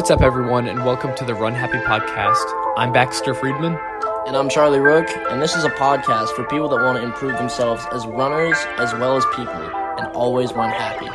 What's 0.00 0.10
up, 0.10 0.22
everyone, 0.22 0.66
and 0.66 0.82
welcome 0.82 1.14
to 1.16 1.26
the 1.26 1.34
Run 1.34 1.52
Happy 1.52 1.76
podcast. 1.76 2.74
I'm 2.78 2.90
Baxter 2.90 3.34
Friedman. 3.34 3.78
And 4.26 4.34
I'm 4.34 4.48
Charlie 4.48 4.78
Rook, 4.78 5.06
and 5.28 5.42
this 5.42 5.54
is 5.54 5.64
a 5.64 5.68
podcast 5.68 6.30
for 6.30 6.44
people 6.46 6.70
that 6.70 6.82
want 6.82 6.96
to 6.96 7.04
improve 7.04 7.36
themselves 7.36 7.84
as 7.92 8.06
runners 8.06 8.56
as 8.78 8.94
well 8.94 9.18
as 9.18 9.26
people 9.36 9.52
and 9.52 10.06
always 10.14 10.54
run 10.54 10.70
happy. 10.70 11.06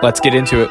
Let's 0.00 0.20
get 0.20 0.32
into 0.32 0.62
it. 0.62 0.68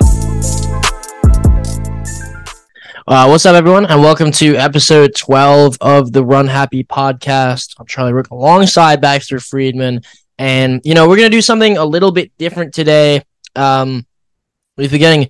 Uh, 3.06 3.28
what's 3.28 3.46
up, 3.46 3.56
everyone, 3.56 3.88
and 3.88 4.00
welcome 4.00 4.32
to 4.32 4.56
episode 4.56 5.14
12 5.14 5.78
of 5.82 6.14
the 6.14 6.24
Run 6.24 6.48
Happy 6.48 6.86
podcast. 6.86 7.76
I'm 7.78 7.88
Charlie 7.88 8.14
Rook 8.14 8.30
alongside 8.30 9.02
Baxter 9.02 9.42
Friedman. 9.42 10.00
And, 10.38 10.80
you 10.86 10.94
know, 10.94 11.10
we're 11.10 11.18
going 11.18 11.30
to 11.30 11.38
do 11.38 11.42
something 11.42 11.76
a 11.76 11.84
little 11.84 12.14
bit 12.14 12.32
different 12.38 12.74
today. 12.74 13.22
Um, 13.54 14.06
we've 14.78 14.92
been 14.92 15.02
getting 15.02 15.28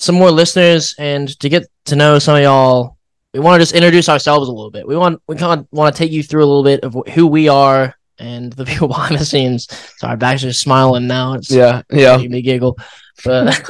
some 0.00 0.14
more 0.14 0.30
listeners, 0.30 0.94
and 0.98 1.28
to 1.40 1.48
get 1.48 1.66
to 1.84 1.96
know 1.96 2.18
some 2.18 2.36
of 2.36 2.42
y'all, 2.42 2.96
we 3.34 3.40
want 3.40 3.60
to 3.60 3.62
just 3.62 3.74
introduce 3.74 4.08
ourselves 4.08 4.48
a 4.48 4.52
little 4.52 4.70
bit. 4.70 4.86
We 4.88 4.96
want 4.96 5.20
we 5.28 5.36
kind 5.36 5.60
of 5.60 5.68
want 5.70 5.94
to 5.94 5.98
take 5.98 6.10
you 6.10 6.22
through 6.22 6.42
a 6.44 6.46
little 6.46 6.64
bit 6.64 6.80
of 6.82 6.96
who 7.14 7.26
we 7.26 7.48
are 7.48 7.94
and 8.18 8.52
the 8.54 8.64
people 8.70 8.88
behind 8.88 9.18
the 9.18 9.24
scenes. 9.24 9.68
Sorry, 9.98 10.16
Baxter's 10.16 10.52
just 10.54 10.62
smiling 10.62 11.06
now. 11.06 11.34
It's 11.34 11.50
Yeah, 11.50 11.82
yeah. 11.92 12.16
making 12.16 12.30
me 12.32 12.42
giggle. 12.42 12.78
But 13.24 13.60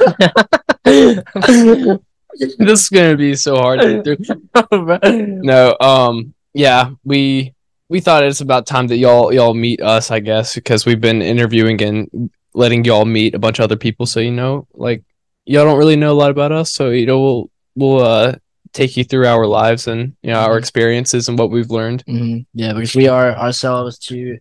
this 0.83 2.81
is 2.83 2.89
gonna 2.89 3.17
be 3.17 3.35
so 3.35 3.57
hard 3.57 3.81
to 3.81 4.01
get 4.01 4.25
through. 4.25 5.41
No, 5.43 5.75
um, 5.79 6.33
yeah, 6.53 6.91
we 7.03 7.53
we 7.89 7.99
thought 7.99 8.23
it's 8.23 8.39
about 8.41 8.65
time 8.65 8.87
that 8.87 8.97
y'all 8.97 9.33
y'all 9.33 9.53
meet 9.53 9.81
us, 9.81 10.11
I 10.11 10.21
guess, 10.21 10.55
because 10.55 10.85
we've 10.85 11.01
been 11.01 11.21
interviewing 11.21 11.81
and 11.83 12.29
letting 12.53 12.85
y'all 12.85 13.05
meet 13.05 13.35
a 13.35 13.39
bunch 13.39 13.59
of 13.59 13.63
other 13.63 13.75
people. 13.75 14.05
So 14.05 14.21
you 14.21 14.31
know, 14.31 14.65
like 14.73 15.03
y'all 15.45 15.65
don't 15.65 15.77
really 15.77 15.95
know 15.95 16.11
a 16.11 16.19
lot 16.21 16.31
about 16.31 16.51
us, 16.51 16.71
so 16.71 16.89
you 16.89 17.05
know 17.05 17.19
we'll 17.21 17.49
we'll 17.75 18.03
uh 18.05 18.35
take 18.73 18.95
you 18.95 19.03
through 19.03 19.27
our 19.27 19.45
lives 19.47 19.87
and 19.87 20.15
you 20.21 20.31
know 20.31 20.39
our 20.39 20.55
Mhm. 20.55 20.59
experiences 20.59 21.27
and 21.27 21.37
what 21.37 21.51
we've 21.51 21.69
learned. 21.71 22.03
Mhm. 22.05 22.45
yeah, 22.53 22.73
because 22.73 22.95
we 22.95 23.07
are 23.07 23.35
ourselves 23.35 23.97
two 23.97 24.37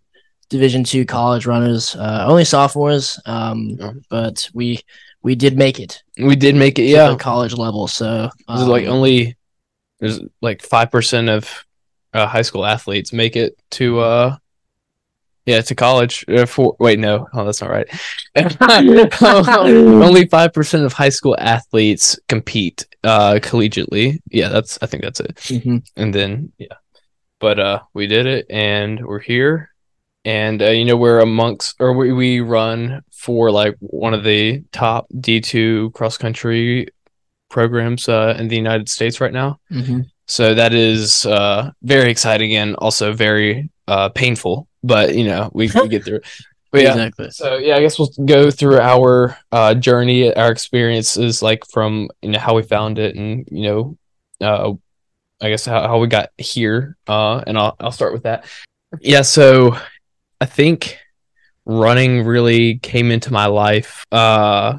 Division 0.48 0.83
two 0.83 1.05
college 1.05 1.47
runners, 1.47 1.94
uh, 1.94 2.24
only 2.27 2.44
sophomores, 2.44 3.20
um, 3.24 3.77
Yeah. 3.78 3.92
but 4.08 4.48
we 4.52 4.80
we 5.22 5.36
did 5.36 5.56
make 5.56 5.78
it. 5.78 6.02
We 6.19 6.34
did 6.34 6.56
make 6.56 6.77
it, 6.80 6.84
yeah. 6.86 7.14
college 7.17 7.55
level. 7.55 7.86
So 7.86 8.30
There's 8.48 8.67
like 8.67 8.86
um, 8.86 8.94
only 8.94 9.36
there's 10.00 10.19
like 10.42 10.62
five 10.62 10.91
percent 10.91 11.28
of 11.28 11.48
uh, 12.12 12.27
high 12.27 12.42
school 12.42 12.67
athletes 12.67 13.12
make 13.12 13.36
it 13.36 13.56
to 13.72 14.00
uh 14.00 14.36
yeah 15.50 15.60
to 15.62 15.74
college. 15.74 16.24
Uh, 16.28 16.46
for 16.46 16.76
wait 16.78 16.98
no, 16.98 17.26
oh 17.34 17.44
that's 17.44 17.60
not 17.60 17.70
right. 17.70 17.88
only 20.06 20.26
five 20.28 20.52
percent 20.52 20.84
of 20.84 20.92
high 20.92 21.08
school 21.08 21.36
athletes 21.38 22.18
compete 22.28 22.86
uh 23.04 23.34
collegiately. 23.42 24.18
Yeah, 24.30 24.48
that's 24.48 24.78
I 24.82 24.86
think 24.86 25.02
that's 25.02 25.20
it. 25.20 25.36
mhm. 25.36 25.82
And 25.96 26.14
then 26.14 26.52
yeah, 26.58 26.76
but 27.38 27.58
uh 27.58 27.80
we 27.94 28.06
did 28.06 28.26
it 28.26 28.46
and 28.50 29.04
we're 29.04 29.20
here. 29.20 29.70
And 30.24 30.60
uh, 30.60 30.68
you 30.70 30.84
know 30.84 30.98
we're 30.98 31.20
amongst, 31.20 31.76
or 31.80 31.94
we, 31.94 32.12
we 32.12 32.40
run 32.40 33.02
for 33.10 33.50
like 33.50 33.74
one 33.80 34.12
of 34.12 34.22
the 34.22 34.62
top 34.70 35.06
D 35.18 35.40
two 35.40 35.90
cross 35.92 36.18
country 36.18 36.88
programs 37.48 38.06
uh, 38.08 38.36
in 38.38 38.48
the 38.48 38.56
United 38.56 38.88
States 38.90 39.20
right 39.20 39.32
now. 39.32 39.58
Mhm. 39.72 40.10
So 40.31 40.55
that 40.55 40.73
is 40.73 41.27
uh, 41.27 41.73
very 41.83 42.09
exciting 42.09 42.55
and 42.55 42.77
also 42.77 43.12
very 43.12 43.69
uh, 43.89 44.11
painful. 44.11 44.69
But 44.84 45.17
you 45.17 45.25
know, 45.25 45.50
we, 45.53 45.69
we 45.75 45.89
get 45.89 46.05
through. 46.05 46.20
But 46.73 46.83
yeah, 46.83 46.91
exactly. 46.91 47.31
so 47.33 47.56
yeah, 47.56 47.75
I 47.75 47.81
guess 47.81 47.98
we'll 47.98 48.12
go 48.25 48.48
through 48.48 48.78
our 48.78 49.36
uh, 49.51 49.75
journey, 49.75 50.33
our 50.33 50.53
experiences, 50.53 51.42
like 51.42 51.67
from 51.67 52.11
you 52.23 52.31
know 52.31 52.39
how 52.39 52.55
we 52.55 52.62
found 52.62 53.01
it, 53.01 53.17
and 53.17 53.45
you 53.51 53.62
know, 53.62 53.98
uh, 54.41 54.75
I 55.45 55.48
guess 55.51 55.64
how, 55.64 55.83
how 55.83 55.98
we 55.98 56.06
got 56.06 56.28
here. 56.39 56.97
Uh, 57.08 57.42
and 57.45 57.58
I'll 57.58 57.75
I'll 57.81 57.91
start 57.91 58.12
with 58.12 58.23
that. 58.23 58.45
Yeah, 59.01 59.23
so 59.23 59.78
I 60.41 60.47
think 60.47 60.96
running 61.64 62.24
really 62.24 62.79
came 62.79 63.11
into 63.11 63.33
my 63.33 63.46
life. 63.46 64.07
Uh, 64.13 64.79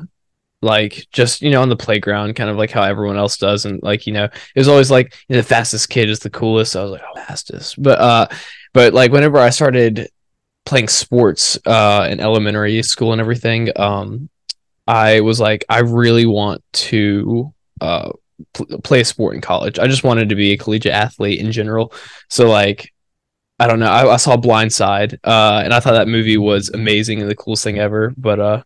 like 0.62 1.06
just 1.12 1.42
you 1.42 1.52
know 1.52 1.62
on 1.62 1.70
the 1.70 1.76
playground, 1.76 2.36
kind 2.36 2.50
of 2.50 2.58
like 2.58 2.72
how 2.72 2.84
everyone 2.84 3.18
else 3.18 3.38
does, 3.38 3.66
and 3.66 3.82
like 3.84 4.06
you 4.08 4.14
know 4.14 4.26
it 4.26 4.60
was 4.60 4.68
always 4.68 4.92
like 4.92 5.16
you 5.28 5.36
know, 5.36 5.42
the 5.42 5.48
fastest 5.48 5.90
kid 5.90 6.10
is 6.10 6.20
the 6.20 6.30
coolest. 6.30 6.76
I 6.76 6.84
was 6.84 6.92
like, 6.92 7.02
oh, 7.02 7.20
fastest, 7.22 7.82
but 7.82 8.00
uh, 8.00 8.28
but 8.74 8.94
like 8.94 9.12
whenever 9.12 9.38
I 9.38 9.50
started 9.50 10.10
playing 10.66 10.88
sports 10.88 11.58
uh 11.66 12.08
in 12.10 12.20
elementary 12.20 12.82
school 12.84 13.12
and 13.12 13.20
everything 13.20 13.70
um 13.78 14.30
i 14.88 15.20
was 15.20 15.40
like 15.40 15.66
i 15.70 15.80
really 15.80 16.28
want 16.28 16.64
to 16.72 17.52
uh 17.82 18.12
pl- 18.54 18.80
play 18.82 19.02
a 19.02 19.06
sport 19.06 19.36
in 19.36 19.42
college. 19.42 19.80
I 19.80 19.88
just 19.88 20.04
wanted 20.04 20.30
to 20.30 20.36
be 20.36 20.52
a 20.52 20.58
collegiate 20.58 20.94
athlete 20.94 21.40
in 21.40 21.52
general. 21.52 21.94
So 22.30 22.50
like 22.50 22.94
i 23.60 23.68
don't 23.68 23.80
know. 23.80 23.92
I, 23.92 24.14
I 24.14 24.18
saw 24.18 24.38
Blind 24.38 24.74
Side 24.74 25.20
uh 25.24 25.62
and 25.64 25.74
i 25.74 25.80
thought 25.80 25.94
that 25.94 26.08
movie 26.08 26.38
was 26.38 26.70
amazing 26.70 27.22
and 27.22 27.30
the 27.30 27.36
coolest 27.36 27.64
thing 27.64 27.80
ever. 27.80 28.14
But 28.18 28.40
uh 28.40 28.64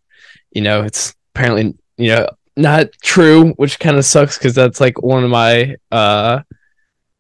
you 0.51 0.62
know 0.62 0.83
it's 0.83 1.13
apparently 1.33 1.75
you 1.97 2.09
know 2.09 2.28
not 2.57 2.88
true 3.01 3.51
which 3.53 3.79
kind 3.79 3.97
of 3.97 4.06
sucks 4.06 4.38
because 4.38 4.56
that's 4.56 4.79
like 4.79 5.01
one 5.01 5.23
of 5.23 5.29
my 5.29 5.75
uh 5.91 6.39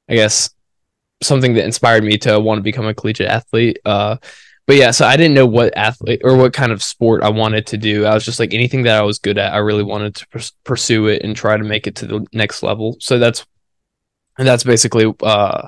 i 0.09 0.15
guess 0.15 0.49
something 1.21 1.53
that 1.53 1.65
inspired 1.65 2.03
me 2.03 2.17
to 2.17 2.39
want 2.39 2.57
to 2.57 2.63
become 2.63 2.85
a 2.85 2.93
collegiate 2.93 3.27
athlete 3.29 3.79
uh 3.85 4.15
but 4.67 4.77
yeah, 4.77 4.91
so 4.91 5.05
I 5.05 5.15
didn't 5.15 5.35
know 5.35 5.45
what 5.45 5.77
athlete 5.77 6.21
or 6.23 6.35
what 6.35 6.53
kind 6.53 6.71
of 6.71 6.81
sport 6.81 7.21
I 7.21 7.29
wanted 7.29 7.67
to 7.67 7.77
do. 7.77 8.05
I 8.05 8.13
was 8.15 8.25
just 8.25 8.39
like 8.39 8.53
anything 8.53 8.83
that 8.83 8.97
I 8.97 9.03
was 9.03 9.19
good 9.19 9.37
at, 9.37 9.53
I 9.53 9.57
really 9.57 9.83
wanted 9.83 10.15
to 10.15 10.27
pers- 10.29 10.53
pursue 10.63 11.07
it 11.07 11.21
and 11.21 11.35
try 11.35 11.55
to 11.55 11.63
make 11.63 11.85
it 11.85 11.95
to 11.97 12.07
the 12.07 12.25
next 12.33 12.63
level. 12.63 12.97
So 12.99 13.19
that's 13.19 13.45
and 14.37 14.47
that's 14.47 14.63
basically 14.63 15.13
uh 15.21 15.67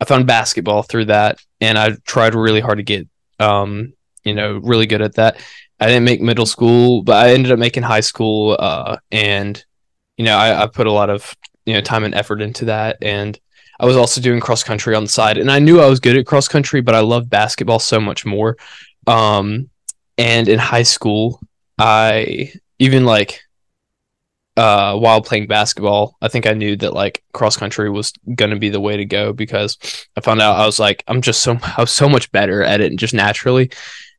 I 0.00 0.04
found 0.04 0.26
basketball 0.26 0.82
through 0.82 1.06
that 1.06 1.38
and 1.60 1.78
I 1.78 1.92
tried 2.04 2.34
really 2.34 2.60
hard 2.60 2.78
to 2.78 2.82
get 2.82 3.08
um 3.38 3.92
you 4.24 4.34
know 4.34 4.58
really 4.58 4.86
good 4.86 5.02
at 5.02 5.14
that. 5.14 5.40
I 5.84 5.88
didn't 5.88 6.04
make 6.04 6.22
middle 6.22 6.46
school, 6.46 7.02
but 7.02 7.16
I 7.26 7.34
ended 7.34 7.52
up 7.52 7.58
making 7.58 7.82
high 7.82 8.00
school 8.00 8.56
uh 8.58 8.96
and 9.12 9.62
you 10.16 10.24
know 10.24 10.36
I, 10.36 10.62
I 10.62 10.66
put 10.66 10.86
a 10.86 10.92
lot 10.92 11.10
of 11.10 11.36
you 11.66 11.74
know 11.74 11.80
time 11.80 12.04
and 12.04 12.14
effort 12.14 12.40
into 12.40 12.66
that 12.66 12.98
and 13.02 13.38
I 13.78 13.86
was 13.86 13.96
also 13.96 14.20
doing 14.20 14.40
cross 14.40 14.62
country 14.62 14.94
on 14.94 15.04
the 15.04 15.10
side, 15.10 15.36
and 15.36 15.50
I 15.50 15.58
knew 15.58 15.80
I 15.80 15.88
was 15.88 16.00
good 16.00 16.16
at 16.16 16.26
cross 16.26 16.46
country, 16.48 16.80
but 16.80 16.94
I 16.94 17.00
loved 17.00 17.28
basketball 17.28 17.80
so 17.80 18.00
much 18.00 18.24
more. 18.24 18.56
Um, 19.06 19.68
and 20.16 20.48
in 20.48 20.58
high 20.58 20.84
school, 20.84 21.40
I 21.78 22.52
even 22.78 23.04
like 23.04 23.40
uh 24.56 24.96
while 24.96 25.20
playing 25.20 25.48
basketball, 25.48 26.16
I 26.22 26.28
think 26.28 26.46
I 26.46 26.52
knew 26.52 26.76
that 26.76 26.94
like 26.94 27.24
cross 27.32 27.56
country 27.56 27.90
was 27.90 28.12
gonna 28.34 28.56
be 28.56 28.68
the 28.68 28.80
way 28.80 28.96
to 28.96 29.04
go 29.04 29.32
because 29.32 29.76
I 30.16 30.20
found 30.20 30.40
out 30.40 30.60
I 30.60 30.66
was 30.66 30.78
like 30.78 31.02
I'm 31.08 31.20
just 31.20 31.42
so 31.42 31.58
I 31.76 31.80
was 31.80 31.90
so 31.90 32.08
much 32.08 32.30
better 32.30 32.62
at 32.62 32.80
it 32.80 32.94
just 32.96 33.14
naturally. 33.14 33.70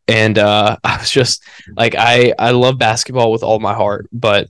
And 0.07 0.37
uh 0.37 0.77
I 0.83 0.97
was 0.97 1.09
just 1.09 1.43
like 1.75 1.95
I 1.97 2.33
I 2.37 2.51
love 2.51 2.77
basketball 2.77 3.31
with 3.31 3.43
all 3.43 3.59
my 3.59 3.73
heart, 3.73 4.07
but 4.11 4.49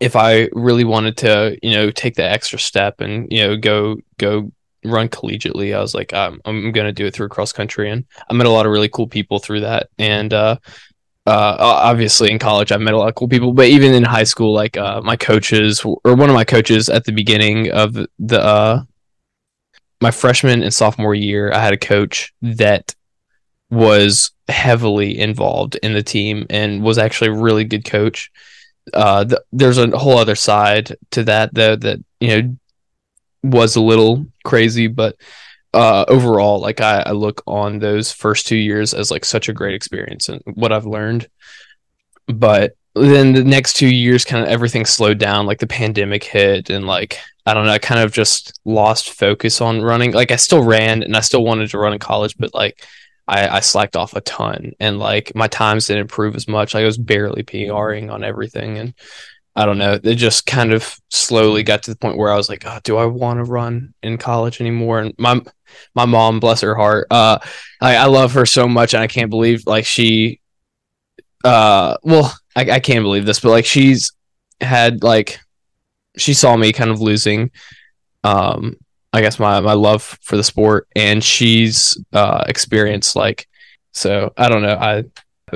if 0.00 0.16
I 0.16 0.48
really 0.52 0.84
wanted 0.84 1.16
to, 1.18 1.58
you 1.62 1.70
know, 1.70 1.90
take 1.90 2.14
the 2.14 2.28
extra 2.28 2.58
step 2.58 3.00
and 3.00 3.26
you 3.30 3.42
know 3.42 3.56
go 3.56 3.96
go 4.18 4.52
run 4.84 5.08
collegiately, 5.08 5.74
I 5.74 5.80
was 5.80 5.94
like, 5.94 6.12
I'm 6.12 6.40
I'm 6.44 6.72
gonna 6.72 6.92
do 6.92 7.06
it 7.06 7.14
through 7.14 7.28
cross 7.28 7.52
country, 7.52 7.90
and 7.90 8.04
I 8.28 8.34
met 8.34 8.46
a 8.46 8.50
lot 8.50 8.66
of 8.66 8.72
really 8.72 8.88
cool 8.88 9.06
people 9.06 9.38
through 9.38 9.60
that, 9.60 9.88
and 9.98 10.32
uh, 10.34 10.56
uh, 11.26 11.56
obviously 11.58 12.30
in 12.30 12.38
college 12.38 12.70
I 12.70 12.76
met 12.76 12.94
a 12.94 12.98
lot 12.98 13.08
of 13.08 13.14
cool 13.14 13.28
people, 13.28 13.52
but 13.52 13.68
even 13.68 13.94
in 13.94 14.04
high 14.04 14.24
school, 14.24 14.52
like 14.52 14.76
uh, 14.76 15.00
my 15.00 15.16
coaches 15.16 15.82
or 15.84 16.14
one 16.14 16.28
of 16.28 16.34
my 16.34 16.44
coaches 16.44 16.88
at 16.88 17.04
the 17.04 17.12
beginning 17.12 17.70
of 17.70 17.96
the 18.18 18.40
uh, 18.40 18.82
my 20.00 20.10
freshman 20.10 20.62
and 20.62 20.74
sophomore 20.74 21.14
year, 21.14 21.50
I 21.52 21.60
had 21.60 21.72
a 21.72 21.78
coach 21.78 22.34
that 22.42 22.94
was 23.74 24.30
heavily 24.48 25.18
involved 25.18 25.76
in 25.76 25.92
the 25.92 26.02
team 26.02 26.46
and 26.50 26.82
was 26.82 26.98
actually 26.98 27.28
a 27.30 27.34
really 27.34 27.64
good 27.64 27.84
coach. 27.84 28.30
Uh 28.92 29.24
th- 29.24 29.40
there's 29.52 29.78
a 29.78 29.96
whole 29.96 30.18
other 30.18 30.34
side 30.34 30.96
to 31.12 31.24
that 31.24 31.54
though 31.54 31.76
that 31.76 31.98
you 32.20 32.28
know 32.28 32.56
was 33.42 33.76
a 33.76 33.80
little 33.80 34.26
crazy 34.44 34.86
but 34.86 35.16
uh 35.72 36.04
overall 36.08 36.60
like 36.60 36.80
I, 36.80 37.02
I 37.06 37.12
look 37.12 37.42
on 37.46 37.78
those 37.78 38.12
first 38.12 38.46
two 38.46 38.56
years 38.56 38.92
as 38.94 39.10
like 39.10 39.24
such 39.24 39.48
a 39.48 39.54
great 39.54 39.74
experience 39.74 40.28
and 40.28 40.42
what 40.54 40.72
i've 40.72 40.86
learned. 40.86 41.28
But 42.26 42.76
then 42.94 43.32
the 43.32 43.44
next 43.44 43.74
two 43.74 43.88
years 43.88 44.24
kind 44.24 44.42
of 44.42 44.50
everything 44.50 44.84
slowed 44.84 45.18
down 45.18 45.46
like 45.46 45.58
the 45.58 45.66
pandemic 45.66 46.22
hit 46.22 46.70
and 46.70 46.86
like 46.86 47.18
i 47.46 47.52
don't 47.52 47.66
know 47.66 47.72
i 47.72 47.78
kind 47.78 48.00
of 48.00 48.12
just 48.12 48.60
lost 48.64 49.10
focus 49.10 49.60
on 49.62 49.82
running. 49.82 50.12
Like 50.12 50.30
i 50.30 50.36
still 50.36 50.62
ran 50.62 51.02
and 51.02 51.16
i 51.16 51.20
still 51.20 51.42
wanted 51.42 51.70
to 51.70 51.78
run 51.78 51.94
in 51.94 51.98
college 51.98 52.36
but 52.38 52.54
like 52.54 52.84
I, 53.26 53.48
I 53.48 53.60
slacked 53.60 53.96
off 53.96 54.14
a 54.14 54.20
ton 54.20 54.72
and 54.80 54.98
like 54.98 55.32
my 55.34 55.48
times 55.48 55.86
didn't 55.86 56.02
improve 56.02 56.36
as 56.36 56.46
much. 56.46 56.74
Like 56.74 56.82
I 56.82 56.86
was 56.86 56.98
barely 56.98 57.42
PRing 57.42 58.10
on 58.10 58.22
everything 58.22 58.78
and 58.78 58.94
I 59.56 59.66
don't 59.66 59.78
know. 59.78 59.98
It 60.02 60.16
just 60.16 60.46
kind 60.46 60.72
of 60.72 60.96
slowly 61.10 61.62
got 61.62 61.84
to 61.84 61.90
the 61.90 61.96
point 61.96 62.18
where 62.18 62.32
I 62.32 62.36
was 62.36 62.48
like, 62.48 62.64
oh, 62.66 62.80
do 62.82 62.96
I 62.96 63.06
want 63.06 63.38
to 63.38 63.44
run 63.44 63.94
in 64.02 64.18
college 64.18 64.60
anymore? 64.60 65.00
And 65.00 65.14
my 65.16 65.40
my 65.94 66.04
mom, 66.04 66.40
bless 66.40 66.60
her 66.60 66.74
heart, 66.74 67.06
uh, 67.10 67.38
I, 67.80 67.96
I 67.96 68.04
love 68.06 68.32
her 68.34 68.46
so 68.46 68.68
much, 68.68 68.94
and 68.94 69.02
I 69.02 69.06
can't 69.06 69.30
believe 69.30 69.64
like 69.66 69.84
she, 69.84 70.40
uh, 71.44 71.96
well, 72.02 72.32
I, 72.54 72.70
I 72.72 72.80
can't 72.80 73.02
believe 73.02 73.26
this, 73.26 73.40
but 73.40 73.50
like 73.50 73.66
she's 73.66 74.12
had 74.60 75.02
like 75.02 75.38
she 76.16 76.34
saw 76.34 76.56
me 76.56 76.72
kind 76.72 76.90
of 76.90 77.00
losing 77.00 77.50
um 78.22 78.76
I 79.14 79.20
guess 79.20 79.38
my 79.38 79.60
my 79.60 79.74
love 79.74 80.18
for 80.22 80.36
the 80.36 80.42
sport 80.42 80.88
and 80.96 81.22
she's 81.22 81.96
uh 82.12 82.42
experienced 82.48 83.14
like 83.14 83.46
so 83.92 84.32
I 84.36 84.48
don't 84.48 84.62
know 84.62 84.74
I 84.74 85.04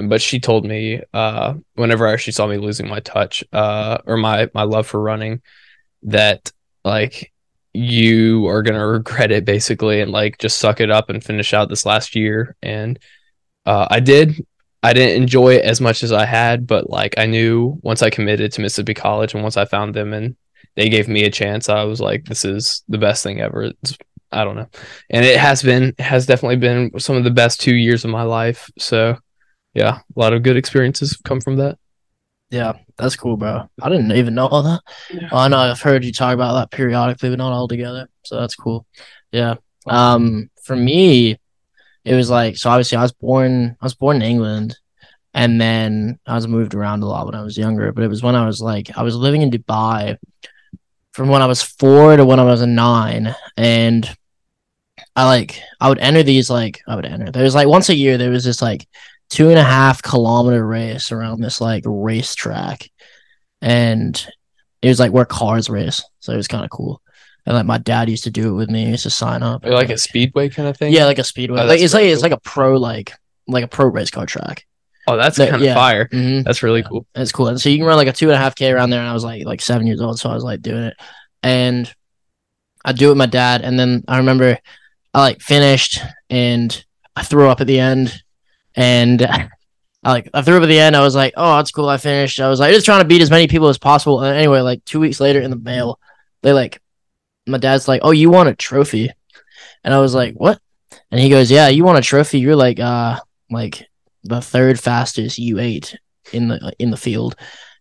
but 0.00 0.22
she 0.22 0.38
told 0.38 0.64
me 0.64 1.02
uh 1.12 1.54
whenever 1.74 2.16
she 2.18 2.30
saw 2.30 2.46
me 2.46 2.56
losing 2.56 2.88
my 2.88 3.00
touch 3.00 3.42
uh 3.52 3.98
or 4.06 4.16
my 4.16 4.48
my 4.54 4.62
love 4.62 4.86
for 4.86 5.00
running 5.00 5.42
that 6.04 6.52
like 6.84 7.32
you 7.74 8.46
are 8.46 8.62
going 8.62 8.78
to 8.78 8.86
regret 8.86 9.32
it 9.32 9.44
basically 9.44 10.00
and 10.02 10.12
like 10.12 10.38
just 10.38 10.58
suck 10.58 10.80
it 10.80 10.92
up 10.92 11.10
and 11.10 11.24
finish 11.24 11.52
out 11.52 11.68
this 11.68 11.84
last 11.84 12.14
year. 12.14 12.54
And 12.62 12.96
uh 13.66 13.88
I 13.90 13.98
did. 13.98 14.46
I 14.84 14.92
didn't 14.92 15.20
enjoy 15.20 15.54
it 15.56 15.64
as 15.64 15.80
much 15.80 16.04
as 16.04 16.12
I 16.12 16.26
had 16.26 16.64
but 16.64 16.88
like 16.88 17.18
I 17.18 17.26
knew 17.26 17.80
once 17.82 18.02
I 18.02 18.10
committed 18.10 18.52
to 18.52 18.60
Mississippi 18.60 18.94
College 18.94 19.34
and 19.34 19.42
once 19.42 19.56
I 19.56 19.64
found 19.64 19.94
them 19.94 20.12
and 20.12 20.36
they 20.78 20.88
gave 20.88 21.08
me 21.08 21.24
a 21.24 21.30
chance 21.40 21.68
I 21.68 21.84
was 21.84 22.00
like 22.00 22.24
this 22.24 22.44
is 22.44 22.82
the 22.88 23.02
best 23.06 23.22
thing 23.22 23.40
ever 23.40 23.72
it's, 23.82 23.98
I 24.30 24.44
don't 24.44 24.56
know 24.56 24.68
and 25.10 25.24
it 25.24 25.38
has 25.38 25.62
been 25.62 25.94
has 25.98 26.26
definitely 26.26 26.56
been 26.56 26.98
some 26.98 27.16
of 27.16 27.24
the 27.24 27.30
best 27.42 27.60
2 27.60 27.74
years 27.74 28.04
of 28.04 28.10
my 28.10 28.22
life 28.22 28.70
so 28.78 29.18
yeah, 29.78 29.98
a 29.98 30.20
lot 30.20 30.32
of 30.32 30.42
good 30.42 30.56
experiences 30.56 31.16
come 31.24 31.40
from 31.40 31.56
that. 31.56 31.78
Yeah, 32.50 32.72
that's 32.96 33.16
cool, 33.16 33.36
bro. 33.36 33.68
I 33.80 33.88
didn't 33.88 34.10
even 34.12 34.34
know 34.34 34.46
all 34.46 34.62
that. 34.62 34.80
Yeah. 35.10 35.28
I 35.32 35.48
know 35.48 35.58
I've 35.58 35.80
heard 35.80 36.04
you 36.04 36.12
talk 36.12 36.34
about 36.34 36.54
that 36.54 36.70
periodically, 36.70 37.28
but 37.28 37.38
not 37.38 37.52
all 37.52 37.68
together. 37.68 38.08
So 38.24 38.40
that's 38.40 38.56
cool. 38.56 38.86
Yeah. 39.30 39.56
Um, 39.86 40.50
for 40.64 40.74
me, 40.74 41.38
it 42.04 42.14
was 42.14 42.30
like 42.30 42.56
so. 42.56 42.70
Obviously, 42.70 42.96
I 42.96 43.02
was 43.02 43.12
born. 43.12 43.76
I 43.80 43.84
was 43.84 43.94
born 43.94 44.16
in 44.16 44.22
England, 44.22 44.78
and 45.34 45.60
then 45.60 46.18
I 46.26 46.34
was 46.34 46.48
moved 46.48 46.74
around 46.74 47.02
a 47.02 47.06
lot 47.06 47.26
when 47.26 47.34
I 47.34 47.42
was 47.42 47.58
younger. 47.58 47.92
But 47.92 48.04
it 48.04 48.08
was 48.08 48.22
when 48.22 48.34
I 48.34 48.46
was 48.46 48.60
like 48.62 48.96
I 48.96 49.02
was 49.02 49.14
living 49.14 49.42
in 49.42 49.50
Dubai 49.50 50.16
from 51.18 51.28
when 51.30 51.42
I 51.42 51.46
was 51.46 51.64
four 51.64 52.16
to 52.16 52.24
when 52.24 52.38
I 52.38 52.44
was 52.44 52.64
nine, 52.64 53.34
and 53.56 54.08
I 55.16 55.26
like 55.26 55.60
I 55.80 55.88
would 55.88 55.98
enter 55.98 56.22
these 56.22 56.48
like 56.48 56.80
I 56.86 56.94
would 56.94 57.04
enter. 57.04 57.32
There 57.32 57.42
was 57.42 57.56
like 57.56 57.66
once 57.66 57.88
a 57.88 57.94
year 57.96 58.16
there 58.16 58.30
was 58.30 58.44
this 58.44 58.62
like 58.62 58.86
two 59.28 59.48
and 59.48 59.58
a 59.58 59.64
half 59.64 60.00
kilometer 60.00 60.64
race 60.64 61.10
around 61.10 61.40
this 61.40 61.60
like 61.60 61.82
racetrack, 61.84 62.88
and 63.60 64.14
it 64.80 64.86
was 64.86 65.00
like 65.00 65.10
where 65.10 65.24
cars 65.24 65.68
race, 65.68 66.04
so 66.20 66.32
it 66.32 66.36
was 66.36 66.46
kind 66.46 66.62
of 66.62 66.70
cool. 66.70 67.02
And 67.44 67.56
like 67.56 67.66
my 67.66 67.78
dad 67.78 68.08
used 68.08 68.24
to 68.24 68.30
do 68.30 68.50
it 68.50 68.56
with 68.56 68.70
me. 68.70 68.84
He 68.84 68.92
used 68.92 69.02
to 69.02 69.10
sign 69.10 69.42
up. 69.42 69.64
Like, 69.64 69.72
like 69.72 69.90
a 69.90 69.98
speedway 69.98 70.48
kind 70.50 70.68
of 70.68 70.76
thing. 70.76 70.92
Yeah, 70.92 71.06
like 71.06 71.18
a 71.18 71.24
speedway. 71.24 71.62
Oh, 71.62 71.64
like 71.64 71.80
it's 71.80 71.94
like 71.94 72.04
cool. 72.04 72.12
it's 72.12 72.22
like 72.22 72.30
a 72.30 72.38
pro 72.38 72.76
like 72.76 73.12
like 73.48 73.64
a 73.64 73.68
pro 73.68 73.88
race 73.88 74.12
car 74.12 74.24
track. 74.24 74.67
Oh, 75.08 75.16
that's 75.16 75.38
kind 75.38 75.54
of 75.54 75.60
yeah. 75.62 75.74
fire. 75.74 76.06
Mm-hmm. 76.08 76.42
That's 76.42 76.62
really 76.62 76.82
cool. 76.82 77.06
It's 77.14 77.32
cool. 77.32 77.48
And 77.48 77.60
so 77.60 77.68
you 77.68 77.78
can 77.78 77.86
run 77.86 77.96
like 77.96 78.08
a 78.08 78.12
two 78.12 78.26
and 78.26 78.34
a 78.34 78.38
half 78.38 78.54
k 78.54 78.70
around 78.70 78.90
there. 78.90 79.00
And 79.00 79.08
I 79.08 79.14
was 79.14 79.24
like 79.24 79.44
like 79.44 79.60
seven 79.60 79.86
years 79.86 80.00
old, 80.00 80.18
so 80.18 80.30
I 80.30 80.34
was 80.34 80.44
like 80.44 80.60
doing 80.62 80.84
it, 80.84 80.96
and 81.42 81.92
I 82.84 82.92
do 82.92 83.06
it 83.06 83.10
with 83.10 83.18
my 83.18 83.26
dad. 83.26 83.62
And 83.62 83.78
then 83.78 84.04
I 84.06 84.18
remember 84.18 84.58
I 85.14 85.20
like 85.20 85.40
finished 85.40 86.00
and 86.28 86.84
I 87.16 87.22
threw 87.22 87.48
up 87.48 87.60
at 87.60 87.66
the 87.66 87.80
end, 87.80 88.22
and 88.74 89.22
I 89.22 89.48
like 90.04 90.28
I 90.34 90.42
threw 90.42 90.56
up 90.56 90.62
at 90.62 90.66
the 90.66 90.78
end. 90.78 90.94
I 90.94 91.02
was 91.02 91.14
like, 91.14 91.34
"Oh, 91.36 91.56
that's 91.56 91.70
cool. 91.72 91.88
I 91.88 91.96
finished." 91.96 92.40
I 92.40 92.48
was 92.48 92.60
like, 92.60 92.72
just 92.72 92.86
trying 92.86 93.00
to 93.00 93.08
beat 93.08 93.22
as 93.22 93.30
many 93.30 93.48
people 93.48 93.68
as 93.68 93.78
possible. 93.78 94.22
And 94.22 94.36
anyway, 94.36 94.60
like 94.60 94.84
two 94.84 95.00
weeks 95.00 95.20
later 95.20 95.40
in 95.40 95.50
the 95.50 95.56
mail, 95.56 95.98
they 96.42 96.52
like, 96.52 96.80
my 97.46 97.58
dad's 97.58 97.88
like, 97.88 98.02
"Oh, 98.04 98.10
you 98.10 98.30
want 98.30 98.48
a 98.48 98.54
trophy?" 98.54 99.10
And 99.82 99.94
I 99.94 100.00
was 100.00 100.14
like, 100.14 100.34
"What?" 100.34 100.60
And 101.10 101.20
he 101.20 101.30
goes, 101.30 101.50
"Yeah, 101.50 101.68
you 101.68 101.84
want 101.84 101.98
a 101.98 102.02
trophy? 102.02 102.38
You're 102.38 102.56
like, 102.56 102.78
uh, 102.78 103.18
like 103.50 103.87
the 104.24 104.40
third 104.40 104.80
fastest 104.80 105.38
U 105.38 105.58
eight 105.58 105.96
in 106.32 106.48
the 106.48 106.72
in 106.78 106.90
the 106.90 106.96
field." 106.96 107.36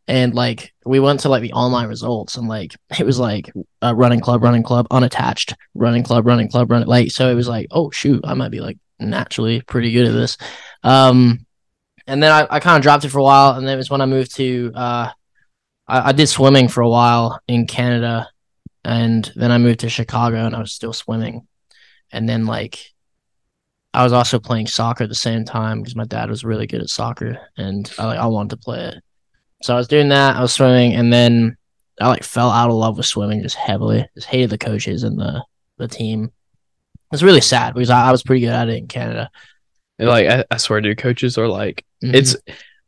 And 0.10 0.34
like 0.34 0.74
we 0.86 1.01
went 1.01 1.22
to 1.22 1.30
like 1.30 1.42
the 1.42 1.54
online 1.54 1.88
results, 1.88 2.38
and 2.38 2.48
like 2.48 2.75
it 3.00 3.06
was 3.06 3.19
like 3.19 3.51
a 3.81 3.94
running 3.95 4.19
club, 4.19 4.44
running 4.44 4.63
club, 4.63 4.88
unattached, 4.92 5.56
running 5.74 6.04
club, 6.04 6.25
running 6.25 6.50
club, 6.50 6.72
running 6.72 6.88
like 6.88 7.12
so. 7.12 7.30
It 7.30 7.36
was 7.36 7.48
like, 7.48 7.68
oh 7.72 7.92
shoot, 7.92 8.22
I 8.24 8.34
might 8.34 8.51
be 8.51 8.62
like 8.62 8.78
naturally 9.00 9.62
pretty 9.62 9.92
good 9.92 10.07
at 10.07 10.13
this. 10.13 10.38
Um, 10.84 11.45
and 12.07 12.24
then 12.24 12.31
I, 12.31 12.48
I 12.50 12.60
kind 12.60 12.78
of 12.78 12.84
dropped 12.84 13.04
it 13.04 13.10
for 13.10 13.19
a 13.19 13.24
while, 13.24 13.56
and 13.56 13.68
then 13.68 13.74
it 13.74 13.78
was 13.78 13.89
when 13.89 14.01
I 14.01 14.06
moved 14.06 14.36
to 14.38 14.72
uh, 14.74 15.10
I, 15.88 16.10
I 16.10 16.12
did 16.13 16.28
swimming 16.28 16.68
for 16.68 16.81
a 16.81 16.89
while 16.89 17.39
in 17.48 17.68
Canada, 17.68 18.30
and 18.84 19.30
then 19.36 19.51
I 19.51 19.57
moved 19.57 19.81
to 19.81 19.89
Chicago, 19.89 20.45
and 20.45 20.56
I 20.56 20.60
was 20.60 20.72
still 20.72 20.94
swimming, 20.94 21.48
and 22.12 22.28
then 22.28 22.45
like 22.45 22.94
I 23.98 24.04
was 24.04 24.14
also 24.14 24.38
playing 24.38 24.68
soccer 24.68 25.06
at 25.06 25.10
the 25.10 25.16
same 25.16 25.44
time 25.44 25.82
because 25.82 25.96
my 25.96 26.06
dad 26.06 26.30
was 26.30 26.44
really 26.44 26.68
good 26.68 26.82
at 26.82 26.90
soccer, 26.90 27.40
and 27.58 27.92
I 27.98 28.06
like 28.06 28.20
I 28.20 28.28
wanted 28.28 28.52
to 28.52 28.58
play 28.58 28.80
it. 28.90 29.04
So 29.64 29.74
I 29.74 29.78
was 29.78 29.88
doing 29.88 30.10
that. 30.10 30.36
I 30.36 30.42
was 30.42 30.54
swimming, 30.54 30.94
and 30.94 31.12
then 31.12 31.58
I 32.00 32.08
like 32.08 32.22
fell 32.22 32.52
out 32.52 32.70
of 32.70 32.76
love 32.76 32.98
with 32.98 33.08
swimming 33.08 33.42
just 33.42 33.56
heavily. 33.56 34.08
Just 34.14 34.28
hated 34.28 34.52
the 34.52 34.60
coaches 34.60 35.02
and 35.02 35.18
the 35.18 35.44
the 35.80 35.88
team. 35.88 36.32
It's 37.12 37.24
really 37.24 37.42
sad 37.42 37.74
because 37.74 37.90
I, 37.90 38.10
I, 38.10 38.12
was 38.12 38.22
pretty 38.22 38.42
good 38.42 38.54
at 38.54 38.70
it 38.70 38.78
in 38.78 38.88
Canada. 38.88 39.32
And 39.98 40.10
like 40.10 40.28
I, 40.28 40.46
I 40.52 40.58
swear, 40.58 40.80
dude, 40.80 41.00
coaches 41.00 41.40
are 41.40 41.48
like 41.48 41.84
mm-hmm. 42.04 42.14
it's. 42.14 42.36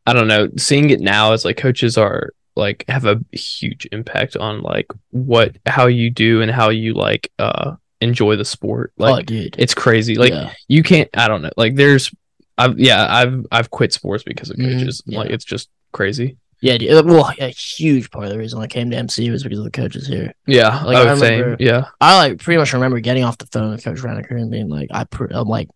I 0.05 0.13
don't 0.13 0.27
know. 0.27 0.49
Seeing 0.57 0.91
it 0.91 0.99
now 0.99 1.33
as 1.33 1.43
like 1.43 1.57
coaches 1.57 1.97
are 1.97 2.33
like 2.55 2.85
have 2.87 3.05
a 3.05 3.19
huge 3.31 3.87
impact 3.91 4.37
on 4.37 4.61
like 4.61 4.85
what 5.09 5.57
how 5.65 5.87
you 5.87 6.11
do 6.11 6.43
and 6.43 6.51
how 6.51 6.69
you 6.69 6.93
like 6.93 7.31
uh 7.39 7.77
enjoy 8.01 8.35
the 8.35 8.45
sport. 8.45 8.93
Oh, 8.99 9.03
like, 9.03 9.31
oh, 9.31 9.45
it's 9.57 9.73
crazy. 9.73 10.15
Like 10.15 10.31
yeah. 10.31 10.53
you 10.67 10.83
can't. 10.83 11.09
I 11.15 11.27
don't 11.27 11.41
know. 11.41 11.51
Like 11.57 11.75
there's. 11.75 12.11
I've 12.57 12.79
yeah. 12.79 13.07
I've 13.09 13.45
I've 13.51 13.69
quit 13.69 13.93
sports 13.93 14.23
because 14.23 14.49
of 14.49 14.57
mm-hmm. 14.57 14.79
coaches. 14.79 15.01
Mm-hmm. 15.01 15.11
Yeah. 15.11 15.19
Like 15.19 15.29
it's 15.31 15.45
just 15.45 15.69
crazy. 15.91 16.37
Yeah, 16.61 16.77
dude. 16.77 17.05
well, 17.05 17.31
a 17.39 17.47
huge 17.47 18.11
part 18.11 18.25
of 18.25 18.31
the 18.31 18.37
reason 18.37 18.61
I 18.61 18.67
came 18.67 18.89
to 18.91 18.97
MC 18.97 19.29
was 19.29 19.43
because 19.43 19.59
of 19.59 19.65
the 19.65 19.71
coaches 19.71 20.07
here. 20.07 20.33
Yeah, 20.45 20.83
like, 20.83 20.97
I, 20.97 21.01
I 21.03 21.11
remember, 21.13 21.55
yeah. 21.57 21.85
I 22.01 22.17
like 22.17 22.39
pretty 22.39 22.57
much 22.57 22.73
remember 22.73 22.99
getting 22.99 23.23
off 23.23 23.37
the 23.37 23.45
phone 23.45 23.71
with 23.71 23.83
Coach 23.83 23.99
Reniker 23.99 24.31
and 24.31 24.51
being 24.51 24.67
like, 24.67 24.89
I 24.91 25.05
pre- 25.05 25.29
I'm 25.31 25.47
like, 25.47 25.69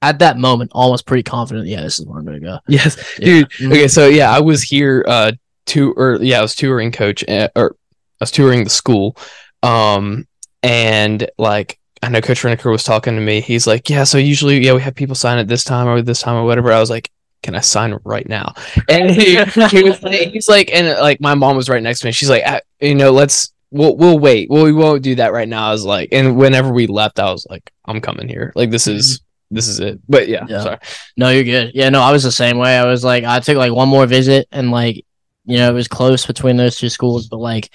at 0.00 0.20
that 0.20 0.38
moment, 0.38 0.70
almost 0.74 1.04
pretty 1.04 1.22
confident. 1.22 1.66
Yeah, 1.66 1.82
this 1.82 1.98
is 1.98 2.06
where 2.06 2.18
I'm 2.18 2.24
gonna 2.24 2.40
go. 2.40 2.60
Yes, 2.68 2.96
yeah. 3.18 3.24
dude. 3.24 3.50
Mm-hmm. 3.50 3.72
Okay, 3.72 3.88
so 3.88 4.06
yeah, 4.06 4.30
I 4.30 4.40
was 4.40 4.62
here 4.62 5.04
uh 5.06 5.32
to 5.66 5.92
or 5.92 6.18
yeah, 6.22 6.38
I 6.38 6.42
was 6.42 6.56
touring 6.56 6.92
coach 6.92 7.22
uh, 7.28 7.48
or 7.54 7.76
I 8.20 8.24
was 8.24 8.30
touring 8.30 8.64
the 8.64 8.70
school, 8.70 9.18
um, 9.62 10.26
and 10.62 11.28
like 11.38 11.78
I 12.02 12.08
know 12.08 12.20
Coach 12.20 12.42
Renaker 12.42 12.70
was 12.70 12.84
talking 12.84 13.14
to 13.14 13.20
me. 13.20 13.40
He's 13.40 13.66
like, 13.66 13.90
yeah, 13.90 14.04
so 14.04 14.18
usually 14.18 14.64
yeah 14.64 14.74
we 14.74 14.82
have 14.82 14.94
people 14.94 15.14
sign 15.14 15.38
at 15.38 15.48
this 15.48 15.64
time 15.64 15.86
or 15.86 16.02
this 16.02 16.20
time 16.20 16.36
or 16.36 16.44
whatever. 16.44 16.72
I 16.72 16.80
was 16.80 16.90
like, 16.90 17.10
can 17.42 17.54
I 17.54 17.60
sign 17.60 17.98
right 18.04 18.28
now? 18.28 18.54
And 18.88 19.10
he, 19.10 19.36
he 19.68 19.82
was 19.82 20.02
like, 20.02 20.28
he's 20.28 20.48
like, 20.48 20.70
and 20.72 20.88
like 21.00 21.20
my 21.20 21.34
mom 21.34 21.56
was 21.56 21.68
right 21.68 21.82
next 21.82 22.00
to 22.00 22.06
me. 22.06 22.12
She's 22.12 22.30
like, 22.30 22.44
you 22.80 22.94
know, 22.94 23.10
let's 23.10 23.52
we'll 23.70 23.96
we'll 23.96 24.18
wait. 24.18 24.50
Well, 24.50 24.64
we 24.64 24.72
won't 24.72 25.02
do 25.02 25.14
that 25.16 25.32
right 25.32 25.48
now. 25.48 25.68
I 25.68 25.72
was 25.72 25.84
like, 25.84 26.10
and 26.12 26.36
whenever 26.36 26.72
we 26.72 26.86
left, 26.86 27.18
I 27.18 27.30
was 27.30 27.46
like, 27.48 27.72
I'm 27.84 28.00
coming 28.00 28.28
here. 28.28 28.52
Like 28.54 28.70
this 28.70 28.86
is 28.86 29.18
mm-hmm. 29.18 29.54
this 29.54 29.68
is 29.68 29.80
it. 29.80 30.00
But 30.08 30.28
yeah, 30.28 30.46
yeah. 30.48 30.62
sorry. 30.62 30.78
No, 31.16 31.30
you're 31.30 31.44
good. 31.44 31.72
Yeah, 31.74 31.88
no, 31.88 32.02
I 32.02 32.12
was 32.12 32.22
the 32.22 32.32
same 32.32 32.58
way. 32.58 32.76
I 32.76 32.86
was 32.86 33.04
like, 33.04 33.24
I 33.24 33.40
took 33.40 33.56
like 33.56 33.72
one 33.72 33.88
more 33.88 34.06
visit, 34.06 34.48
and 34.52 34.70
like, 34.70 35.04
you 35.44 35.58
know, 35.58 35.70
it 35.70 35.74
was 35.74 35.88
close 35.88 36.26
between 36.26 36.56
those 36.56 36.76
two 36.76 36.88
schools, 36.88 37.28
but 37.28 37.38
like, 37.38 37.72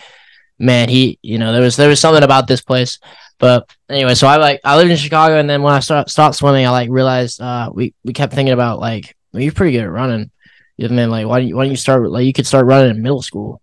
man, 0.60 0.90
he, 0.90 1.20
you 1.22 1.38
know, 1.38 1.52
there 1.52 1.62
was 1.62 1.76
there 1.76 1.90
was 1.90 2.00
something 2.00 2.24
about 2.24 2.48
this 2.48 2.62
place. 2.62 3.00
But 3.38 3.70
anyway, 3.90 4.16
so 4.16 4.28
I 4.28 4.38
like 4.38 4.62
I 4.64 4.78
lived 4.78 4.92
in 4.92 4.98
Chicago, 4.98 5.38
and 5.38 5.50
then 5.50 5.62
when 5.62 5.74
I 5.74 5.80
start 5.80 6.10
start 6.10 6.36
swimming, 6.36 6.66
I 6.66 6.70
like 6.70 6.90
realized 6.90 7.42
uh 7.42 7.70
we 7.74 7.94
we 8.04 8.14
kept 8.14 8.34
thinking 8.34 8.54
about 8.54 8.80
like 8.80 9.16
well, 9.34 9.44
you're 9.44 9.52
pretty 9.52 9.74
good 9.74 9.84
at 9.84 9.92
running. 9.92 10.32
And 10.80 10.98
then 10.98 11.10
like, 11.10 11.28
why 11.28 11.40
don't 11.40 11.48
you, 11.48 11.56
why 11.56 11.64
don't 11.64 11.72
you 11.72 11.78
start 11.78 12.10
like 12.10 12.26
you 12.26 12.34
could 12.34 12.48
start 12.48 12.66
running 12.66 12.92
in 12.92 13.02
middle 13.02 13.22
school? 13.22 13.62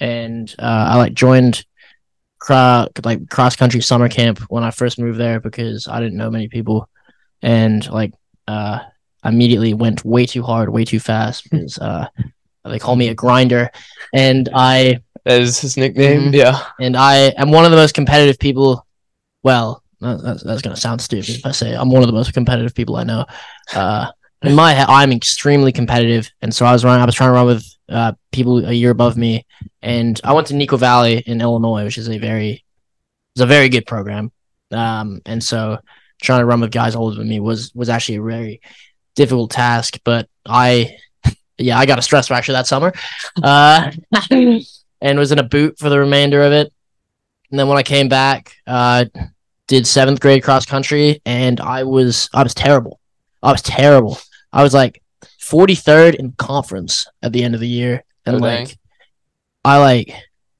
And 0.00 0.52
uh, 0.58 0.88
I 0.90 0.96
like 0.96 1.14
joined 1.14 1.64
cro- 2.38 2.88
like 3.04 3.28
cross 3.28 3.56
country 3.56 3.80
summer 3.80 4.08
camp 4.08 4.40
when 4.48 4.64
I 4.64 4.70
first 4.70 4.98
moved 4.98 5.18
there 5.18 5.40
because 5.40 5.88
I 5.88 6.00
didn't 6.00 6.18
know 6.18 6.30
many 6.30 6.48
people, 6.48 6.88
and 7.42 7.88
like 7.90 8.12
uh, 8.46 8.80
immediately 9.24 9.74
went 9.74 10.04
way 10.04 10.26
too 10.26 10.42
hard, 10.42 10.68
way 10.68 10.84
too 10.84 11.00
fast 11.00 11.48
because 11.50 11.78
uh, 11.78 12.08
they 12.64 12.78
call 12.78 12.96
me 12.96 13.08
a 13.08 13.14
grinder, 13.14 13.70
and 14.12 14.48
I 14.54 15.00
that 15.24 15.40
is 15.40 15.60
his 15.60 15.76
nickname. 15.76 16.22
Mm-hmm. 16.22 16.34
Yeah, 16.34 16.64
and 16.80 16.96
I 16.96 17.32
am 17.36 17.50
one 17.50 17.64
of 17.64 17.70
the 17.70 17.76
most 17.76 17.94
competitive 17.94 18.38
people. 18.38 18.86
Well, 19.42 19.82
that's, 20.00 20.42
that's 20.42 20.62
gonna 20.62 20.76
sound 20.76 21.00
stupid 21.00 21.30
if 21.30 21.46
I 21.46 21.52
say 21.52 21.74
I'm 21.74 21.90
one 21.90 22.02
of 22.02 22.08
the 22.08 22.14
most 22.14 22.32
competitive 22.32 22.74
people 22.74 22.96
I 22.96 23.04
know. 23.04 23.26
Uh, 23.74 24.10
in 24.42 24.54
my 24.54 24.72
head, 24.72 24.86
I'm 24.88 25.12
extremely 25.12 25.72
competitive, 25.72 26.30
and 26.42 26.54
so 26.54 26.66
I 26.66 26.72
was 26.72 26.84
running. 26.84 27.02
I 27.02 27.06
was 27.06 27.14
trying 27.14 27.30
to 27.30 27.34
run 27.34 27.46
with 27.46 27.66
uh, 27.88 28.12
people 28.32 28.64
a 28.64 28.72
year 28.72 28.90
above 28.90 29.16
me, 29.16 29.46
and 29.82 30.20
I 30.22 30.32
went 30.32 30.48
to 30.48 30.54
Neuqua 30.54 30.78
Valley 30.78 31.18
in 31.18 31.40
Illinois, 31.40 31.84
which 31.84 31.98
is 31.98 32.08
a 32.08 32.18
very, 32.18 32.64
it's 33.34 33.42
a 33.42 33.46
very 33.46 33.68
good 33.68 33.86
program. 33.86 34.32
Um, 34.70 35.20
and 35.24 35.42
so 35.42 35.78
trying 36.22 36.40
to 36.40 36.46
run 36.46 36.60
with 36.60 36.72
guys 36.72 36.94
older 36.94 37.16
than 37.16 37.28
me 37.28 37.40
was 37.40 37.74
was 37.74 37.88
actually 37.88 38.16
a 38.16 38.22
very 38.22 38.60
difficult 39.14 39.50
task. 39.50 39.98
But 40.04 40.28
I, 40.44 40.96
yeah, 41.58 41.78
I 41.78 41.86
got 41.86 41.98
a 41.98 42.02
stress 42.02 42.28
fracture 42.28 42.52
that 42.52 42.66
summer, 42.66 42.92
uh, 43.42 43.90
and 45.04 45.18
was 45.18 45.30
in 45.30 45.38
a 45.38 45.44
boot 45.44 45.78
for 45.78 45.90
the 45.90 45.98
remainder 46.00 46.42
of 46.42 46.52
it. 46.52 46.72
And 47.50 47.58
then 47.60 47.68
when 47.68 47.78
I 47.78 47.82
came 47.84 48.08
back, 48.08 48.56
uh, 48.66 49.04
did 49.68 49.86
seventh 49.86 50.18
grade 50.18 50.42
cross 50.42 50.66
country, 50.66 51.20
and 51.24 51.60
I 51.60 51.84
was 51.84 52.28
I 52.34 52.42
was 52.42 52.54
terrible. 52.54 52.98
I 53.42 53.52
was 53.52 53.62
terrible. 53.62 54.18
I 54.52 54.62
was 54.62 54.74
like 54.74 55.02
43rd 55.40 56.16
in 56.16 56.32
conference 56.32 57.06
at 57.22 57.32
the 57.32 57.44
end 57.44 57.54
of 57.54 57.60
the 57.60 57.68
year, 57.68 58.02
and 58.26 58.36
oh, 58.36 58.38
like 58.40 58.76
I 59.64 59.78
like 59.78 60.08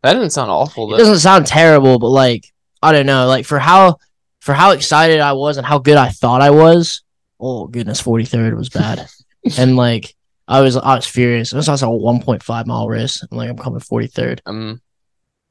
That 0.02 0.12
doesn't 0.12 0.30
sound 0.30 0.50
awful. 0.50 0.94
it 0.94 0.98
doesn't 0.98 1.18
sound 1.18 1.46
terrible, 1.46 1.98
but 1.98 2.10
like 2.10 2.52
I 2.82 2.92
don't 2.92 3.06
know, 3.06 3.26
like 3.26 3.46
for 3.46 3.58
how 3.58 3.98
for 4.40 4.52
how 4.52 4.72
excited 4.72 5.20
I 5.20 5.32
was 5.32 5.56
and 5.56 5.66
how 5.66 5.78
good 5.78 5.96
I 5.96 6.10
thought 6.10 6.42
I 6.42 6.50
was. 6.50 7.02
Oh 7.40 7.66
goodness, 7.66 8.00
forty 8.00 8.26
third 8.26 8.54
was 8.56 8.68
bad, 8.68 9.08
and 9.58 9.76
like 9.76 10.14
I 10.46 10.60
was 10.60 10.76
I 10.76 10.96
was 10.96 11.06
furious. 11.06 11.52
It 11.52 11.56
was 11.56 11.68
also 11.68 11.90
a 11.90 11.96
one 11.96 12.20
point 12.20 12.42
five 12.42 12.66
mile 12.66 12.88
race, 12.88 13.22
and 13.22 13.32
like 13.32 13.50
I'm 13.50 13.56
coming 13.56 13.80
forty 13.80 14.06
third, 14.06 14.42
Um, 14.46 14.80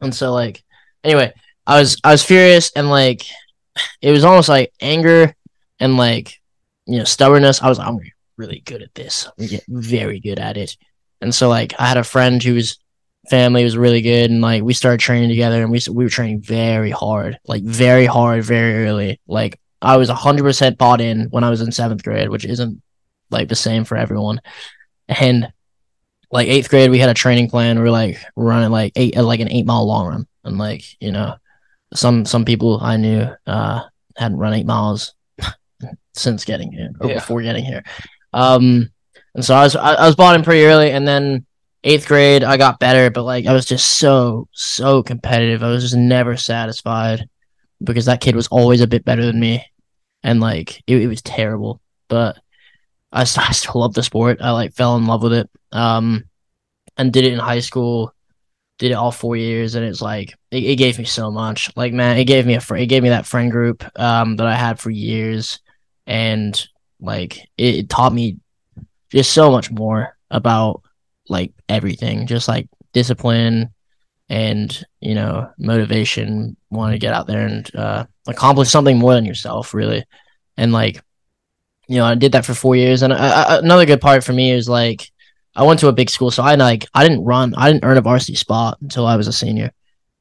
and 0.01 0.13
so 0.13 0.33
like 0.33 0.63
anyway, 1.03 1.33
I 1.65 1.79
was 1.79 1.97
I 2.03 2.11
was 2.11 2.23
furious 2.23 2.71
and 2.75 2.89
like 2.89 3.25
it 4.01 4.11
was 4.11 4.23
almost 4.23 4.49
like 4.49 4.71
anger 4.81 5.33
and 5.79 5.97
like 5.97 6.39
you 6.85 6.99
know 6.99 7.05
stubbornness. 7.05 7.61
I 7.61 7.69
was 7.69 7.79
I'm 7.79 7.99
really 8.37 8.61
good 8.65 8.81
at 8.81 8.93
this. 8.93 9.27
I'm 9.39 9.47
get 9.47 9.63
very 9.67 10.19
good 10.19 10.39
at 10.39 10.57
it, 10.57 10.77
and 11.21 11.33
so 11.33 11.49
like 11.49 11.73
I 11.79 11.87
had 11.87 11.97
a 11.97 12.03
friend 12.03 12.41
whose 12.41 12.77
family 13.29 13.63
was 13.63 13.77
really 13.77 14.01
good, 14.01 14.29
and 14.29 14.41
like 14.41 14.63
we 14.63 14.73
started 14.73 14.99
training 14.99 15.29
together, 15.29 15.61
and 15.61 15.71
we 15.71 15.79
we 15.89 16.03
were 16.03 16.09
training 16.09 16.41
very 16.41 16.91
hard, 16.91 17.39
like 17.47 17.63
very 17.63 18.05
hard, 18.05 18.43
very 18.43 18.85
early. 18.85 19.19
Like 19.27 19.59
I 19.81 19.97
was 19.97 20.09
hundred 20.09 20.43
percent 20.43 20.77
bought 20.77 21.01
in 21.01 21.25
when 21.31 21.43
I 21.43 21.49
was 21.49 21.61
in 21.61 21.71
seventh 21.71 22.03
grade, 22.03 22.29
which 22.29 22.45
isn't 22.45 22.81
like 23.29 23.49
the 23.49 23.55
same 23.55 23.83
for 23.85 23.97
everyone, 23.97 24.39
and. 25.07 25.51
Like 26.31 26.47
eighth 26.47 26.67
grade, 26.67 26.89
we 26.89 26.97
had 26.97 27.11
a 27.11 27.13
training 27.13 27.47
plan. 27.47 27.75
We 27.77 27.83
were 27.83 27.91
like 27.91 28.17
running 28.35 28.71
like 28.71 28.93
eight, 28.95 29.15
like 29.15 29.39
an 29.39 29.51
eight 29.51 29.67
mile 29.67 29.85
long 29.85 30.07
run, 30.07 30.27
and 30.43 30.57
like 30.57 30.83
you 30.99 31.11
know, 31.11 31.35
some 31.93 32.25
some 32.25 32.43
people 32.43 32.79
I 32.81 32.97
knew 32.97 33.27
uh 33.45 33.81
hadn't 34.17 34.39
run 34.39 34.55
eight 34.55 34.65
miles 34.65 35.13
since 36.15 36.43
getting 36.43 36.71
here 36.71 36.89
or 36.99 37.09
Yeah. 37.09 37.13
before 37.15 37.43
getting 37.43 37.63
here. 37.63 37.83
Um, 38.33 38.89
and 39.35 39.45
so 39.45 39.53
I 39.53 39.61
was 39.61 39.75
I, 39.75 39.93
I 39.93 40.07
was 40.07 40.15
bought 40.15 40.35
in 40.35 40.41
pretty 40.41 40.65
early, 40.65 40.89
and 40.89 41.07
then 41.07 41.45
eighth 41.83 42.07
grade 42.07 42.43
I 42.43 42.57
got 42.57 42.79
better, 42.79 43.11
but 43.11 43.25
like 43.25 43.45
I 43.45 43.53
was 43.53 43.67
just 43.67 43.85
so 43.99 44.47
so 44.53 45.03
competitive. 45.03 45.61
I 45.61 45.69
was 45.69 45.83
just 45.83 45.95
never 45.95 46.35
satisfied 46.35 47.29
because 47.83 48.05
that 48.05 48.21
kid 48.21 48.35
was 48.35 48.47
always 48.47 48.81
a 48.81 48.87
bit 48.87 49.05
better 49.05 49.23
than 49.23 49.39
me, 49.39 49.63
and 50.23 50.39
like 50.39 50.81
it, 50.87 50.99
it 50.99 51.07
was 51.07 51.21
terrible. 51.21 51.79
But 52.07 52.39
I, 53.13 53.21
I 53.21 53.25
still 53.25 53.81
love 53.81 53.93
the 53.93 54.03
sport. 54.03 54.39
I 54.41 54.51
like 54.51 54.73
fell 54.73 54.97
in 54.97 55.05
love 55.05 55.23
with 55.23 55.33
it. 55.33 55.49
Um, 55.71 56.25
and 56.97 57.11
did 57.11 57.25
it 57.25 57.33
in 57.33 57.39
high 57.39 57.59
school. 57.59 58.13
Did 58.79 58.91
it 58.91 58.95
all 58.95 59.11
four 59.11 59.35
years, 59.35 59.75
and 59.75 59.85
it's 59.85 60.01
like 60.01 60.33
it, 60.51 60.63
it 60.63 60.75
gave 60.77 60.97
me 60.97 61.05
so 61.05 61.31
much. 61.31 61.71
Like 61.75 61.93
man, 61.93 62.17
it 62.17 62.25
gave 62.25 62.45
me 62.45 62.55
a 62.55 62.59
fr- 62.59 62.75
it 62.77 62.87
gave 62.87 63.03
me 63.03 63.09
that 63.09 63.27
friend 63.27 63.51
group 63.51 63.83
um 63.99 64.35
that 64.37 64.47
I 64.47 64.55
had 64.55 64.79
for 64.79 64.89
years, 64.89 65.59
and 66.07 66.59
like 66.99 67.37
it, 67.57 67.75
it 67.75 67.89
taught 67.89 68.13
me 68.13 68.37
just 69.11 69.31
so 69.31 69.51
much 69.51 69.71
more 69.71 70.17
about 70.31 70.81
like 71.29 71.53
everything, 71.69 72.25
just 72.25 72.47
like 72.47 72.67
discipline 72.93 73.69
and 74.29 74.83
you 75.01 75.13
know 75.13 75.49
motivation, 75.59 76.57
want 76.71 76.93
to 76.93 76.99
get 76.99 77.13
out 77.13 77.27
there 77.27 77.45
and 77.45 77.75
uh, 77.75 78.05
accomplish 78.27 78.69
something 78.69 78.97
more 78.97 79.13
than 79.13 79.25
yourself, 79.25 79.73
really. 79.73 80.03
And 80.57 80.71
like, 80.71 81.01
you 81.87 81.97
know, 81.97 82.05
I 82.05 82.15
did 82.15 82.31
that 82.31 82.45
for 82.45 82.53
four 82.53 82.75
years, 82.75 83.01
and 83.01 83.13
I, 83.13 83.43
I, 83.43 83.59
another 83.59 83.85
good 83.85 84.01
part 84.01 84.23
for 84.23 84.33
me 84.33 84.51
is 84.51 84.69
like 84.69 85.11
I 85.55 85.63
went 85.63 85.79
to 85.81 85.87
a 85.87 85.93
big 85.93 86.09
school, 86.09 86.31
so 86.31 86.43
I 86.43 86.55
like 86.55 86.85
I 86.93 87.07
didn't 87.07 87.23
run, 87.23 87.53
I 87.55 87.71
didn't 87.71 87.85
earn 87.85 87.97
a 87.97 88.01
varsity 88.01 88.35
spot 88.35 88.77
until 88.81 89.05
I 89.05 89.15
was 89.15 89.27
a 89.27 89.33
senior. 89.33 89.71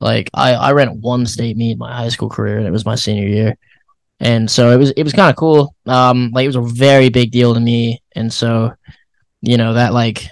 Like 0.01 0.31
I, 0.35 0.55
I 0.55 0.73
ran 0.73 1.01
one 1.01 1.27
state 1.27 1.57
meet 1.57 1.79
my 1.79 1.95
high 1.95 2.09
school 2.09 2.29
career, 2.29 2.59
and 2.59 2.67
it 2.67 2.73
was 2.73 2.85
my 2.85 2.97
senior 2.97 3.27
year. 3.27 3.57
And 4.21 4.51
so 4.51 4.71
it 4.71 4.77
was 4.77 4.91
it 4.93 5.03
was 5.05 5.13
kind 5.13 5.31
of 5.31 5.37
cool. 5.37 5.75
Um, 5.87 6.31
like 6.33 6.45
it 6.45 6.55
was 6.55 6.57
a 6.57 6.63
very 6.63 7.09
big 7.09 7.31
deal 7.31 7.55
to 7.55 7.61
me, 7.61 8.03
and 8.15 8.33
so 8.33 8.75
you 9.41 9.57
know 9.57 9.75
that 9.75 9.93
like 9.93 10.27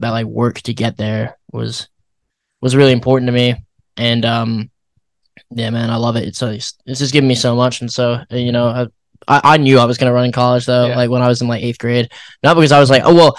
that 0.00 0.10
like 0.10 0.26
work 0.26 0.60
to 0.62 0.74
get 0.74 0.96
there 0.96 1.38
was 1.52 1.88
was 2.60 2.76
really 2.76 2.92
important 2.92 3.28
to 3.28 3.32
me, 3.32 3.54
and 3.96 4.24
um, 4.24 4.70
yeah, 5.50 5.70
man, 5.70 5.90
I 5.90 5.96
love 5.96 6.16
it. 6.16 6.26
It's 6.26 6.42
it's, 6.42 6.74
it's 6.86 7.00
just 7.00 7.12
giving 7.12 7.28
me 7.28 7.34
so 7.34 7.54
much, 7.54 7.80
and 7.80 7.90
so 7.90 8.22
uh, 8.32 8.36
you 8.36 8.52
know, 8.52 8.68
I 8.68 8.86
I, 9.28 9.40
I 9.44 9.56
knew 9.58 9.78
I 9.78 9.84
was 9.84 9.98
gonna 9.98 10.12
run 10.12 10.24
in 10.26 10.32
college 10.32 10.66
though, 10.66 10.86
Yeah. 10.88 10.96
like 10.96 11.10
when 11.10 11.22
I 11.22 11.28
was 11.28 11.40
in 11.42 11.48
like 11.48 11.62
eighth 11.62 11.78
grade, 11.78 12.10
not 12.42 12.54
because 12.54 12.72
I 12.72 12.80
was 12.80 12.90
like, 12.90 13.02
oh 13.04 13.14
well. 13.14 13.38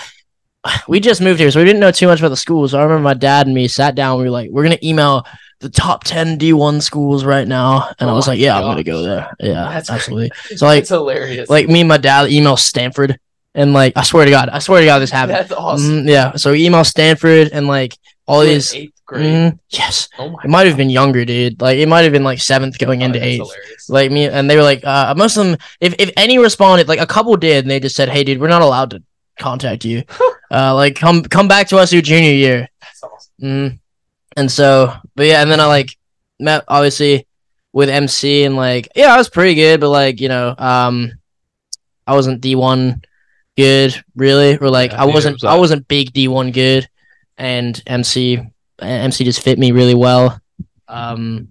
We 0.87 0.99
just 0.99 1.21
moved 1.21 1.39
here, 1.39 1.49
so 1.49 1.59
we 1.59 1.65
didn't 1.65 1.79
know 1.79 1.89
too 1.89 2.05
much 2.05 2.19
about 2.19 2.29
the 2.29 2.37
schools. 2.37 2.69
So 2.69 2.79
I 2.79 2.83
remember 2.83 3.01
my 3.01 3.15
dad 3.15 3.47
and 3.47 3.55
me 3.55 3.67
sat 3.67 3.95
down. 3.95 4.19
We 4.19 4.25
were 4.25 4.29
like, 4.29 4.51
"We're 4.51 4.61
gonna 4.61 4.77
email 4.83 5.25
the 5.59 5.69
top 5.71 6.03
ten 6.03 6.37
D 6.37 6.53
one 6.53 6.81
schools 6.81 7.25
right 7.25 7.47
now," 7.47 7.89
and 7.99 8.07
I 8.07 8.13
Oh 8.13 8.15
was 8.15 8.27
like, 8.27 8.37
"Yeah, 8.37 8.57
I'm 8.59 8.65
gonna 8.65 8.83
go 8.83 9.01
there." 9.01 9.35
Yeah, 9.39 9.71
That's 9.73 9.89
absolutely. 9.89 10.29
So 10.57 10.67
like, 10.67 10.81
That's 10.81 10.89
hilarious. 10.89 11.49
like 11.49 11.67
me 11.67 11.79
and 11.79 11.89
my 11.89 11.97
dad 11.97 12.29
email 12.31 12.57
Stanford, 12.57 13.17
and 13.55 13.73
like 13.73 13.93
I 13.95 14.03
swear 14.03 14.25
to 14.25 14.29
God, 14.29 14.49
I 14.49 14.59
swear 14.59 14.81
to 14.81 14.85
God, 14.85 14.99
this 14.99 15.09
happened. 15.09 15.39
that's 15.39 15.51
awesome. 15.51 16.05
Mhm, 16.05 16.09
yeah, 16.09 16.35
so 16.35 16.51
we 16.51 16.63
email 16.63 16.83
Stanford 16.83 17.49
and 17.51 17.67
like 17.67 17.97
all 18.27 18.43
You 18.43 18.49
were 18.49 18.53
in 18.53 18.57
these. 18.59 18.91
Grade. 19.11 19.53
Mhm, 19.53 19.59
yes, 19.69 20.09
Oh 20.17 20.29
my. 20.29 20.39
it 20.43 20.49
might 20.49 20.67
have 20.67 20.77
been 20.77 20.89
younger, 20.89 21.25
dude. 21.25 21.61
Like 21.61 21.77
it 21.77 21.87
might 21.87 22.01
have 22.03 22.11
been 22.13 22.23
like 22.23 22.39
seventh 22.39 22.77
going 22.79 22.99
God, 22.99 23.05
into 23.07 23.23
eighth. 23.23 23.41
hilarious. 23.41 23.89
Like 23.89 24.11
me, 24.11 24.27
and 24.27 24.49
they 24.49 24.55
were 24.55 24.63
like, 24.63 24.83
uh, 24.85 25.13
most 25.17 25.37
of 25.37 25.45
them, 25.45 25.57
if 25.79 25.93
if 25.99 26.11
any 26.17 26.37
responded, 26.39 26.87
like 26.87 26.99
a 26.99 27.05
couple 27.07 27.35
did, 27.37 27.65
and 27.65 27.71
they 27.71 27.79
just 27.79 27.95
said, 27.95 28.09
"Hey, 28.09 28.23
dude, 28.23 28.39
we're 28.39 28.47
not 28.47 28.61
allowed 28.61 28.91
to 28.91 29.03
contact 29.39 29.85
you. 29.85 30.03
uh, 30.51 30.73
like 30.75 30.95
come 30.95 31.23
come 31.23 31.47
back 31.47 31.67
to 31.69 31.77
us 31.77 31.91
your 31.93 32.01
junior 32.01 32.31
year." 32.33 32.69
That's 32.81 33.03
awesome. 33.03 33.31
Mm. 33.41 33.79
And 34.37 34.51
so, 34.51 34.93
but 35.15 35.25
yeah, 35.27 35.41
and 35.41 35.51
then 35.51 35.59
I 35.59 35.65
like 35.65 35.97
met 36.39 36.63
obviously 36.67 37.27
with 37.73 37.89
MC 37.89 38.43
and 38.43 38.55
like 38.55 38.87
yeah, 38.95 39.13
I 39.13 39.17
was 39.17 39.29
pretty 39.29 39.55
good, 39.55 39.79
but 39.81 39.89
like 39.89 40.21
you 40.21 40.29
know, 40.29 40.55
um, 40.57 41.11
I 42.07 42.13
wasn't 42.15 42.41
D 42.41 42.55
one 42.55 43.01
good 43.57 44.01
really, 44.15 44.57
or 44.57 44.69
like 44.69 44.91
Yeah, 44.91 45.01
I 45.03 45.05
wasn't 45.05 45.35
was 45.35 45.43
I 45.43 45.55
I. 45.55 45.59
wasn't 45.59 45.87
big 45.87 46.13
D 46.13 46.27
one 46.29 46.51
good, 46.51 46.87
and 47.37 47.81
MC 47.87 48.39
MC 48.81 49.23
just 49.23 49.41
fit 49.41 49.59
me 49.59 49.71
really 49.71 49.95
well. 49.95 50.39
Um, 50.87 51.49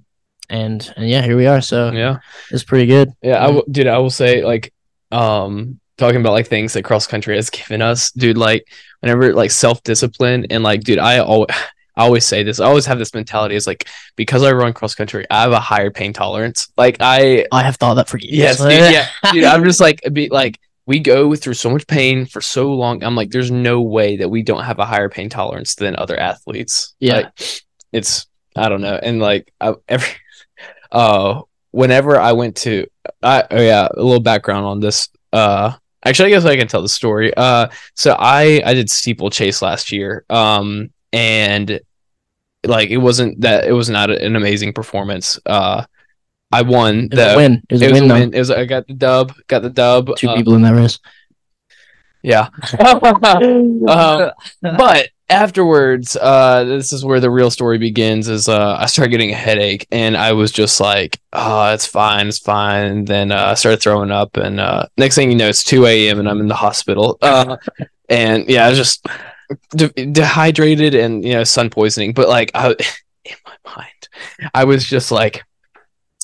and 0.48 0.92
and 0.96 1.08
yeah, 1.08 1.22
here 1.22 1.36
we 1.36 1.46
are. 1.46 1.60
So 1.60 1.90
Yeah. 1.92 2.18
it's 2.50 2.64
pretty 2.64 2.86
good. 2.86 3.10
Yeah, 3.22 3.44
I 3.46 3.50
Mhm. 3.50 3.62
dude, 3.72 3.86
I 3.86 3.98
will 3.98 4.10
say 4.10 4.44
like 4.44 4.72
um 5.12 5.78
talking 5.98 6.20
about 6.20 6.32
like 6.32 6.46
things 6.48 6.72
that 6.72 6.82
cross 6.84 7.06
country 7.06 7.36
has 7.36 7.50
given 7.50 7.82
us, 7.82 8.10
dude, 8.12 8.38
like 8.38 8.64
whenever 9.00 9.32
like 9.34 9.50
self-discipline 9.50 10.46
and 10.50 10.62
like 10.62 10.82
dude, 10.82 10.98
I 10.98 11.18
always 11.18 11.48
I 11.96 12.04
always 12.04 12.24
say 12.24 12.42
this. 12.42 12.60
I 12.60 12.66
always 12.66 12.86
have 12.86 12.98
this 12.98 13.12
mentality 13.14 13.56
is 13.56 13.66
like 13.66 13.86
because 14.16 14.42
I 14.42 14.52
run 14.52 14.72
cross 14.72 14.94
country, 14.94 15.26
I 15.30 15.42
have 15.42 15.52
a 15.52 15.60
higher 15.60 15.90
pain 15.90 16.12
tolerance. 16.12 16.68
Like 16.76 16.96
I 17.00 17.46
I 17.52 17.62
have 17.62 17.76
thought 17.76 17.94
that 17.94 18.08
for 18.08 18.18
years. 18.18 18.34
yes, 18.36 18.58
dude, 18.58 18.70
yeah. 18.92 19.06
Dude, 19.32 19.44
I'm 19.44 19.64
just 19.64 19.80
like 19.80 20.00
be 20.12 20.28
like 20.30 20.58
we 20.90 20.98
go 20.98 21.36
through 21.36 21.54
so 21.54 21.70
much 21.70 21.86
pain 21.86 22.26
for 22.26 22.40
so 22.40 22.74
long. 22.74 23.04
I'm 23.04 23.14
like 23.14 23.30
there's 23.30 23.52
no 23.52 23.80
way 23.80 24.16
that 24.16 24.28
we 24.28 24.42
don't 24.42 24.64
have 24.64 24.80
a 24.80 24.84
higher 24.84 25.08
pain 25.08 25.28
tolerance 25.28 25.76
than 25.76 25.94
other 25.94 26.18
athletes. 26.18 26.96
Yeah. 26.98 27.14
Like, 27.14 27.62
it's 27.92 28.26
I 28.56 28.68
don't 28.68 28.80
know. 28.80 28.98
And 29.00 29.20
like 29.20 29.52
I, 29.60 29.74
every 29.86 30.08
uh 30.90 31.42
whenever 31.70 32.18
I 32.18 32.32
went 32.32 32.56
to 32.56 32.88
I 33.22 33.44
oh 33.52 33.62
yeah, 33.62 33.86
a 33.88 34.02
little 34.02 34.18
background 34.18 34.66
on 34.66 34.80
this. 34.80 35.08
Uh 35.32 35.74
actually 36.04 36.26
I 36.26 36.30
guess 36.30 36.44
I 36.44 36.56
can 36.56 36.66
tell 36.66 36.82
the 36.82 36.88
story. 36.88 37.32
Uh 37.36 37.68
so 37.94 38.16
I 38.18 38.60
I 38.66 38.74
did 38.74 38.90
steeplechase 38.90 39.62
last 39.62 39.92
year. 39.92 40.24
Um 40.28 40.90
and 41.12 41.80
like 42.66 42.90
it 42.90 42.98
wasn't 42.98 43.42
that 43.42 43.64
it 43.64 43.72
was 43.74 43.88
not 43.88 44.10
an 44.10 44.34
amazing 44.34 44.72
performance. 44.72 45.38
Uh 45.46 45.84
I 46.52 46.62
won 46.62 47.04
It 47.04 47.10
was 47.10 47.18
the 47.18 47.32
a 47.32 47.36
win. 47.36 47.62
It 47.68 47.72
was 47.72 47.82
it 47.82 47.86
a 47.86 47.90
was 47.92 48.00
win 48.00 48.10
a 48.10 48.14
win. 48.14 48.34
It 48.34 48.38
was 48.38 48.50
I 48.50 48.64
got 48.64 48.86
the 48.86 48.94
dub, 48.94 49.34
got 49.46 49.62
the 49.62 49.70
dub. 49.70 50.16
Two 50.16 50.28
uh, 50.28 50.36
people 50.36 50.54
in 50.54 50.62
that 50.62 50.74
race. 50.74 50.98
yeah. 52.22 52.48
um, 53.88 54.30
but 54.76 55.08
afterwards, 55.30 56.16
uh, 56.20 56.64
this 56.64 56.92
is 56.92 57.04
where 57.04 57.20
the 57.20 57.30
real 57.30 57.50
story 57.50 57.78
begins. 57.78 58.28
Is 58.28 58.48
uh, 58.48 58.76
I 58.78 58.86
started 58.86 59.10
getting 59.10 59.30
a 59.30 59.36
headache, 59.36 59.86
and 59.90 60.16
I 60.16 60.32
was 60.32 60.50
just 60.50 60.80
like, 60.80 61.18
"Oh, 61.32 61.72
it's 61.72 61.86
fine, 61.86 62.26
it's 62.28 62.38
fine." 62.38 62.84
And 62.86 63.06
then 63.06 63.32
uh, 63.32 63.46
I 63.46 63.54
started 63.54 63.80
throwing 63.80 64.10
up, 64.10 64.36
and 64.36 64.60
uh, 64.60 64.86
next 64.98 65.14
thing 65.14 65.30
you 65.30 65.36
know, 65.36 65.48
it's 65.48 65.64
two 65.64 65.86
a.m. 65.86 66.18
and 66.18 66.28
I'm 66.28 66.40
in 66.40 66.48
the 66.48 66.54
hospital. 66.54 67.16
Uh, 67.22 67.56
and 68.08 68.48
yeah, 68.48 68.66
I 68.66 68.70
was 68.70 68.78
just 68.78 69.06
de- 69.70 70.06
dehydrated 70.06 70.94
and 70.94 71.24
you 71.24 71.34
know 71.34 71.44
sun 71.44 71.70
poisoning. 71.70 72.12
But 72.12 72.28
like, 72.28 72.50
I, 72.54 72.70
in 73.24 73.36
my 73.46 73.76
mind, 73.76 74.50
I 74.52 74.64
was 74.64 74.84
just 74.84 75.10
like. 75.10 75.44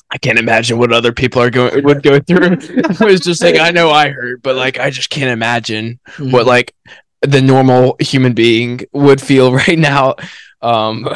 I 0.09 0.17
can't 0.17 0.39
imagine 0.39 0.77
what 0.77 0.93
other 0.93 1.11
people 1.11 1.41
are 1.41 1.49
going 1.49 1.83
would 1.83 2.01
go 2.01 2.19
through. 2.19 2.57
I 2.99 3.05
was 3.05 3.19
just 3.19 3.43
like, 3.43 3.57
I 3.57 3.71
know 3.71 3.89
I 3.89 4.09
hurt, 4.09 4.41
but 4.41 4.55
like, 4.55 4.79
I 4.79 4.89
just 4.89 5.09
can't 5.09 5.31
imagine 5.31 5.99
what 6.17 6.45
like 6.45 6.73
the 7.21 7.41
normal 7.41 7.97
human 7.99 8.33
being 8.33 8.81
would 8.93 9.21
feel 9.21 9.53
right 9.67 9.77
now. 9.77 10.15
Um, 10.61 11.07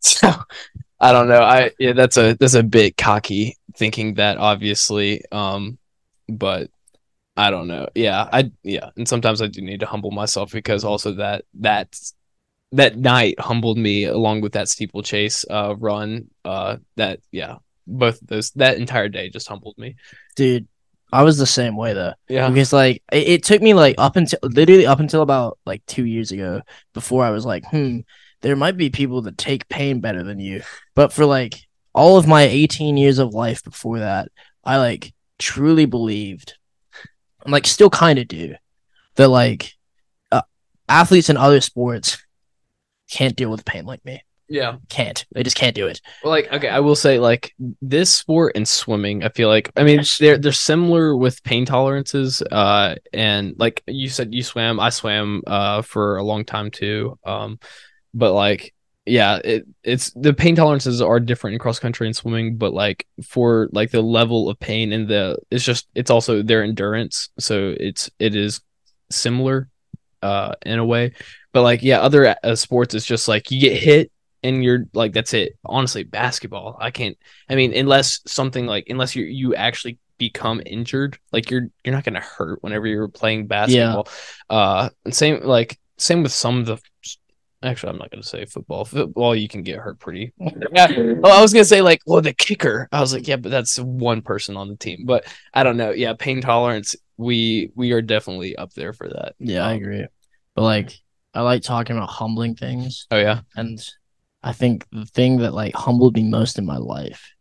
so 0.00 0.32
I 1.00 1.12
don't 1.12 1.28
know. 1.28 1.42
I 1.42 1.70
yeah, 1.78 1.92
that's 1.92 2.16
a 2.16 2.36
that's 2.38 2.54
a 2.54 2.62
bit 2.62 2.96
cocky 2.96 3.56
thinking 3.76 4.14
that 4.14 4.38
obviously. 4.38 5.22
Um, 5.32 5.78
but 6.28 6.70
I 7.36 7.50
don't 7.50 7.68
know. 7.68 7.88
Yeah, 7.94 8.28
I 8.30 8.50
yeah, 8.62 8.90
and 8.96 9.08
sometimes 9.08 9.40
I 9.40 9.46
do 9.46 9.62
need 9.62 9.80
to 9.80 9.86
humble 9.86 10.10
myself 10.10 10.52
because 10.52 10.84
also 10.84 11.14
that 11.14 11.44
that 11.54 11.98
that 12.72 12.96
night 12.96 13.40
humbled 13.40 13.78
me 13.78 14.04
along 14.04 14.42
with 14.42 14.52
that 14.52 14.68
steeplechase 14.68 15.44
uh 15.48 15.74
run. 15.78 16.28
Uh, 16.44 16.76
that 16.96 17.20
yeah, 17.32 17.56
both 17.86 18.20
of 18.22 18.28
those 18.28 18.50
that 18.52 18.78
entire 18.78 19.08
day 19.08 19.28
just 19.28 19.48
humbled 19.48 19.76
me. 19.78 19.96
dude. 20.36 20.66
I 21.12 21.24
was 21.24 21.38
the 21.38 21.46
same 21.46 21.76
way 21.76 21.92
though. 21.92 22.12
Yeah. 22.28 22.48
because 22.48 22.72
like 22.72 23.02
it, 23.10 23.28
it 23.28 23.42
took 23.42 23.60
me 23.60 23.74
like 23.74 23.96
up 23.98 24.14
until 24.14 24.38
literally 24.42 24.86
up 24.86 25.00
until 25.00 25.22
about 25.22 25.58
like 25.66 25.84
two 25.86 26.04
years 26.04 26.30
ago 26.30 26.62
before 26.94 27.24
I 27.24 27.30
was 27.30 27.44
like, 27.44 27.64
hmm, 27.66 28.00
there 28.42 28.54
might 28.54 28.76
be 28.76 28.90
people 28.90 29.22
that 29.22 29.36
take 29.36 29.68
pain 29.68 30.00
better 30.00 30.22
than 30.22 30.38
you, 30.38 30.62
but 30.94 31.12
for 31.12 31.26
like 31.26 31.54
all 31.92 32.16
of 32.16 32.28
my 32.28 32.42
18 32.42 32.96
years 32.96 33.18
of 33.18 33.34
life 33.34 33.64
before 33.64 33.98
that, 33.98 34.28
I 34.62 34.76
like 34.76 35.12
truly 35.38 35.84
believed, 35.86 36.54
and 37.42 37.52
like 37.52 37.66
still 37.66 37.90
kind 37.90 38.18
of 38.18 38.28
do, 38.28 38.54
that 39.16 39.28
like 39.28 39.72
uh, 40.30 40.42
athletes 40.88 41.28
in 41.28 41.36
other 41.36 41.60
sports 41.60 42.24
can't 43.10 43.34
deal 43.36 43.50
with 43.50 43.64
pain 43.64 43.84
like 43.84 44.04
me. 44.04 44.22
Yeah. 44.50 44.78
Can't. 44.88 45.24
They 45.32 45.44
just 45.44 45.56
can't 45.56 45.76
do 45.76 45.86
it. 45.86 46.00
Well, 46.24 46.32
like 46.32 46.52
okay, 46.52 46.68
I 46.68 46.80
will 46.80 46.96
say 46.96 47.20
like 47.20 47.54
this 47.80 48.10
sport 48.10 48.56
and 48.56 48.66
swimming, 48.66 49.22
I 49.22 49.28
feel 49.28 49.48
like 49.48 49.70
I 49.76 49.84
mean 49.84 50.02
they're 50.18 50.38
they're 50.38 50.52
similar 50.52 51.16
with 51.16 51.42
pain 51.44 51.64
tolerances. 51.64 52.42
Uh, 52.42 52.96
and 53.12 53.54
like 53.58 53.80
you 53.86 54.08
said, 54.08 54.34
you 54.34 54.42
swam, 54.42 54.80
I 54.80 54.90
swam 54.90 55.42
uh 55.46 55.82
for 55.82 56.16
a 56.16 56.24
long 56.24 56.44
time 56.44 56.72
too. 56.72 57.16
Um, 57.24 57.60
but 58.12 58.32
like 58.32 58.74
yeah, 59.06 59.38
it 59.44 59.66
it's 59.84 60.10
the 60.14 60.34
pain 60.34 60.56
tolerances 60.56 61.00
are 61.00 61.20
different 61.20 61.54
in 61.54 61.60
cross 61.60 61.78
country 61.78 62.08
and 62.08 62.16
swimming, 62.16 62.56
but 62.56 62.74
like 62.74 63.06
for 63.24 63.68
like 63.70 63.92
the 63.92 64.02
level 64.02 64.48
of 64.50 64.58
pain 64.58 64.92
and 64.92 65.06
the 65.06 65.38
it's 65.52 65.64
just 65.64 65.86
it's 65.94 66.10
also 66.10 66.42
their 66.42 66.64
endurance, 66.64 67.28
so 67.38 67.72
it's 67.78 68.10
it 68.18 68.34
is 68.34 68.60
similar 69.10 69.68
uh 70.22 70.54
in 70.64 70.78
a 70.78 70.84
way 70.84 71.12
but 71.52 71.62
like 71.62 71.82
yeah 71.82 72.00
other 72.00 72.36
uh, 72.44 72.54
sports 72.54 72.94
it's 72.94 73.06
just 73.06 73.26
like 73.26 73.50
you 73.50 73.58
get 73.58 73.76
hit 73.76 74.12
and 74.42 74.64
you're 74.64 74.84
like 74.94 75.12
that's 75.12 75.34
it. 75.34 75.52
Honestly 75.64 76.02
basketball 76.04 76.76
i 76.80 76.90
can't 76.90 77.16
i 77.48 77.54
mean 77.54 77.72
unless 77.74 78.20
something 78.26 78.66
like 78.66 78.86
unless 78.88 79.14
you 79.16 79.24
you 79.24 79.54
actually 79.54 79.98
become 80.18 80.60
injured 80.66 81.18
like 81.32 81.50
you're 81.50 81.68
you're 81.84 81.94
not 81.94 82.04
gonna 82.04 82.20
hurt 82.20 82.62
whenever 82.62 82.86
you're 82.86 83.08
playing 83.08 83.46
basketball. 83.46 84.06
Uh 84.48 84.90
and 85.04 85.14
same 85.14 85.40
like 85.42 85.78
same 85.98 86.22
with 86.22 86.32
some 86.32 86.58
of 86.60 86.66
the 86.66 86.78
actually 87.62 87.90
i'm 87.90 87.98
not 87.98 88.10
gonna 88.10 88.22
say 88.22 88.44
football. 88.44 88.84
Football 88.84 89.34
you 89.34 89.48
can 89.48 89.62
get 89.62 89.78
hurt 89.78 89.98
pretty. 89.98 90.32
Yeah. 90.72 90.90
Well 90.98 91.38
i 91.38 91.42
was 91.42 91.52
gonna 91.52 91.64
say 91.64 91.82
like 91.82 92.00
well 92.06 92.20
the 92.22 92.32
kicker. 92.34 92.88
I 92.92 93.00
was 93.00 93.12
like 93.12 93.28
yeah 93.28 93.36
but 93.36 93.50
that's 93.50 93.78
one 93.78 94.22
person 94.22 94.56
on 94.56 94.68
the 94.68 94.76
team. 94.76 95.04
But 95.06 95.24
i 95.54 95.62
don't 95.62 95.76
know. 95.76 95.90
Yeah 95.90 96.14
pain 96.14 96.40
tolerance 96.40 96.94
we 97.16 97.70
we 97.74 97.92
are 97.92 98.00
definitely 98.02 98.56
up 98.56 98.72
there 98.72 98.92
for 98.94 99.08
that. 99.08 99.34
Yeah, 99.38 99.66
I 99.66 99.72
Um, 99.74 99.76
agree. 99.82 100.06
But 100.54 100.62
like, 100.62 100.92
I 101.34 101.42
like 101.42 101.62
talking 101.62 101.96
about 101.96 102.08
humbling 102.08 102.56
things, 102.56 103.06
oh 103.10 103.18
yeah. 103.18 103.42
And 103.54 103.78
I 104.42 104.52
think 104.52 104.86
the 104.90 105.04
thing 105.06 105.38
that 105.38 105.52
like 105.52 105.74
humbled 105.74 106.16
me 106.16 106.24
most 106.24 106.58
in 106.58 106.64
my 106.64 106.78
life 106.78 107.34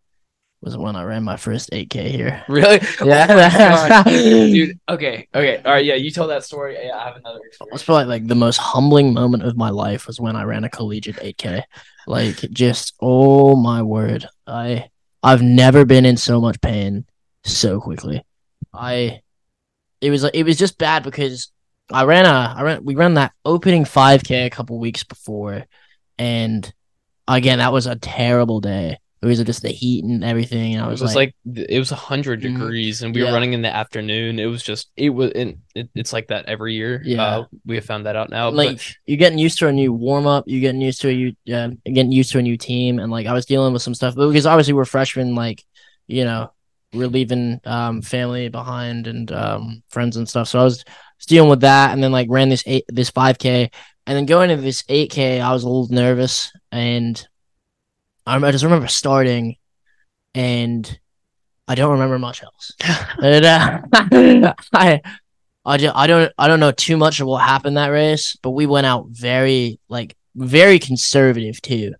was 0.61 0.75
when 0.75 0.95
I 0.95 1.03
ran 1.03 1.23
my 1.23 1.37
first 1.37 1.69
8K 1.71 2.09
here. 2.09 2.43
really 2.49 2.81
Yeah. 3.03 4.03
Oh 4.03 4.03
dude 4.05 4.79
okay 4.89 5.27
okay 5.33 5.61
all 5.63 5.71
right 5.71 5.85
yeah 5.85 5.95
you 5.95 6.11
tell 6.11 6.27
that 6.27 6.43
story 6.43 6.77
yeah 6.83 6.97
i 6.97 7.05
have 7.05 7.15
another 7.15 7.39
It's 7.71 7.83
probably 7.83 8.05
like 8.05 8.27
the 8.27 8.35
most 8.35 8.57
humbling 8.57 9.13
moment 9.13 9.43
of 9.43 9.55
my 9.55 9.69
life 9.69 10.07
was 10.07 10.19
when 10.19 10.35
I 10.35 10.43
ran 10.43 10.65
a 10.65 10.69
collegiate 10.69 11.15
8K. 11.17 11.63
Like, 12.07 12.37
just 12.51 12.93
oh 12.99 13.55
my 13.55 13.81
word, 13.83 14.27
I 14.47 14.89
I've 15.21 15.41
never 15.41 15.85
been 15.85 16.05
in 16.05 16.17
so 16.17 16.41
much 16.41 16.59
pain 16.61 17.05
so 17.43 17.79
quickly. 17.79 18.25
I 18.73 19.21
it 20.01 20.09
was 20.09 20.23
like 20.23 20.35
it 20.35 20.43
was 20.43 20.57
just 20.57 20.77
bad 20.77 21.03
because 21.03 21.51
I 21.91 22.03
ran 22.03 22.25
a 22.25 22.53
I 22.57 22.61
ran 22.63 22.83
we 22.83 22.95
ran 22.95 23.15
that 23.15 23.33
opening 23.45 23.83
5K 23.85 24.45
a 24.45 24.49
couple 24.49 24.79
weeks 24.79 25.03
before, 25.03 25.65
and 26.17 26.71
again 27.37 27.59
that 27.59 27.71
was 27.73 27.85
a 27.87 27.95
terrible 27.95 28.59
day. 28.61 28.97
It 29.21 29.25
was 29.25 29.43
just 29.43 29.63
the 29.63 29.69
heat 29.69 30.05
and 30.05 30.23
everything, 30.23 30.75
and 30.75 30.83
I 30.83 30.87
it 30.87 30.91
was, 30.91 31.01
was 31.01 31.13
like, 31.13 31.35
like, 31.45 31.67
it 31.69 31.77
was 31.77 31.91
100 31.91 32.39
Mhm. 32.39 32.43
degrees 32.43 33.01
and 33.03 33.13
we 33.13 33.19
Yeah. 33.21 33.27
were 33.27 33.33
running 33.33 33.51
in 33.51 33.61
the 33.61 33.73
afternoon 33.75 34.39
it 34.39 34.45
was 34.45 34.63
just 34.63 34.89
it 34.95 35.09
was 35.09 35.31
and 35.33 35.57
it, 35.75 35.89
it's 35.93 36.13
like 36.13 36.27
that 36.29 36.45
every 36.45 36.73
year 36.75 37.01
Yeah. 37.03 37.25
uh, 37.25 37.43
we 37.65 37.75
have 37.75 37.83
found 37.83 38.05
that 38.05 38.15
out 38.15 38.29
now 38.29 38.49
like 38.49 38.77
but 38.77 38.93
you're 39.07 39.17
getting 39.17 39.37
used 39.37 39.59
to 39.59 39.67
a 39.67 39.73
new 39.73 39.91
warm 39.91 40.25
up, 40.25 40.45
you're 40.47 40.61
getting 40.61 40.79
used 40.79 41.01
to 41.01 41.09
a 41.09 41.13
new, 41.13 41.33
uh, 41.53 41.69
getting 41.83 42.13
used 42.13 42.31
to 42.31 42.39
a 42.39 42.41
new 42.41 42.55
team, 42.55 42.97
and 42.99 43.11
like 43.11 43.27
I 43.27 43.33
was 43.33 43.45
dealing 43.45 43.73
with 43.73 43.81
some 43.81 43.93
stuff, 43.93 44.15
but 44.15 44.27
because 44.29 44.45
obviously 44.45 44.73
we're 44.73 44.85
freshmen, 44.85 45.35
like 45.35 45.65
you 46.07 46.23
know, 46.23 46.51
we're 46.93 47.07
leaving 47.07 47.59
um 47.65 48.01
family 48.01 48.47
behind 48.47 49.05
and 49.07 49.29
um 49.33 49.83
friends 49.89 50.15
and 50.15 50.29
stuff, 50.29 50.47
so 50.47 50.59
I 50.59 50.63
was, 50.63 50.77
was 51.17 51.25
dealing 51.27 51.49
with 51.49 51.61
that, 51.61 51.91
and 51.91 52.01
then 52.01 52.13
like 52.13 52.27
ran 52.29 52.47
this 52.47 52.63
eight 52.65 52.85
this 52.87 53.09
five 53.09 53.37
k, 53.37 53.69
and 54.09 54.17
then 54.17 54.25
going 54.25 54.49
to 54.49 54.55
this 54.55 54.83
eight 54.89 55.11
k, 55.11 55.39
I 55.39 55.53
was 55.53 55.63
a 55.63 55.69
little 55.69 55.95
nervous, 55.95 56.51
and 56.71 57.27
I, 58.25 58.37
I 58.37 58.51
just 58.51 58.63
remember 58.63 58.87
starting, 58.87 59.55
and 60.33 60.99
I 61.67 61.75
don't 61.75 61.91
remember 61.91 62.17
much 62.17 62.41
else. 62.41 62.71
And, 63.21 63.45
uh, 63.45 64.53
I 64.73 65.01
I, 65.63 65.77
just, 65.77 65.95
I 65.95 66.07
don't 66.07 66.33
I 66.39 66.47
don't 66.47 66.59
know 66.59 66.71
too 66.71 66.97
much 66.97 67.19
of 67.19 67.27
what 67.27 67.43
happened 67.43 67.77
that 67.77 67.89
race, 67.89 68.35
but 68.41 68.49
we 68.49 68.65
went 68.65 68.87
out 68.87 69.09
very 69.09 69.79
like 69.89 70.17
very 70.35 70.79
conservative 70.79 71.61
too, 71.61 71.93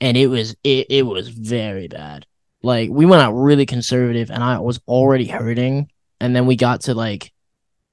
and 0.00 0.16
it 0.16 0.26
was 0.26 0.56
it, 0.64 0.88
it 0.90 1.02
was 1.02 1.28
very 1.28 1.86
bad. 1.86 2.26
Like 2.64 2.90
we 2.90 3.06
went 3.06 3.22
out 3.22 3.34
really 3.34 3.66
conservative, 3.66 4.32
and 4.32 4.42
I 4.42 4.58
was 4.58 4.80
already 4.88 5.28
hurting, 5.28 5.92
and 6.18 6.34
then 6.34 6.46
we 6.46 6.56
got 6.56 6.80
to 6.82 6.94
like 6.94 7.32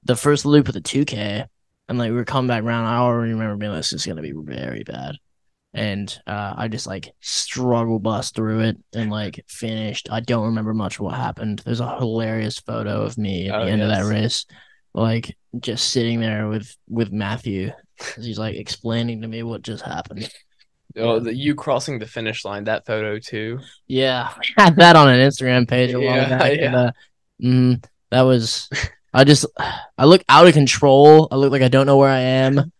the 0.02 0.16
first 0.16 0.44
loop 0.44 0.66
of 0.66 0.74
the 0.74 0.80
two 0.80 1.04
K, 1.04 1.44
and 1.88 1.98
like 1.98 2.10
we 2.10 2.16
were 2.16 2.24
coming 2.24 2.48
back 2.48 2.62
around. 2.62 2.86
I 2.86 2.98
already 2.98 3.32
remember 3.32 3.56
being 3.56 3.72
like, 3.72 3.80
"This 3.80 3.92
is 3.92 4.06
gonna 4.06 4.22
be 4.22 4.32
very 4.34 4.84
bad," 4.84 5.16
and 5.74 6.16
uh, 6.26 6.54
I 6.56 6.68
just 6.68 6.86
like 6.86 7.12
struggle 7.20 7.98
bust 8.00 8.34
through 8.36 8.60
it 8.62 8.78
and 8.94 9.10
like 9.10 9.44
finished. 9.48 10.08
I 10.12 10.20
don't 10.20 10.46
remember 10.46 10.74
much 10.74 11.00
what 11.00 11.14
happened. 11.16 11.60
There's 11.60 11.80
a 11.80 11.98
hilarious 11.98 12.58
photo 12.60 13.02
of 13.02 13.18
me 13.18 13.48
at 13.48 13.56
Oh, 13.56 13.60
the 13.60 13.70
end 13.70 13.82
of 13.82 13.88
that 13.90 14.04
race, 14.06 14.46
like 14.94 15.36
just 15.60 15.90
sitting 15.90 16.20
there 16.20 16.48
with 16.48 16.76
with 16.88 17.12
Matthew. 17.12 17.72
He's 18.16 18.38
like 18.38 18.56
explaining 18.56 19.22
to 19.22 19.28
me 19.28 19.42
what 19.42 19.62
just 19.62 19.84
happened. 19.84 20.30
oh, 20.96 21.20
the, 21.20 21.34
you 21.34 21.54
crossing 21.54 21.98
the 21.98 22.06
finish 22.06 22.44
line 22.44 22.64
that 22.64 22.86
photo 22.86 23.18
too 23.18 23.60
Yeah, 23.86 24.32
I 24.58 24.62
had 24.64 24.76
that 24.76 24.96
on 24.96 25.08
an 25.08 25.18
Instagram 25.20 25.68
page 25.68 25.92
a 25.92 26.00
while 26.00 26.26
Yeah, 26.26 26.28
back. 26.28 26.52
yeah. 26.54 26.66
and, 26.66 26.74
uh, 26.74 26.92
mhm, 27.42 27.84
that 28.10 28.22
was. 28.22 28.68
I 29.12 29.24
just 29.24 29.46
I 29.96 30.04
look 30.04 30.22
out 30.28 30.46
of 30.46 30.54
control. 30.54 31.28
I 31.30 31.36
look 31.36 31.52
like 31.52 31.62
I 31.62 31.68
don't 31.68 31.86
know 31.86 31.96
where 31.96 32.10
I 32.10 32.20
am. 32.20 32.72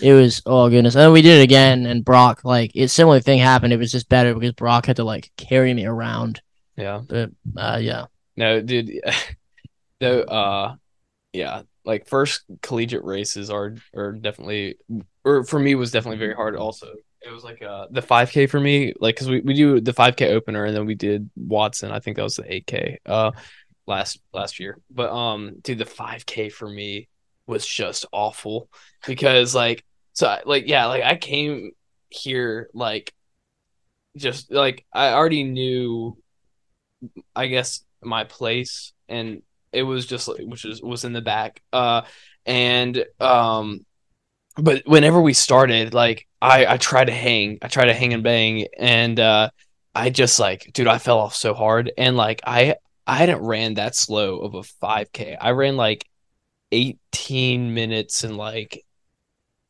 It 0.00 0.14
was 0.14 0.40
oh 0.46 0.68
goodness. 0.70 0.94
And 0.94 1.02
then 1.02 1.12
we 1.12 1.22
did 1.22 1.40
it 1.40 1.44
again, 1.44 1.86
and 1.86 2.04
Brock 2.04 2.44
like 2.44 2.72
it's 2.74 2.92
similar 2.92 3.20
thing 3.20 3.38
happened. 3.40 3.72
It 3.72 3.78
was 3.78 3.92
just 3.92 4.08
better 4.08 4.34
because 4.34 4.52
Brock 4.52 4.86
had 4.86 4.96
to 4.96 5.04
like 5.04 5.30
carry 5.36 5.74
me 5.74 5.84
around. 5.86 6.40
yeah 6.76 7.02
But 7.06 7.30
uh, 7.56 7.78
yeah, 7.80 8.06
No, 8.36 8.60
dude. 8.60 9.00
Though, 10.00 10.22
uh, 10.22 10.76
yeah, 11.32 11.62
like 11.84 12.08
first 12.08 12.44
collegiate 12.62 13.04
races 13.04 13.50
are 13.50 13.74
are 13.94 14.12
definitely, 14.12 14.76
or 15.24 15.44
for 15.44 15.58
me 15.58 15.74
was 15.74 15.90
definitely 15.90 16.18
very 16.18 16.34
hard. 16.34 16.56
Also, 16.56 16.88
it 17.22 17.30
was 17.32 17.44
like 17.44 17.62
uh 17.62 17.86
the 17.90 18.02
5K 18.02 18.48
for 18.48 18.60
me, 18.60 18.92
like 19.00 19.14
because 19.16 19.28
we 19.28 19.40
we 19.40 19.54
do 19.54 19.80
the 19.80 19.92
5K 19.92 20.30
opener 20.30 20.64
and 20.64 20.76
then 20.76 20.86
we 20.86 20.94
did 20.94 21.30
Watson. 21.36 21.90
I 21.90 22.00
think 22.00 22.16
that 22.16 22.22
was 22.22 22.36
the 22.36 22.42
8K 22.44 22.98
uh 23.06 23.32
last 23.86 24.20
last 24.32 24.60
year. 24.60 24.78
But 24.90 25.10
um, 25.12 25.56
dude, 25.62 25.78
the 25.78 25.84
5K 25.84 26.52
for 26.52 26.68
me 26.68 27.08
was 27.46 27.66
just 27.66 28.06
awful 28.12 28.68
because 29.06 29.54
like 29.54 29.84
so 30.12 30.38
like 30.46 30.66
yeah 30.66 30.86
like 30.86 31.02
I 31.02 31.16
came 31.16 31.72
here 32.08 32.70
like 32.72 33.12
just 34.16 34.50
like 34.50 34.84
I 34.92 35.12
already 35.12 35.44
knew 35.44 36.16
I 37.34 37.48
guess 37.48 37.84
my 38.02 38.24
place 38.24 38.92
and 39.08 39.42
it 39.72 39.82
was 39.82 40.06
just 40.06 40.28
like 40.28 40.40
which 40.42 40.64
is 40.64 40.82
was 40.82 41.04
in 41.04 41.12
the 41.12 41.20
back 41.20 41.60
uh 41.72 42.02
and 42.46 43.04
um 43.20 43.84
but 44.56 44.82
whenever 44.86 45.20
we 45.20 45.34
started 45.34 45.92
like 45.92 46.26
I 46.40 46.66
I 46.66 46.76
tried 46.76 47.06
to 47.06 47.12
hang 47.12 47.58
I 47.60 47.68
tried 47.68 47.86
to 47.86 47.94
hang 47.94 48.14
and 48.14 48.22
bang 48.22 48.68
and 48.78 49.18
uh 49.18 49.50
I 49.94 50.10
just 50.10 50.38
like 50.38 50.70
dude 50.72 50.86
I 50.86 50.98
fell 50.98 51.18
off 51.18 51.34
so 51.34 51.54
hard 51.54 51.92
and 51.98 52.16
like 52.16 52.40
I 52.46 52.76
I 53.06 53.16
hadn't 53.16 53.42
ran 53.42 53.74
that 53.74 53.94
slow 53.94 54.40
of 54.40 54.54
a 54.54 54.62
5k 54.62 55.36
I 55.40 55.50
ran 55.50 55.76
like 55.76 56.06
18 56.72 57.74
minutes 57.74 58.24
and 58.24 58.36
like 58.36 58.84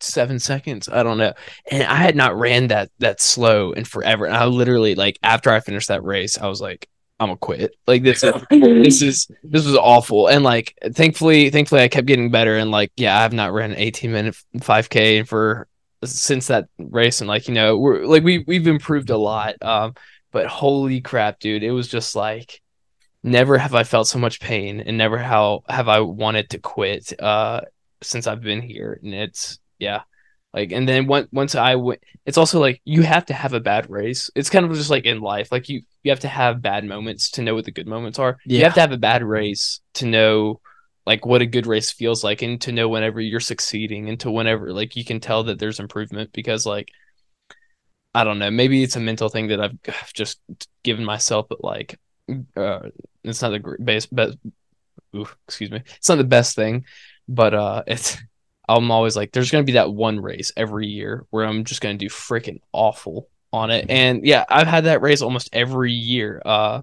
seven 0.01 0.39
seconds. 0.39 0.89
I 0.89 1.03
don't 1.03 1.19
know. 1.19 1.33
And 1.71 1.83
I 1.83 1.97
had 1.97 2.17
not 2.17 2.39
ran 2.39 2.69
that 2.69 2.91
that 2.99 3.21
slow 3.21 3.73
in 3.73 3.85
forever. 3.85 4.27
And 4.27 4.37
I 4.37 4.45
literally 4.47 4.95
like 4.95 5.19
after 5.23 5.51
I 5.51 5.61
finished 5.61 5.89
that 5.89 6.05
race, 6.05 6.39
I 6.39 6.49
was 6.49 6.61
like, 6.61 6.89
I'm 7.21 7.29
gonna 7.29 7.39
quit. 7.39 7.75
Like 7.87 8.03
this 8.03 8.23
is 8.23 8.35
this 8.51 9.03
is 9.03 9.29
this 9.43 9.65
was 9.65 9.77
awful. 9.77 10.29
And 10.29 10.45
like 10.45 10.77
thankfully, 10.93 11.51
thankfully 11.51 11.83
I 11.83 11.89
kept 11.89 12.07
getting 12.07 12.31
better. 12.31 12.57
And 12.57 12.71
like, 12.71 12.93
yeah, 12.97 13.19
I 13.19 13.23
have 13.23 13.33
not 13.33 13.53
ran 13.53 13.73
an 13.73 13.79
18 13.79 14.13
minute 14.13 14.37
5k 14.59 15.27
for 15.27 15.69
since 16.05 16.49
that 16.49 16.69
race. 16.79 17.21
And 17.21 17.29
like, 17.29 17.49
you 17.49 17.55
know, 17.55 17.79
we're 17.79 18.05
like 18.05 18.25
we 18.25 18.39
we've 18.47 18.67
improved 18.67 19.11
a 19.11 19.19
lot. 19.19 19.55
Um, 19.63 19.95
but 20.33 20.47
holy 20.47 21.01
crap, 21.01 21.39
dude, 21.39 21.63
it 21.63 21.71
was 21.71 21.89
just 21.89 22.17
like 22.17 22.61
never 23.25 23.57
have 23.59 23.75
I 23.75 23.83
felt 23.85 24.07
so 24.07 24.19
much 24.19 24.39
pain 24.39 24.81
and 24.81 24.99
never 24.99 25.19
how 25.19 25.65
have 25.69 25.89
I 25.89 26.01
wanted 26.01 26.51
to 26.51 26.59
quit 26.59 27.19
uh 27.21 27.63
since 28.03 28.27
I've 28.27 28.43
been 28.43 28.61
here. 28.61 29.01
And 29.03 29.15
it's 29.15 29.59
yeah. 29.79 30.03
Like 30.53 30.71
and 30.71 30.89
then 30.89 31.07
once 31.07 31.29
once 31.33 31.55
I 31.55 31.75
went 31.75 32.01
it's 32.27 32.39
also 32.39 32.61
like 32.61 32.81
you 32.85 33.03
have 33.03 33.27
to 33.27 33.35
have 33.35 33.55
a 33.55 33.61
bad 33.61 33.91
race. 33.91 34.31
It's 34.37 34.51
kind 34.51 34.65
of 34.65 34.73
just 34.75 34.91
like 34.91 35.07
in 35.07 35.21
life. 35.21 35.51
Like 35.51 35.69
you 35.69 35.83
you 36.03 36.11
have 36.11 36.21
to 36.21 36.29
have 36.29 36.63
bad 36.63 36.85
moments 36.85 37.31
to 37.33 37.43
know 37.43 37.55
what 37.55 37.65
the 37.65 37.73
good 37.73 37.89
moments 37.89 38.19
are. 38.19 38.37
You 38.45 38.63
have 38.65 38.75
to 38.75 38.81
have 38.81 38.93
a 38.93 38.99
bad 38.99 39.25
race 39.25 39.81
to 39.95 40.07
know 40.07 40.61
like 41.07 41.27
what 41.27 41.43
a 41.43 41.47
good 41.47 41.67
race 41.67 41.91
feels 41.91 42.23
like 42.23 42.43
and 42.43 42.61
to 42.63 42.73
know 42.73 42.89
whenever 42.89 43.21
you're 43.21 43.41
succeeding 43.41 44.09
and 44.09 44.21
to 44.21 44.31
whenever 44.31 44.73
like 44.73 44.97
you 44.97 45.05
can 45.05 45.21
tell 45.21 45.45
that 45.45 45.59
there's 45.59 45.81
improvement 45.81 46.31
because 46.33 46.67
like 46.67 46.91
I 48.15 48.23
don't 48.23 48.39
know. 48.39 48.51
Maybe 48.51 48.83
it's 48.83 48.97
a 48.97 49.01
mental 49.01 49.29
thing 49.29 49.49
that 49.49 49.61
I've 49.61 49.79
just 50.15 50.39
given 50.83 51.05
myself, 51.05 51.47
but 51.49 51.65
like, 51.65 51.99
uh, 52.57 52.81
it's 53.23 53.43
not 53.43 53.51
the 53.51 54.07
best. 54.11 54.39
Ooh, 55.15 55.27
excuse 55.47 55.71
me. 55.71 55.83
It's 55.97 56.09
not 56.09 56.19
the 56.19 56.25
best 56.25 56.57
thing, 56.57 56.85
but 57.29 57.55
uh, 57.55 57.83
it's. 57.87 58.19
I'm 58.67 58.91
always 58.91 59.15
like, 59.15 59.31
there's 59.33 59.51
gonna 59.51 59.65
be 59.65 59.73
that 59.73 59.93
one 59.93 60.19
race 60.19 60.51
every 60.57 60.87
year 60.87 61.27
where 61.29 61.45
I'm 61.45 61.65
just 61.65 61.83
gonna 61.83 61.99
do 61.99 62.09
freaking 62.09 62.61
awful 62.73 63.29
on 63.53 63.71
it, 63.71 63.87
and 63.91 64.25
yeah, 64.25 64.45
I've 64.49 64.67
had 64.67 64.85
that 64.85 65.03
race 65.03 65.21
almost 65.21 65.51
every 65.53 65.93
year. 65.93 66.41
Uh, 66.45 66.83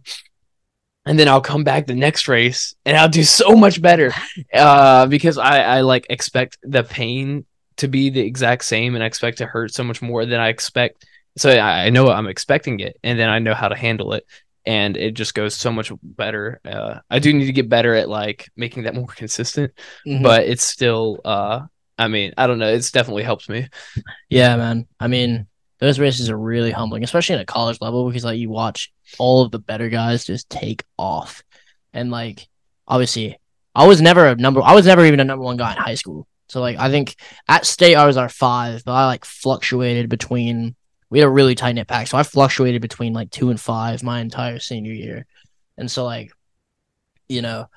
and 1.08 1.18
then 1.18 1.28
I'll 1.28 1.42
come 1.42 1.64
back 1.64 1.88
the 1.88 1.96
next 1.96 2.28
race 2.28 2.76
and 2.86 2.96
I'll 2.96 3.10
do 3.10 3.24
so 3.24 3.56
much 3.56 3.82
better, 3.82 4.14
uh, 4.54 5.08
because 5.08 5.40
I 5.40 5.62
I 5.62 5.82
like 5.82 6.06
expect 6.12 6.60
the 6.62 6.84
pain 6.84 7.46
to 7.78 7.88
be 7.88 8.12
the 8.12 8.22
exact 8.22 8.64
same 8.66 8.94
and 8.94 9.04
I 9.04 9.08
expect 9.08 9.40
to 9.40 9.48
hurt 9.48 9.74
so 9.74 9.84
much 9.84 10.04
more 10.04 10.28
than 10.28 10.40
I 10.40 10.50
expect 10.50 11.06
so 11.38 11.50
I, 11.50 11.90
know 11.90 12.10
I'm 12.10 12.28
expecting 12.28 12.80
it, 12.80 13.00
and 13.04 13.18
then 13.18 13.30
I 13.30 13.40
know 13.40 13.54
how 13.54 13.70
to 13.70 13.76
handle 13.76 14.14
it, 14.14 14.26
and 14.66 14.96
it 14.98 15.12
just 15.12 15.34
goes 15.34 15.56
so 15.56 15.72
much 15.72 15.92
better. 16.04 16.60
Uh, 16.64 17.00
I 17.10 17.20
do 17.20 17.34
need 17.34 17.48
to 17.48 17.54
get 17.54 17.70
better 17.70 17.96
at 17.96 18.10
like 18.10 18.50
making 18.56 18.84
that 18.84 18.96
more 18.96 19.08
consistent, 19.08 19.74
mm-hmm. 20.06 20.24
but 20.24 20.44
it's 20.44 20.64
still. 20.64 21.20
Uh, 21.24 21.62
I 21.98 22.08
mean, 22.08 22.34
I 22.38 22.48
don't 22.48 22.60
know. 22.60 22.72
It's 22.72 22.92
definitely 22.92 23.24
helps 23.24 23.48
me. 23.48 23.68
Yeah, 24.30 24.56
man. 24.56 24.88
I 25.00 25.08
mean, 25.08 25.48
those 25.80 26.00
races 26.00 26.30
are 26.30 26.38
really 26.38 26.72
humbling, 26.72 27.04
especially 27.04 27.36
at 27.36 27.42
a 27.42 27.46
college 27.46 27.80
level, 27.82 28.08
because 28.08 28.24
like 28.24 28.40
you 28.40 28.50
watch 28.50 28.92
all 29.20 29.44
of 29.44 29.52
the 29.52 29.60
better 29.60 29.90
guys 29.90 30.26
just 30.26 30.50
take 30.50 30.84
off, 30.98 31.44
and 31.94 32.12
like 32.12 32.48
obviously, 32.88 33.38
I 33.76 33.88
was 33.88 34.02
never 34.02 34.28
a 34.28 34.36
number. 34.36 34.62
I 34.62 34.74
was 34.74 34.86
never 34.86 35.06
even 35.06 35.20
a 35.20 35.26
number 35.26 35.44
one 35.44 35.58
guy 35.58 35.72
in 35.72 35.78
high 35.78 35.96
school. 35.96 36.28
So 36.50 36.60
like, 36.60 36.78
I 36.78 36.90
think 36.90 37.16
at 37.48 37.66
state 37.66 37.96
I 37.96 38.06
was 38.06 38.18
our 38.18 38.30
five, 38.30 38.84
but 38.84 38.92
I 38.92 39.06
like 39.06 39.24
fluctuated 39.24 40.10
between 40.10 40.76
we 41.12 41.20
had 41.20 41.28
a 41.28 41.30
really 41.30 41.54
tight 41.54 41.74
knit 41.74 41.88
pack. 41.88 42.08
So 42.08 42.18
I 42.18 42.24
fluctuated 42.24 42.82
between 42.82 43.14
like 43.14 43.30
two 43.30 43.52
and 43.52 43.60
five 43.60 44.02
my 44.02 44.22
entire 44.22 44.58
senior 44.58 44.94
year. 44.94 45.28
And 45.78 45.92
so 45.92 46.06
like, 46.06 46.32
you 47.28 47.42
know, 47.42 47.68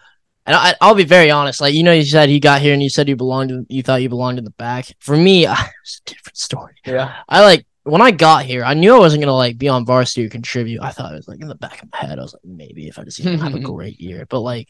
and 0.46 0.54
I, 0.54 0.74
will 0.80 0.94
be 0.94 1.04
very 1.04 1.30
honest. 1.30 1.60
Like, 1.60 1.74
you 1.74 1.82
know, 1.82 1.92
you 1.92 2.04
said 2.04 2.28
he 2.28 2.38
got 2.38 2.60
here 2.60 2.72
and 2.72 2.82
you 2.82 2.88
said 2.88 3.08
you 3.08 3.16
belonged, 3.16 3.48
to, 3.48 3.66
you 3.68 3.82
thought 3.82 4.02
you 4.02 4.08
belonged 4.08 4.38
in 4.38 4.44
the 4.44 4.50
back. 4.50 4.86
For 5.00 5.16
me, 5.16 5.46
it's 5.82 6.00
a 6.06 6.10
different 6.10 6.36
story. 6.36 6.74
Yeah. 6.86 7.22
I 7.28 7.42
like, 7.42 7.66
when 7.82 8.00
I 8.00 8.12
got 8.12 8.44
here, 8.44 8.64
I 8.64 8.74
knew 8.74 8.94
I 8.94 8.98
wasn't 8.98 9.22
going 9.22 9.28
to 9.28 9.34
like 9.34 9.58
be 9.58 9.68
on 9.68 9.84
varsity 9.84 10.26
or 10.26 10.30
contribute. 10.30 10.80
I 10.80 10.90
thought 10.90 11.12
it 11.12 11.16
was 11.16 11.28
like 11.28 11.40
in 11.40 11.48
the 11.48 11.54
back 11.56 11.82
of 11.82 11.90
my 11.90 11.98
head. 11.98 12.18
I 12.18 12.22
was 12.22 12.34
like, 12.34 12.44
maybe 12.44 12.86
if 12.86 12.98
I 12.98 13.04
just 13.04 13.20
even 13.20 13.40
have 13.40 13.54
a 13.54 13.60
great 13.72 14.00
year. 14.00 14.26
But 14.28 14.40
like, 14.40 14.68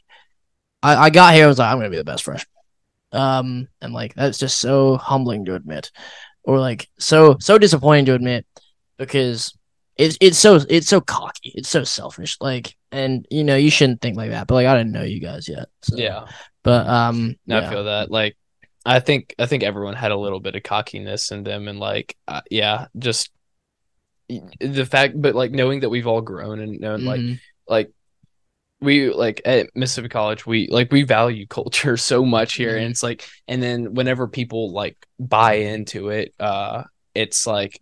I, 0.82 0.96
I 0.96 1.10
got 1.10 1.34
here, 1.34 1.44
I 1.44 1.48
was 1.48 1.58
like, 1.58 1.70
I'm 1.70 1.78
going 1.78 1.84
to 1.86 1.90
be 1.90 1.98
the 1.98 2.04
best 2.04 2.24
freshman. 2.24 2.48
Um, 3.12 3.68
and 3.82 3.92
like, 3.92 4.14
that's 4.14 4.38
just 4.38 4.58
so 4.58 4.96
humbling 4.96 5.44
to 5.44 5.54
admit 5.54 5.90
or 6.44 6.58
like 6.58 6.88
so, 6.98 7.36
so 7.40 7.58
disappointing 7.58 8.04
to 8.06 8.14
admit 8.14 8.46
because 9.06 9.56
it's 9.96 10.18
it's 10.20 10.38
so 10.38 10.60
it's 10.68 10.88
so 10.88 11.00
cocky. 11.00 11.52
It's 11.54 11.68
so 11.68 11.84
selfish. 11.84 12.36
Like, 12.40 12.74
and 12.90 13.26
you 13.30 13.44
know, 13.44 13.56
you 13.56 13.70
shouldn't 13.70 14.00
think 14.00 14.16
like 14.16 14.30
that. 14.30 14.46
But 14.46 14.56
like, 14.56 14.66
I 14.66 14.76
didn't 14.76 14.92
know 14.92 15.02
you 15.02 15.20
guys 15.20 15.48
yet. 15.48 15.68
So. 15.82 15.96
Yeah. 15.96 16.26
But 16.62 16.86
um, 16.86 17.36
yeah. 17.46 17.66
I 17.66 17.70
feel 17.70 17.84
that 17.84 18.10
like 18.10 18.36
I 18.86 19.00
think 19.00 19.34
I 19.38 19.46
think 19.46 19.62
everyone 19.62 19.94
had 19.94 20.10
a 20.10 20.16
little 20.16 20.40
bit 20.40 20.56
of 20.56 20.62
cockiness 20.62 21.30
in 21.30 21.42
them, 21.42 21.68
and 21.68 21.78
like, 21.78 22.16
uh, 22.28 22.42
yeah, 22.50 22.86
just 22.98 23.30
the 24.28 24.86
fact, 24.86 25.20
but 25.20 25.34
like 25.34 25.52
knowing 25.52 25.80
that 25.80 25.90
we've 25.90 26.06
all 26.06 26.20
grown 26.20 26.60
and 26.60 26.80
known 26.80 27.00
mm-hmm. 27.00 27.08
like 27.08 27.40
like 27.68 27.92
we 28.80 29.10
like 29.10 29.42
at 29.44 29.70
Mississippi 29.74 30.08
College, 30.08 30.46
we 30.46 30.68
like 30.68 30.92
we 30.92 31.02
value 31.02 31.46
culture 31.48 31.96
so 31.96 32.24
much 32.24 32.54
here, 32.54 32.70
mm-hmm. 32.70 32.78
and 32.78 32.90
it's 32.90 33.02
like, 33.02 33.26
and 33.48 33.62
then 33.62 33.94
whenever 33.94 34.28
people 34.28 34.72
like 34.72 34.96
buy 35.18 35.54
into 35.54 36.10
it, 36.10 36.34
uh, 36.38 36.84
it's 37.14 37.46
like 37.46 37.80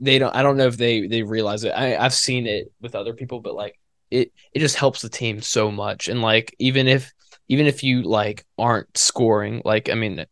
they 0.00 0.18
don't 0.18 0.34
i 0.34 0.42
don't 0.42 0.56
know 0.56 0.66
if 0.66 0.76
they 0.76 1.06
they 1.06 1.22
realize 1.22 1.64
it. 1.64 1.70
I, 1.70 1.96
i've 1.96 2.14
seen 2.14 2.46
it 2.46 2.72
with 2.80 2.94
other 2.94 3.14
people 3.14 3.40
but 3.40 3.54
like 3.54 3.78
it 4.10 4.32
it 4.52 4.60
just 4.60 4.76
helps 4.76 5.02
the 5.02 5.08
team 5.08 5.42
so 5.42 5.70
much. 5.70 6.08
And 6.08 6.22
like 6.22 6.54
even 6.58 6.88
if 6.88 7.12
even 7.48 7.66
if 7.66 7.84
you 7.84 8.02
like 8.02 8.44
aren't 8.58 8.96
scoring 8.96 9.62
like 9.64 9.90
i 9.90 9.94
mean 9.94 10.24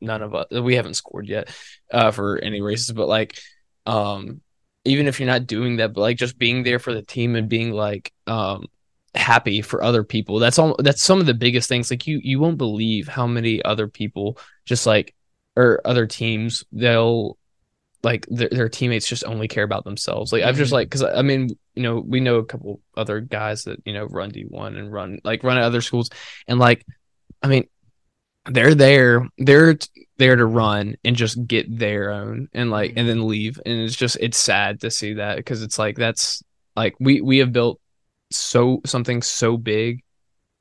none 0.00 0.22
of 0.22 0.34
us 0.34 0.46
we 0.50 0.74
haven't 0.74 0.94
scored 0.94 1.28
yet 1.28 1.54
uh 1.92 2.10
for 2.10 2.38
any 2.38 2.60
races 2.60 2.92
but 2.92 3.08
like 3.08 3.38
um 3.86 4.40
even 4.84 5.06
if 5.06 5.20
you're 5.20 5.26
not 5.26 5.46
doing 5.46 5.76
that 5.76 5.92
but 5.92 6.00
like 6.00 6.16
just 6.16 6.38
being 6.38 6.62
there 6.62 6.78
for 6.78 6.94
the 6.94 7.02
team 7.02 7.36
and 7.36 7.48
being 7.48 7.70
like 7.72 8.12
um 8.26 8.66
happy 9.14 9.60
for 9.60 9.82
other 9.82 10.04
people 10.04 10.38
that's 10.38 10.58
all 10.58 10.76
that's 10.78 11.02
some 11.02 11.20
of 11.20 11.26
the 11.26 11.34
biggest 11.34 11.68
things. 11.68 11.90
Like 11.90 12.06
you 12.06 12.20
you 12.22 12.38
won't 12.38 12.58
believe 12.58 13.08
how 13.08 13.26
many 13.26 13.62
other 13.62 13.88
people 13.88 14.38
just 14.66 14.86
like 14.86 15.14
or 15.56 15.80
other 15.84 16.06
teams 16.06 16.64
they'll 16.72 17.36
like 18.02 18.26
their, 18.30 18.48
their 18.48 18.68
teammates 18.68 19.06
just 19.06 19.24
only 19.24 19.48
care 19.48 19.64
about 19.64 19.84
themselves. 19.84 20.32
Like 20.32 20.40
mm-hmm. 20.40 20.48
I've 20.48 20.56
just 20.56 20.68
mm-hmm. 20.68 20.74
like 20.74 20.88
because 20.88 21.02
I 21.02 21.22
mean 21.22 21.50
you 21.74 21.82
know 21.82 22.00
we 22.00 22.20
know 22.20 22.36
a 22.36 22.44
couple 22.44 22.80
other 22.96 23.20
guys 23.20 23.64
that 23.64 23.80
you 23.84 23.92
know 23.92 24.04
run 24.04 24.30
D 24.30 24.42
one 24.42 24.76
and 24.76 24.92
run 24.92 25.20
like 25.24 25.44
run 25.44 25.58
at 25.58 25.64
other 25.64 25.80
schools 25.80 26.10
and 26.46 26.58
like 26.58 26.84
I 27.42 27.48
mean 27.48 27.68
they're 28.46 28.74
there 28.74 29.28
they're 29.38 29.76
there 30.16 30.36
to 30.36 30.46
run 30.46 30.96
and 31.04 31.16
just 31.16 31.46
get 31.46 31.78
their 31.78 32.10
own 32.10 32.48
and 32.52 32.70
like 32.70 32.94
and 32.96 33.08
then 33.08 33.28
leave 33.28 33.60
and 33.64 33.80
it's 33.80 33.96
just 33.96 34.16
it's 34.20 34.38
sad 34.38 34.80
to 34.80 34.90
see 34.90 35.14
that 35.14 35.36
because 35.36 35.62
it's 35.62 35.78
like 35.78 35.96
that's 35.96 36.42
like 36.76 36.94
we 37.00 37.20
we 37.20 37.38
have 37.38 37.52
built 37.52 37.80
so 38.30 38.80
something 38.86 39.22
so 39.22 39.56
big 39.56 40.02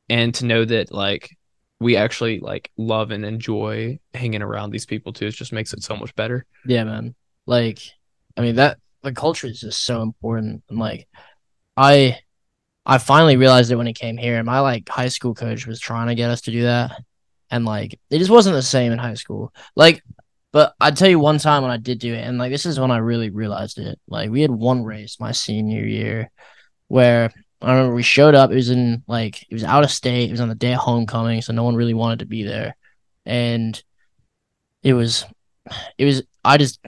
and 0.10 0.34
to 0.36 0.46
know 0.46 0.66
that 0.66 0.92
like 0.92 1.38
we 1.80 1.96
actually 1.96 2.40
like 2.40 2.70
love 2.78 3.12
and 3.12 3.24
enjoy 3.24 3.98
hanging 4.14 4.42
around 4.42 4.72
these 4.72 4.86
people 4.86 5.14
too 5.14 5.28
it 5.28 5.32
just 5.34 5.54
makes 5.54 5.74
it 5.74 5.82
so 5.82 5.96
much 5.96 6.14
better 6.16 6.46
yeah 6.66 6.84
man 6.84 7.16
like, 7.46 7.80
I 8.38 8.42
mean 8.42 8.56
that 8.56 8.78
the 9.04 9.14
culture 9.14 9.48
is 9.48 9.62
just 9.62 9.84
so 9.84 10.02
important. 10.02 10.64
And 10.70 10.80
like, 10.80 11.08
I 11.78 12.20
I 12.86 12.98
finally 12.98 13.38
realized 13.38 13.72
it 13.72 13.76
when 13.76 13.88
it 13.88 13.94
came 13.94 14.18
here. 14.18 14.38
And 14.38 14.46
my 14.46 14.60
like 14.62 14.90
high 14.90 15.10
school 15.10 15.34
coach 15.34 15.68
was 15.68 15.80
trying 15.80 16.08
to 16.08 16.16
get 16.16 16.30
us 16.30 16.42
to 16.42 16.52
do 16.52 16.64
that, 16.64 16.92
and 17.52 17.66
like 17.66 18.00
it 18.10 18.20
just 18.20 18.32
wasn't 18.32 18.56
the 18.56 18.62
same 18.62 18.92
in 18.92 19.00
high 19.00 19.14
school. 19.16 19.54
Like, 19.76 20.04
but 20.52 20.74
I'd 20.80 20.98
tell 20.98 21.10
you 21.10 21.20
one 21.20 21.38
time 21.38 21.62
when 21.62 21.72
I 21.72 21.78
did 21.78 22.00
do 22.00 22.14
it, 22.14 22.22
and 22.26 22.38
like 22.38 22.52
this 22.52 22.66
is 22.66 22.80
when 22.80 22.92
I 22.92 22.98
really 22.98 23.30
realized 23.30 23.78
it. 23.80 24.00
Like 24.08 24.30
we 24.30 24.42
had 24.42 24.52
one 24.52 24.84
race 24.84 25.20
my 25.20 25.32
senior 25.32 25.86
year 25.86 26.32
where 26.88 27.32
I 27.62 27.72
remember 27.72 27.94
we 27.96 28.04
showed 28.04 28.36
up. 28.36 28.52
It 28.52 28.56
was 28.56 28.70
in 28.70 29.04
like 29.08 29.44
it 29.44 29.54
was 29.54 29.64
out 29.64 29.84
of 29.84 29.92
state. 29.92 30.30
It 30.30 30.32
was 30.32 30.42
on 30.42 30.50
the 30.50 30.56
day 30.56 30.74
of 30.74 30.80
homecoming, 30.80 31.42
so 31.42 31.54
no 31.54 31.64
one 31.64 31.76
really 31.76 31.94
wanted 31.94 32.20
to 32.20 32.26
be 32.26 32.44
there, 32.44 32.76
and 33.26 33.82
it 34.84 34.94
was 34.94 35.26
it 35.98 36.06
was 36.06 36.24
I 36.44 36.58
just 36.58 36.80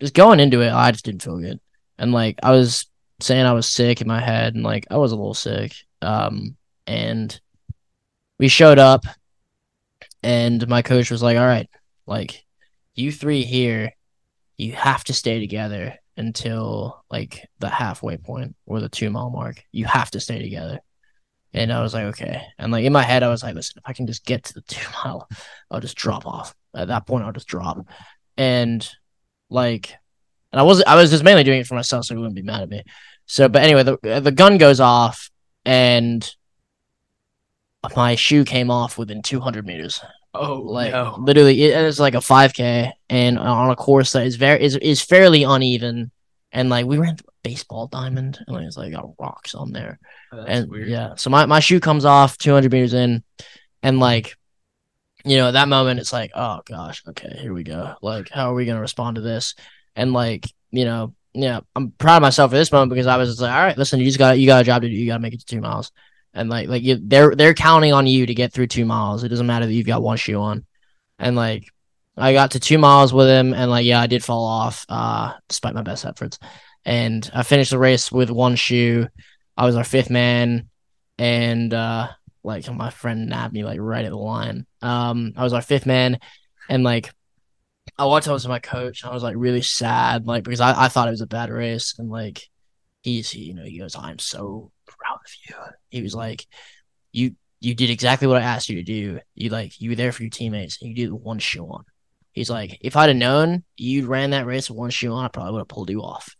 just 0.00 0.14
going 0.14 0.40
into 0.40 0.60
it, 0.60 0.70
I 0.70 0.90
just 0.90 1.04
didn't 1.04 1.22
feel 1.22 1.38
good. 1.38 1.60
And 1.98 2.12
like 2.12 2.38
I 2.42 2.52
was 2.52 2.86
saying 3.20 3.44
I 3.44 3.52
was 3.52 3.66
sick 3.66 4.00
in 4.00 4.08
my 4.08 4.20
head 4.20 4.54
and 4.54 4.62
like 4.62 4.86
I 4.90 4.96
was 4.96 5.12
a 5.12 5.16
little 5.16 5.34
sick. 5.34 5.74
Um 6.02 6.56
and 6.86 7.38
we 8.38 8.48
showed 8.48 8.78
up 8.78 9.04
and 10.22 10.66
my 10.68 10.82
coach 10.82 11.10
was 11.10 11.22
like, 11.22 11.36
All 11.36 11.46
right, 11.46 11.68
like 12.06 12.44
you 12.94 13.12
three 13.12 13.42
here, 13.42 13.92
you 14.56 14.72
have 14.72 15.04
to 15.04 15.12
stay 15.12 15.40
together 15.40 15.96
until 16.16 17.04
like 17.10 17.48
the 17.60 17.68
halfway 17.68 18.16
point 18.16 18.56
or 18.66 18.80
the 18.80 18.88
two 18.88 19.08
mile 19.08 19.30
mark. 19.30 19.62
You 19.72 19.86
have 19.86 20.10
to 20.10 20.20
stay 20.20 20.42
together. 20.42 20.80
And 21.54 21.72
I 21.72 21.80
was 21.80 21.94
like, 21.94 22.04
okay. 22.06 22.42
And 22.58 22.72
like 22.72 22.84
in 22.84 22.92
my 22.92 23.02
head, 23.02 23.22
I 23.22 23.28
was 23.28 23.42
like, 23.42 23.54
listen, 23.54 23.78
if 23.78 23.88
I 23.88 23.92
can 23.92 24.06
just 24.06 24.26
get 24.26 24.44
to 24.44 24.54
the 24.54 24.60
two 24.62 24.86
mile, 25.04 25.28
I'll 25.70 25.80
just 25.80 25.96
drop 25.96 26.26
off. 26.26 26.54
At 26.74 26.88
that 26.88 27.06
point, 27.06 27.24
I'll 27.24 27.32
just 27.32 27.48
drop. 27.48 27.86
And 28.36 28.88
like, 29.50 29.94
and 30.52 30.60
I 30.60 30.62
was 30.62 30.82
I 30.84 30.96
was 30.96 31.10
just 31.10 31.24
mainly 31.24 31.44
doing 31.44 31.60
it 31.60 31.66
for 31.66 31.74
myself, 31.74 32.04
so 32.04 32.14
he 32.14 32.18
wouldn't 32.18 32.36
be 32.36 32.42
mad 32.42 32.62
at 32.62 32.68
me. 32.68 32.82
So, 33.26 33.48
but 33.48 33.62
anyway, 33.62 33.82
the 33.82 34.20
the 34.20 34.32
gun 34.32 34.58
goes 34.58 34.80
off, 34.80 35.30
and 35.64 36.28
my 37.94 38.14
shoe 38.14 38.44
came 38.44 38.70
off 38.70 38.98
within 38.98 39.22
200 39.22 39.66
meters. 39.66 40.00
Oh, 40.34 40.54
like 40.54 40.92
no. 40.92 41.16
literally, 41.18 41.62
it, 41.62 41.76
it 41.76 41.84
is 41.84 42.00
like 42.00 42.14
a 42.14 42.18
5K, 42.18 42.92
and 43.08 43.38
on 43.38 43.70
a 43.70 43.76
course 43.76 44.12
that 44.12 44.26
is 44.26 44.36
very 44.36 44.62
is 44.62 44.76
is 44.76 45.02
fairly 45.02 45.42
uneven, 45.42 46.10
and 46.52 46.68
like 46.68 46.86
we 46.86 46.98
ran 46.98 47.16
through 47.16 47.28
a 47.28 47.48
baseball 47.48 47.86
diamond, 47.86 48.38
and 48.46 48.56
like, 48.56 48.66
it's 48.66 48.76
like 48.76 48.92
got 48.92 49.10
rocks 49.18 49.54
on 49.54 49.72
there, 49.72 49.98
oh, 50.32 50.44
and 50.44 50.70
weird. 50.70 50.88
yeah, 50.88 51.14
so 51.16 51.30
my 51.30 51.46
my 51.46 51.60
shoe 51.60 51.80
comes 51.80 52.04
off 52.04 52.38
200 52.38 52.70
meters 52.70 52.94
in, 52.94 53.22
and 53.82 54.00
like 54.00 54.36
you 55.28 55.36
know, 55.36 55.48
at 55.48 55.52
that 55.52 55.68
moment, 55.68 56.00
it's 56.00 56.12
like, 56.12 56.32
oh 56.34 56.60
gosh, 56.64 57.02
okay, 57.08 57.36
here 57.38 57.52
we 57.52 57.62
go. 57.62 57.94
Like, 58.02 58.30
how 58.30 58.50
are 58.50 58.54
we 58.54 58.66
gonna 58.66 58.80
respond 58.80 59.16
to 59.16 59.22
this? 59.22 59.54
And 59.96 60.12
like, 60.12 60.46
you 60.70 60.84
know, 60.84 61.14
yeah, 61.34 61.60
I'm 61.76 61.92
proud 61.92 62.16
of 62.16 62.22
myself 62.22 62.50
for 62.50 62.56
this 62.56 62.72
moment 62.72 62.90
because 62.90 63.06
I 63.06 63.16
was 63.16 63.40
like, 63.40 63.52
all 63.52 63.62
right, 63.62 63.78
listen, 63.78 64.00
you 64.00 64.06
just 64.06 64.18
got 64.18 64.38
you 64.38 64.46
got 64.46 64.62
a 64.62 64.64
job 64.64 64.82
to 64.82 64.88
do. 64.88 64.94
You 64.94 65.06
got 65.06 65.14
to 65.18 65.22
make 65.22 65.34
it 65.34 65.40
to 65.40 65.46
two 65.46 65.60
miles, 65.60 65.92
and 66.34 66.48
like, 66.48 66.68
like 66.68 66.82
you, 66.82 66.98
they're 67.00 67.34
they're 67.34 67.54
counting 67.54 67.92
on 67.92 68.06
you 68.06 68.26
to 68.26 68.34
get 68.34 68.52
through 68.52 68.66
two 68.66 68.84
miles. 68.84 69.22
It 69.22 69.28
doesn't 69.28 69.46
matter 69.46 69.66
that 69.66 69.72
you've 69.72 69.86
got 69.86 70.02
one 70.02 70.16
shoe 70.16 70.40
on, 70.40 70.66
and 71.18 71.36
like, 71.36 71.64
I 72.16 72.32
got 72.32 72.52
to 72.52 72.60
two 72.60 72.78
miles 72.78 73.12
with 73.12 73.28
him, 73.28 73.54
and 73.54 73.70
like, 73.70 73.86
yeah, 73.86 74.00
I 74.00 74.06
did 74.06 74.24
fall 74.24 74.44
off, 74.46 74.84
uh, 74.88 75.34
despite 75.48 75.74
my 75.74 75.82
best 75.82 76.04
efforts, 76.04 76.38
and 76.84 77.30
I 77.34 77.42
finished 77.42 77.70
the 77.70 77.78
race 77.78 78.10
with 78.10 78.30
one 78.30 78.56
shoe. 78.56 79.06
I 79.56 79.66
was 79.66 79.76
our 79.76 79.84
fifth 79.84 80.10
man, 80.10 80.68
and 81.18 81.72
uh, 81.72 82.08
like 82.48 82.68
my 82.72 82.90
friend 82.90 83.28
nabbed 83.28 83.52
me 83.52 83.62
like 83.62 83.78
right 83.78 84.04
at 84.04 84.10
the 84.10 84.16
line. 84.16 84.66
Um, 84.82 85.34
I 85.36 85.44
was 85.44 85.52
our 85.52 85.62
fifth 85.62 85.86
man, 85.86 86.18
and 86.68 86.82
like 86.82 87.12
I 87.96 88.06
walked 88.06 88.26
up 88.26 88.40
to 88.40 88.48
my 88.48 88.58
coach. 88.58 89.04
I 89.04 89.12
was 89.12 89.22
like 89.22 89.36
really 89.36 89.62
sad, 89.62 90.26
like 90.26 90.44
because 90.44 90.60
I, 90.60 90.84
I 90.84 90.88
thought 90.88 91.08
it 91.08 91.12
was 91.12 91.20
a 91.20 91.26
bad 91.26 91.50
race, 91.50 91.94
and 91.98 92.10
like 92.10 92.42
he's 93.02 93.30
he, 93.30 93.42
you 93.42 93.54
know 93.54 93.64
he 93.64 93.78
goes, 93.78 93.94
"I'm 93.94 94.18
so 94.18 94.72
proud 94.86 95.18
of 95.24 95.32
you." 95.48 95.54
He 95.90 96.02
was 96.02 96.14
like, 96.14 96.46
"You 97.12 97.36
you 97.60 97.74
did 97.74 97.90
exactly 97.90 98.26
what 98.26 98.40
I 98.40 98.44
asked 98.44 98.68
you 98.68 98.76
to 98.76 98.82
do. 98.82 99.20
You 99.34 99.50
like 99.50 99.80
you 99.80 99.90
were 99.90 99.96
there 99.96 100.12
for 100.12 100.22
your 100.22 100.30
teammates, 100.30 100.78
and 100.80 100.88
you 100.88 100.96
did 100.96 101.12
one 101.12 101.38
shoe 101.38 101.66
on." 101.66 101.84
He's 102.32 102.50
like, 102.50 102.78
"If 102.80 102.96
I'd 102.96 103.10
have 103.10 103.16
known 103.16 103.62
you 103.76 104.06
ran 104.06 104.30
that 104.30 104.46
race 104.46 104.70
with 104.70 104.78
one 104.78 104.90
shoe 104.90 105.12
on, 105.12 105.26
I 105.26 105.28
probably 105.28 105.52
would 105.52 105.60
have 105.60 105.68
pulled 105.68 105.90
you 105.90 106.00
off." 106.02 106.34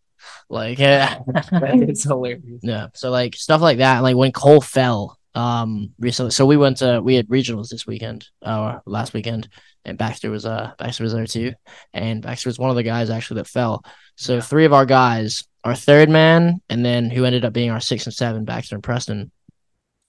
Like, 0.48 0.78
yeah, 0.78 1.18
it's 1.52 2.04
hilarious. 2.04 2.60
yeah. 2.62 2.88
So 2.94 3.10
like 3.10 3.36
stuff 3.36 3.60
like 3.60 3.78
that. 3.78 4.02
Like 4.02 4.16
when 4.16 4.32
Cole 4.32 4.62
fell, 4.62 5.17
um, 5.34 5.92
recently. 5.98 6.30
So 6.30 6.46
we 6.46 6.56
went 6.56 6.78
to 6.78 7.00
we 7.00 7.14
had 7.14 7.28
regionals 7.28 7.68
this 7.68 7.86
weekend, 7.86 8.26
uh, 8.42 8.80
last 8.86 9.12
weekend, 9.12 9.48
and 9.84 9.98
Baxter 9.98 10.30
was 10.30 10.46
uh 10.46 10.72
Baxter 10.78 11.04
was 11.04 11.12
there 11.12 11.26
too, 11.26 11.52
and 11.92 12.22
Baxter 12.22 12.48
was 12.48 12.58
one 12.58 12.70
of 12.70 12.76
the 12.76 12.82
guys 12.82 13.10
actually 13.10 13.40
that 13.40 13.46
fell. 13.46 13.84
So 14.16 14.40
three 14.40 14.64
of 14.64 14.72
our 14.72 14.86
guys, 14.86 15.44
our 15.64 15.74
third 15.74 16.08
man, 16.08 16.60
and 16.68 16.84
then 16.84 17.10
who 17.10 17.24
ended 17.24 17.44
up 17.44 17.52
being 17.52 17.70
our 17.70 17.80
six 17.80 18.06
and 18.06 18.14
seven, 18.14 18.44
Baxter 18.44 18.74
and 18.74 18.82
Preston, 18.82 19.30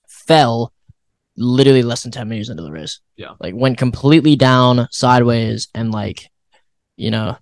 fell 0.08 0.72
literally 1.36 1.82
less 1.82 2.02
than 2.02 2.12
ten 2.12 2.28
minutes 2.28 2.48
into 2.48 2.62
the 2.62 2.72
race. 2.72 3.00
Yeah. 3.16 3.34
like 3.38 3.54
went 3.54 3.78
completely 3.78 4.36
down 4.36 4.88
sideways, 4.90 5.68
and 5.74 5.92
like, 5.92 6.28
you 6.96 7.10
know, 7.10 7.36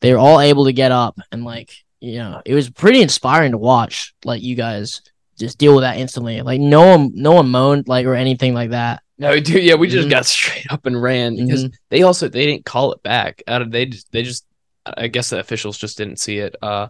they 0.00 0.12
were 0.12 0.18
all 0.18 0.40
able 0.40 0.66
to 0.66 0.72
get 0.72 0.92
up, 0.92 1.18
and 1.32 1.44
like, 1.44 1.72
you 2.00 2.18
know, 2.18 2.40
it 2.44 2.54
was 2.54 2.70
pretty 2.70 3.02
inspiring 3.02 3.52
to 3.52 3.58
watch. 3.58 4.14
Like 4.24 4.42
you 4.42 4.54
guys 4.54 5.02
just 5.38 5.58
deal 5.58 5.74
with 5.74 5.82
that 5.82 5.98
instantly. 5.98 6.40
Like 6.42 6.60
no 6.60 6.82
one, 6.96 7.10
no 7.14 7.32
one 7.32 7.48
moaned 7.48 7.88
like 7.88 8.06
or 8.06 8.14
anything 8.14 8.54
like 8.54 8.70
that. 8.70 9.02
No, 9.18 9.38
dude, 9.40 9.62
yeah, 9.64 9.74
we 9.74 9.88
just 9.88 10.08
Mhm. 10.08 10.10
got 10.10 10.26
straight 10.36 10.66
up 10.70 10.86
and 10.86 11.00
ran 11.00 11.36
because 11.36 11.64
Mhm. 11.64 11.72
they 11.90 12.02
also 12.02 12.28
they 12.28 12.46
didn't 12.46 12.64
call 12.66 12.92
it 12.92 13.02
back. 13.02 13.42
Out 13.48 13.62
of 13.62 13.70
they 13.70 13.86
just 13.86 14.10
they 14.12 14.22
just 14.22 14.44
I 14.84 15.08
guess 15.08 15.30
the 15.30 15.40
officials 15.40 15.78
just 15.78 15.98
didn't 15.98 16.20
see 16.20 16.38
it. 16.38 16.54
Uh, 16.62 16.88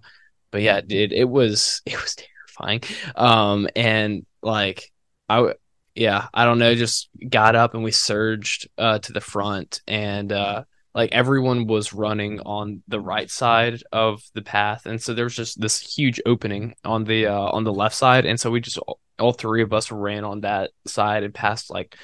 but 0.51 0.63
yeah, 0.63 0.81
dude, 0.81 1.13
it 1.13 1.29
was 1.29 1.83
it 1.87 2.01
was 2.01 2.17
terrifying. 2.17 2.83
Um, 3.15 3.69
and 3.77 4.27
like 4.43 4.91
I 5.29 5.55
yeah, 5.95 6.29
I 6.35 6.45
don't 6.45 6.59
know, 6.59 6.75
just 6.75 7.09
got 7.29 7.57
up 7.57 7.75
and 7.75 7.83
we 7.85 7.91
surged 7.93 8.69
uh 8.79 8.99
to 9.01 9.13
the 9.13 9.21
front 9.21 9.81
and 9.89 10.31
uh 10.33 10.65
like 10.97 11.13
everyone 11.13 11.67
was 11.67 11.93
running 11.93 12.41
on 12.41 12.83
the 12.89 12.99
right 12.99 13.31
side 13.31 13.83
of 13.93 14.23
the 14.33 14.43
path 14.43 14.87
and 14.87 15.01
so 15.01 15.13
there 15.15 15.27
was 15.27 15.37
just 15.37 15.61
this 15.61 15.79
huge 15.79 16.21
opening 16.27 16.75
on 16.85 17.05
the 17.05 17.27
uh 17.27 17.51
on 17.51 17.63
the 17.63 17.73
left 17.73 17.95
side 17.95 18.25
and 18.25 18.41
so 18.41 18.51
we 18.51 18.61
just 18.61 18.79
all, 19.19 19.33
three 19.33 19.63
of 19.63 19.73
us 19.73 19.93
ran 19.93 20.25
on 20.25 20.41
that 20.41 20.71
side 20.87 21.23
and 21.23 21.33
passed 21.33 21.71
like 21.71 21.97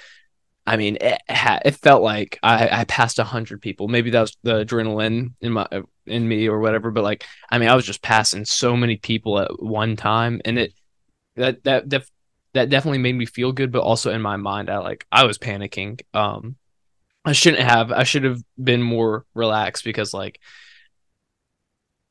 I 0.64 0.76
mean, 0.76 0.96
it, 1.00 1.20
it 1.28 1.74
felt 1.74 2.04
like 2.04 2.38
I, 2.40 2.68
I 2.82 2.84
passed 2.84 3.18
a 3.18 3.24
hundred 3.24 3.60
people. 3.60 3.88
Maybe 3.88 4.10
that 4.10 4.20
was 4.20 4.36
the 4.44 4.64
adrenaline 4.64 5.32
in 5.40 5.52
my 5.52 5.66
in 6.06 6.28
me 6.28 6.48
or 6.48 6.60
whatever. 6.60 6.92
But 6.92 7.02
like, 7.02 7.24
I 7.50 7.58
mean, 7.58 7.68
I 7.68 7.74
was 7.74 7.84
just 7.84 8.00
passing 8.00 8.44
so 8.44 8.76
many 8.76 8.96
people 8.96 9.40
at 9.40 9.60
one 9.60 9.96
time, 9.96 10.40
and 10.44 10.60
it 10.60 10.72
that 11.34 11.64
that 11.64 11.90
that 11.90 12.04
that 12.52 12.70
definitely 12.70 12.98
made 12.98 13.16
me 13.16 13.26
feel 13.26 13.50
good. 13.50 13.72
But 13.72 13.82
also 13.82 14.12
in 14.12 14.22
my 14.22 14.36
mind, 14.36 14.70
I 14.70 14.78
like 14.78 15.04
I 15.10 15.24
was 15.24 15.36
panicking. 15.36 16.00
Um, 16.14 16.54
I 17.24 17.32
shouldn't 17.32 17.62
have. 17.62 17.92
I 17.92 18.02
should 18.02 18.24
have 18.24 18.42
been 18.62 18.82
more 18.82 19.24
relaxed 19.34 19.84
because 19.84 20.12
like 20.12 20.40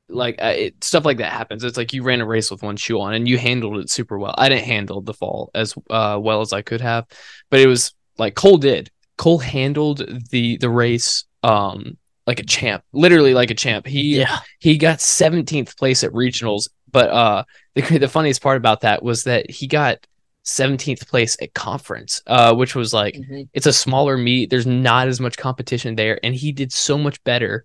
like 0.09 0.41
uh, 0.41 0.53
it, 0.55 0.83
stuff 0.83 1.05
like 1.05 1.17
that 1.17 1.31
happens. 1.31 1.63
It's 1.63 1.77
like 1.77 1.93
you 1.93 2.03
ran 2.03 2.21
a 2.21 2.25
race 2.25 2.51
with 2.51 2.63
one 2.63 2.75
shoe 2.77 2.99
on 2.99 3.13
and 3.13 3.27
you 3.27 3.37
handled 3.37 3.77
it 3.77 3.89
super 3.89 4.19
well. 4.19 4.35
I 4.37 4.49
didn't 4.49 4.65
handle 4.65 5.01
the 5.01 5.13
fall 5.13 5.51
as 5.55 5.73
uh, 5.89 6.19
well 6.21 6.41
as 6.41 6.53
I 6.53 6.61
could 6.61 6.81
have, 6.81 7.05
but 7.49 7.59
it 7.59 7.67
was 7.67 7.93
like 8.17 8.35
Cole 8.35 8.57
did. 8.57 8.91
Cole 9.17 9.39
handled 9.39 10.05
the 10.29 10.57
the 10.57 10.69
race 10.69 11.25
um 11.43 11.97
like 12.27 12.39
a 12.39 12.43
champ, 12.45 12.83
literally 12.93 13.33
like 13.33 13.51
a 13.51 13.55
champ. 13.55 13.87
He 13.87 14.19
Yeah, 14.19 14.39
he 14.59 14.77
got 14.77 15.01
17th 15.01 15.77
place 15.77 16.03
at 16.03 16.11
regionals, 16.11 16.69
but 16.91 17.09
uh 17.09 17.43
the 17.75 17.81
the 17.99 18.07
funniest 18.09 18.41
part 18.41 18.57
about 18.57 18.81
that 18.81 19.03
was 19.03 19.23
that 19.25 19.49
he 19.49 19.67
got 19.67 20.05
17th 20.45 21.07
place 21.07 21.37
at 21.41 21.53
conference, 21.53 22.21
uh 22.27 22.53
which 22.55 22.75
was 22.75 22.93
like 22.93 23.17
it's 23.53 23.67
a 23.67 23.73
smaller 23.73 24.17
meet. 24.17 24.49
There's 24.49 24.65
not 24.67 25.07
as 25.07 25.19
much 25.19 25.37
competition 25.37 25.95
there, 25.95 26.19
and 26.23 26.33
he 26.33 26.51
did 26.51 26.71
so 26.73 26.97
much 26.97 27.23
better 27.23 27.63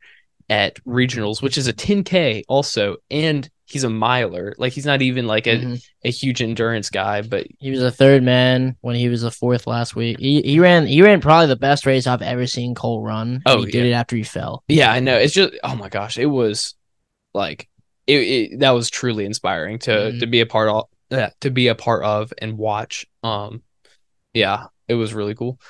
at 0.49 0.77
regionals, 0.85 1.43
which 1.43 1.59
is 1.59 1.67
a 1.67 1.73
10k 1.73 2.45
also, 2.49 2.97
and 3.11 3.49
he's 3.65 3.83
a 3.83 3.91
miler. 3.91 4.55
Like 4.59 4.73
he's 4.75 4.87
not 4.87 5.03
even 5.03 5.27
like 5.27 5.49
a, 5.49 5.57
Mhm. 5.57 5.85
a 6.05 6.11
huge 6.11 6.41
endurance 6.41 6.89
guy, 6.89 7.23
but 7.23 7.47
he 7.59 7.71
was 7.73 7.83
a 7.83 7.91
third 7.91 8.23
man 8.23 8.77
when 8.81 8.95
he 8.95 9.09
was 9.09 9.25
a 9.25 9.31
fourth 9.31 9.67
last 9.67 9.97
week. 9.97 10.21
He 10.21 10.43
he 10.43 10.61
ran 10.61 10.87
he 10.87 11.03
ran 11.03 11.21
probably 11.21 11.49
the 11.49 11.57
best 11.57 11.85
race 11.87 12.07
I've 12.07 12.23
ever 12.23 12.47
seen 12.47 12.75
Cole 12.77 13.03
run. 13.03 13.43
Oh, 13.47 13.63
he 13.65 13.73
did 13.73 13.87
it 13.87 13.93
after 13.93 14.15
he 14.17 14.23
fell. 14.23 14.63
yeah, 14.69 14.93
I 14.93 15.01
know. 15.01 15.17
It's 15.17 15.35
just 15.35 15.55
oh 15.65 15.75
my 15.75 15.89
gosh, 15.89 16.17
it 16.19 16.27
was 16.27 16.75
like 17.35 17.69
it, 18.07 18.19
it 18.21 18.61
that 18.61 18.71
was 18.71 18.89
truly 18.89 19.25
inspiring 19.25 19.79
to 19.81 19.91
Mhm. 19.91 20.21
to 20.21 20.27
be 20.27 20.41
a 20.41 20.47
part 20.47 20.69
of. 20.69 20.85
Yeah, 21.11 21.31
to 21.41 21.51
be 21.51 21.69
a 21.69 21.75
part 21.75 22.05
of 22.05 22.33
and 22.39 22.59
watch. 22.59 23.07
Um, 23.23 23.63
yeah, 24.35 24.67
it 24.89 24.95
was 24.95 25.15
really 25.15 25.35
cool. 25.35 25.61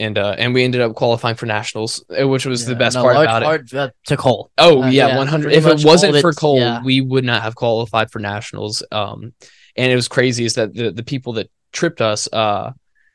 And 0.00 0.18
uh, 0.18 0.34
and 0.38 0.54
we 0.54 0.64
ended 0.64 0.80
up 0.80 0.94
qualifying 0.94 1.36
for 1.36 1.46
nationals, 1.46 2.04
uh, 2.10 2.26
which 2.26 2.46
was 2.46 2.66
the 2.66 2.74
best 2.74 2.96
part 2.96 3.14
large 3.14 3.26
about 3.26 3.42
it. 3.42 3.44
part, 3.44 3.74
uh, 3.74 3.90
to 4.06 4.16
Cole. 4.16 4.50
Oh 4.58 4.82
yeah, 4.86 5.08
yeah, 5.08 5.16
one 5.16 5.28
hundred. 5.28 5.52
If 5.52 5.66
it 5.66 5.84
wasn't 5.84 6.20
for 6.20 6.32
Cole, 6.32 6.58
yeah. 6.58 6.82
we 6.82 7.00
would 7.00 7.24
not 7.24 7.42
have 7.42 7.54
qualified 7.54 8.10
for 8.10 8.18
nationals. 8.18 8.82
Um, 8.90 9.34
and 9.76 9.92
it 9.92 9.94
was 9.94 10.08
crazy 10.08 10.44
is 10.44 10.54
that 10.54 10.74
the 10.74 10.90
the 10.90 11.04
people 11.04 11.34
that 11.34 11.50
tripped 11.72 12.00
us 12.00 12.28
uh 12.32 12.72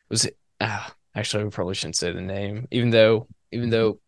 was 0.09 0.29
uh, 0.61 0.87
actually 1.13 1.43
we 1.43 1.49
probably 1.49 1.75
shouldn't 1.75 1.97
say 1.97 2.11
the 2.11 2.21
name, 2.21 2.67
even 2.71 2.91
though 2.91 3.27
even 3.51 3.69
though 3.69 3.99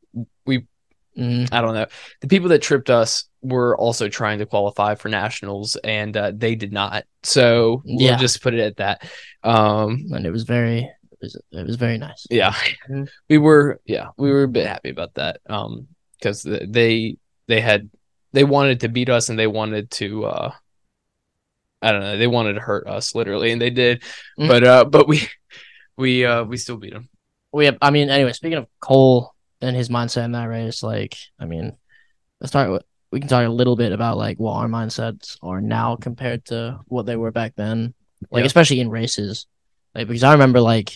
Mhm. 1.20 1.50
I 1.52 1.62
don't 1.62 1.74
know 1.74 1.86
the 2.22 2.28
people 2.28 2.50
that 2.50 2.62
tripped 2.62 2.90
us 2.90 3.26
were 3.42 3.76
also 3.78 4.08
trying 4.10 4.40
to 4.40 4.46
qualify 4.46 4.96
for 4.96 5.10
nationals 5.10 5.76
and 5.84 6.16
uh, 6.16 6.32
they 6.36 6.56
did 6.56 6.72
not. 6.74 7.06
So 7.24 7.82
we'll 7.86 8.02
Yeah. 8.02 8.18
just 8.18 8.42
put 8.42 8.54
it 8.54 8.60
at 8.62 8.78
that. 8.78 9.10
Um, 9.44 10.06
and 10.12 10.26
it 10.26 10.32
was 10.32 10.44
very 10.44 10.80
it 10.80 11.18
was 11.22 11.36
it 11.52 11.68
was 11.68 11.76
very 11.76 11.98
nice. 11.98 12.26
yeah 12.30 12.54
Mhm. 12.90 13.08
we 13.30 13.38
were 13.38 13.80
yeah 13.86 14.08
we 14.18 14.32
were 14.32 14.44
a 14.44 14.48
bit 14.48 14.68
happy 14.68 14.90
about 14.90 15.14
that 15.16 15.40
um 15.50 15.88
because 16.18 16.44
they 16.44 17.18
they 17.48 17.60
had 17.62 17.90
they 18.32 18.44
wanted 18.46 18.80
to 18.82 18.88
beat 18.90 19.10
us 19.10 19.28
and 19.30 19.38
they 19.38 19.48
wanted 19.48 19.90
to 19.92 20.26
uh 20.26 20.52
i 21.82 21.92
don't 21.92 22.02
know 22.02 22.18
they 22.18 22.28
wanted 22.28 22.54
to 22.54 22.62
hurt 22.62 22.88
us 22.88 23.16
literally 23.16 23.52
and 23.52 23.62
they 23.62 23.70
did 23.70 24.04
Mhm. 24.38 24.48
but 24.48 24.64
uh 24.64 24.86
but 24.86 25.08
we 25.10 25.28
we 25.98 26.26
uh 26.26 26.44
we 26.46 26.56
still 26.58 26.78
beat 26.78 26.94
them 26.94 27.10
We 27.52 27.66
have, 27.66 27.78
I 27.82 27.90
mean, 27.90 28.10
anyway, 28.10 28.34
speaking 28.34 28.60
of 28.60 28.68
Cole 28.80 29.34
and 29.62 29.76
his 29.76 29.90
mindset 29.90 30.26
in 30.26 30.32
that 30.34 30.46
race, 30.46 30.82
like, 30.84 31.18
I 31.40 31.46
mean, 31.46 31.76
let's 32.40 32.52
start 32.52 32.72
with, 32.72 32.84
we 33.12 33.20
can 33.20 33.30
talk 33.30 33.46
a 33.46 33.50
little 33.50 33.76
bit 33.76 33.92
about 33.92 34.18
like 34.18 34.38
what 34.40 34.54
our 34.54 34.68
mindsets 34.68 35.38
are 35.42 35.62
now 35.62 35.96
compared 35.96 36.46
to 36.46 36.80
what 36.88 37.06
they 37.06 37.16
were 37.16 37.32
back 37.32 37.54
then. 37.56 37.94
Like, 38.32 38.42
Yeah. 38.42 38.46
especially 38.48 38.80
in 38.80 38.90
races. 38.90 39.48
Like, 39.96 40.08
because 40.08 40.24
I 40.24 40.34
remember, 40.34 40.62
like, 40.62 40.94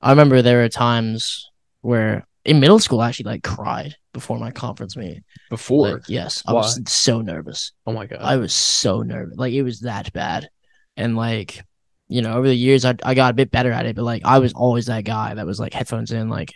I 0.00 0.10
remember 0.10 0.42
there 0.42 0.58
were 0.58 0.68
times 0.68 1.48
where 1.80 2.26
in 2.44 2.60
middle 2.60 2.78
school, 2.78 3.00
I 3.00 3.08
actually 3.08 3.30
like 3.30 3.42
cried 3.42 3.94
before 4.12 4.38
my 4.38 4.50
conference 4.50 4.96
meet. 4.96 5.22
before 5.50 5.92
Like, 5.92 6.08
yes, 6.08 6.42
I 6.46 6.52
was 6.52 6.80
so 6.90 7.20
nervous. 7.20 7.72
oh 7.86 7.92
my 7.92 8.06
god 8.06 8.20
I 8.20 8.36
was 8.36 8.52
so 8.52 9.02
nervous. 9.02 9.36
Like 9.36 9.52
it 9.52 9.62
was 9.62 9.80
that 9.80 10.12
bad. 10.12 10.48
And 10.96 11.16
like, 11.16 11.62
you 12.08 12.22
know, 12.22 12.34
over 12.34 12.48
the 12.48 12.56
years 12.56 12.84
I 12.84 12.94
I 13.04 13.14
got 13.14 13.30
a 13.30 13.34
bit 13.34 13.50
better 13.50 13.70
at 13.70 13.86
it, 13.86 13.94
but 13.96 14.04
like 14.04 14.22
I 14.24 14.38
was 14.38 14.52
always 14.54 14.86
that 14.86 15.04
guy 15.04 15.34
that 15.34 15.46
was 15.46 15.60
like 15.60 15.74
headphones 15.74 16.10
in, 16.10 16.28
like, 16.28 16.52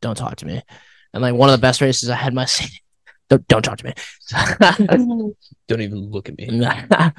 don't 0.00 0.16
talk 0.16 0.36
to 0.36 0.46
me. 0.46 0.62
And 1.12 1.22
like 1.22 1.34
one 1.34 1.48
of 1.48 1.52
the 1.52 1.62
best 1.62 1.80
races 1.80 2.08
I 2.08 2.16
had 2.16 2.34
my 2.34 2.46
don't 3.28 3.46
don't 3.48 3.62
talk 3.62 3.78
to 3.78 3.86
me. 3.86 3.94
don't 5.68 5.80
even 5.80 6.10
look 6.10 6.28
at 6.28 6.36
me 6.36 6.48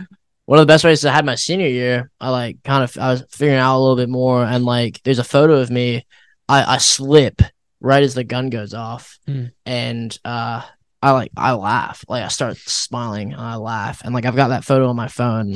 one 0.51 0.59
of 0.59 0.67
the 0.67 0.71
best 0.73 0.83
races 0.83 1.05
I 1.05 1.13
had 1.13 1.25
my 1.25 1.35
senior 1.35 1.69
year, 1.69 2.11
I 2.19 2.29
like 2.29 2.61
kind 2.63 2.83
of 2.83 2.97
I 2.97 3.11
was 3.11 3.23
figuring 3.29 3.59
out 3.59 3.77
a 3.77 3.79
little 3.79 3.95
bit 3.95 4.09
more 4.09 4.43
and 4.43 4.65
like 4.65 5.01
there's 5.03 5.17
a 5.17 5.23
photo 5.23 5.55
of 5.55 5.69
me. 5.69 6.05
I, 6.49 6.75
I 6.75 6.77
slip 6.77 7.41
right 7.79 8.03
as 8.03 8.15
the 8.15 8.25
gun 8.25 8.49
goes 8.49 8.73
off. 8.73 9.17
Hmm. 9.25 9.45
And 9.65 10.17
uh 10.25 10.63
I 11.01 11.11
like 11.11 11.31
I 11.37 11.53
laugh. 11.53 12.03
Like 12.09 12.23
I 12.23 12.27
start 12.27 12.57
smiling 12.57 13.31
and 13.31 13.41
I 13.41 13.55
laugh. 13.55 14.01
And 14.03 14.13
like 14.13 14.25
I've 14.25 14.35
got 14.35 14.49
that 14.49 14.65
photo 14.65 14.89
on 14.89 14.95
my 14.97 15.07
phone 15.07 15.55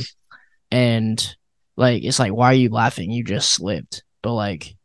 and 0.72 1.36
like 1.76 2.06
it's 2.06 2.20
like 2.20 2.32
why 2.32 2.48
are 2.48 2.54
you 2.54 2.70
laughing? 2.70 3.12
You 3.12 3.26
just 3.26 3.52
slipped. 3.52 4.02
But 4.22 4.34
like, 4.34 4.76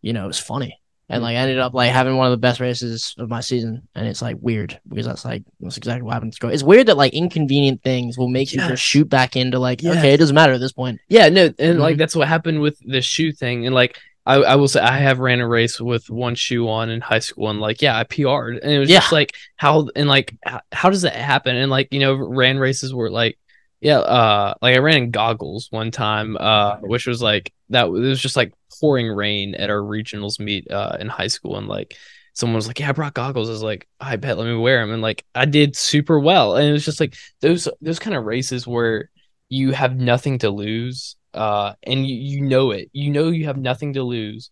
you 0.00 0.12
know, 0.12 0.28
it's 0.28 0.38
funny. 0.38 0.80
And 1.08 1.22
like 1.22 1.36
I 1.36 1.40
ended 1.40 1.58
up 1.60 1.72
like 1.72 1.92
having 1.92 2.16
one 2.16 2.26
of 2.26 2.32
the 2.32 2.36
best 2.36 2.58
races 2.58 3.14
of 3.18 3.28
my 3.28 3.40
season. 3.40 3.86
And 3.94 4.08
it's 4.08 4.20
like 4.22 4.36
weird 4.40 4.80
because 4.88 5.06
that's 5.06 5.24
like 5.24 5.44
that's 5.60 5.76
exactly 5.76 6.02
what 6.02 6.14
happened 6.14 6.32
to 6.32 6.36
Score. 6.36 6.50
It's 6.50 6.64
weird 6.64 6.86
that 6.88 6.96
like 6.96 7.14
inconvenient 7.14 7.82
things 7.84 8.18
will 8.18 8.28
make 8.28 8.52
you 8.52 8.58
just 8.60 8.82
shoot 8.82 9.08
back 9.08 9.36
into 9.36 9.58
like, 9.60 9.84
okay, 9.84 10.14
it 10.14 10.16
doesn't 10.16 10.34
matter 10.34 10.54
at 10.54 10.60
this 10.60 10.72
point. 10.72 11.00
yeah 11.08 11.28
no 11.28 11.52
and 11.60 11.78
like 11.78 11.94
Mhm. 11.94 11.98
that's 11.98 12.16
what 12.16 12.26
happened 12.26 12.60
with 12.60 12.78
the 12.84 13.00
shoe 13.00 13.30
thing 13.32 13.66
and 13.66 13.74
like 13.74 13.98
I, 14.28 14.34
I 14.38 14.56
will 14.56 14.66
say 14.66 14.80
I 14.80 14.98
have 14.98 15.20
ran 15.20 15.38
a 15.38 15.46
race 15.46 15.80
with 15.80 16.10
one 16.10 16.34
shoe 16.34 16.68
on 16.68 16.90
in 16.90 17.00
high 17.00 17.20
school 17.20 17.48
and 17.50 17.60
like 17.60 17.80
yeah 17.80 17.96
I 17.96 18.02
PR'd 18.02 18.58
and 18.60 18.72
it 18.72 18.80
was 18.80 18.90
Yeah. 18.90 18.98
just 18.98 19.12
like 19.12 19.32
how 19.54 19.86
and 19.94 20.08
like 20.08 20.36
how, 20.44 20.60
how 20.72 20.90
does 20.90 21.02
that 21.02 21.14
happen 21.14 21.54
and 21.54 21.70
like 21.70 21.86
you 21.92 22.00
know 22.00 22.14
ran 22.16 22.58
races 22.58 22.92
were 22.92 23.08
like 23.12 23.38
yeah 23.80 23.98
uh 24.00 24.54
like 24.60 24.74
I 24.74 24.78
ran 24.78 24.96
in 25.04 25.10
goggles 25.12 25.68
one 25.70 25.92
time 25.92 26.36
uh 26.40 26.78
which 26.78 27.06
was 27.06 27.22
like 27.22 27.52
that 27.70 27.84
it 27.86 27.90
was 27.90 28.20
just 28.20 28.36
like 28.36 28.52
pouring 28.80 29.08
rain 29.08 29.54
at 29.54 29.70
our 29.70 29.80
regionals 29.80 30.40
meet 30.40 30.70
uh 30.70 30.96
in 31.00 31.08
high 31.08 31.26
school 31.28 31.56
and 31.56 31.68
like 31.68 31.96
someone 32.34 32.56
was 32.56 32.66
like, 32.66 32.78
"Yeah, 32.80 32.90
I 32.90 32.92
brought 32.92 33.14
goggles." 33.14 33.48
I 33.48 33.52
was 33.52 33.62
like, 33.62 33.88
"I 34.00 34.16
bet, 34.16 34.36
let 34.38 34.46
me 34.46 34.56
wear 34.56 34.80
them." 34.80 34.92
And 34.92 35.02
like, 35.02 35.24
I 35.34 35.44
did 35.46 35.74
super 35.76 36.18
well. 36.20 36.56
And 36.56 36.68
it 36.68 36.72
was 36.72 36.84
just 36.84 37.00
like 37.00 37.16
those 37.40 37.68
those 37.80 37.98
kind 37.98 38.16
of 38.16 38.24
races 38.24 38.66
where 38.66 39.10
you 39.48 39.72
have 39.72 39.96
nothing 39.96 40.38
to 40.40 40.50
lose, 40.50 41.16
uh, 41.34 41.74
and 41.82 42.06
you 42.06 42.14
you 42.16 42.40
know 42.42 42.70
it. 42.72 42.90
You 42.92 43.10
know 43.10 43.28
you 43.30 43.46
have 43.46 43.56
nothing 43.56 43.94
to 43.94 44.02
lose, 44.02 44.50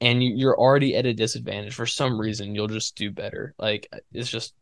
and 0.00 0.22
you, 0.22 0.34
you're 0.36 0.58
already 0.58 0.96
at 0.96 1.06
a 1.06 1.14
disadvantage 1.14 1.74
for 1.74 1.86
some 1.86 2.20
reason. 2.20 2.54
You'll 2.54 2.68
just 2.68 2.96
do 2.96 3.10
better. 3.10 3.54
Like 3.58 3.88
it's 4.12 4.30
just, 4.30 4.54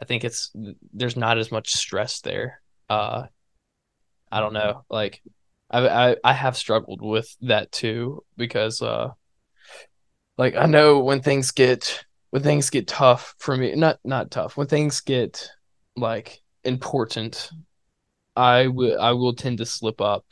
I 0.00 0.04
think 0.04 0.24
it's 0.24 0.52
there's 0.92 1.16
not 1.16 1.38
as 1.38 1.52
much 1.52 1.72
stress 1.72 2.20
there. 2.20 2.62
Uh, 2.88 3.26
I 4.30 4.40
don't 4.40 4.52
know, 4.52 4.84
like. 4.90 5.22
I, 5.74 6.10
I 6.12 6.16
I 6.22 6.32
have 6.32 6.56
struggled 6.56 7.02
with 7.02 7.36
that 7.42 7.72
too 7.72 8.24
because 8.36 8.80
uh 8.80 9.10
like 10.38 10.54
I 10.54 10.66
know 10.66 11.00
when 11.00 11.20
things 11.20 11.50
get 11.50 12.04
when 12.30 12.42
things 12.42 12.70
get 12.70 12.86
tough 12.86 13.34
for 13.38 13.56
me 13.56 13.74
not 13.74 13.98
not 14.04 14.30
tough 14.30 14.56
when 14.56 14.68
things 14.68 15.00
get 15.00 15.48
like 15.96 16.40
important 16.62 17.50
I 18.36 18.68
will 18.68 19.00
I 19.00 19.12
will 19.12 19.34
tend 19.34 19.58
to 19.58 19.66
slip 19.66 20.00
up 20.00 20.24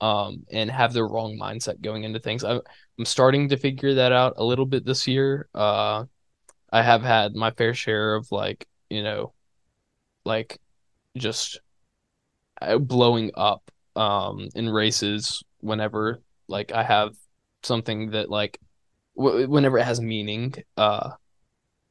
um 0.00 0.44
and 0.50 0.70
have 0.70 0.92
the 0.94 1.04
wrong 1.04 1.38
mindset 1.40 1.80
going 1.80 2.04
into 2.04 2.20
things. 2.20 2.44
I, 2.44 2.56
I'm 2.98 3.04
starting 3.04 3.50
to 3.50 3.56
figure 3.58 3.94
that 3.94 4.12
out 4.12 4.34
a 4.36 4.44
little 4.44 4.66
bit 4.66 4.86
this 4.86 5.06
year. 5.06 5.48
Uh 5.54 6.04
I 6.72 6.82
have 6.82 7.02
had 7.02 7.34
my 7.34 7.50
fair 7.52 7.74
share 7.74 8.14
of 8.14 8.32
like 8.32 8.66
you 8.90 9.02
know 9.02 9.34
like 10.24 10.58
just 11.16 11.60
uh, 12.60 12.78
blowing 12.78 13.30
up 13.34 13.70
um 13.96 14.48
in 14.54 14.68
races 14.68 15.42
whenever 15.60 16.22
like 16.48 16.72
I 16.72 16.82
have 16.82 17.14
something 17.62 18.10
that 18.10 18.30
like 18.30 18.60
w- 19.16 19.48
whenever 19.48 19.78
it 19.78 19.84
has 19.84 20.00
meaning 20.00 20.54
uh 20.76 21.10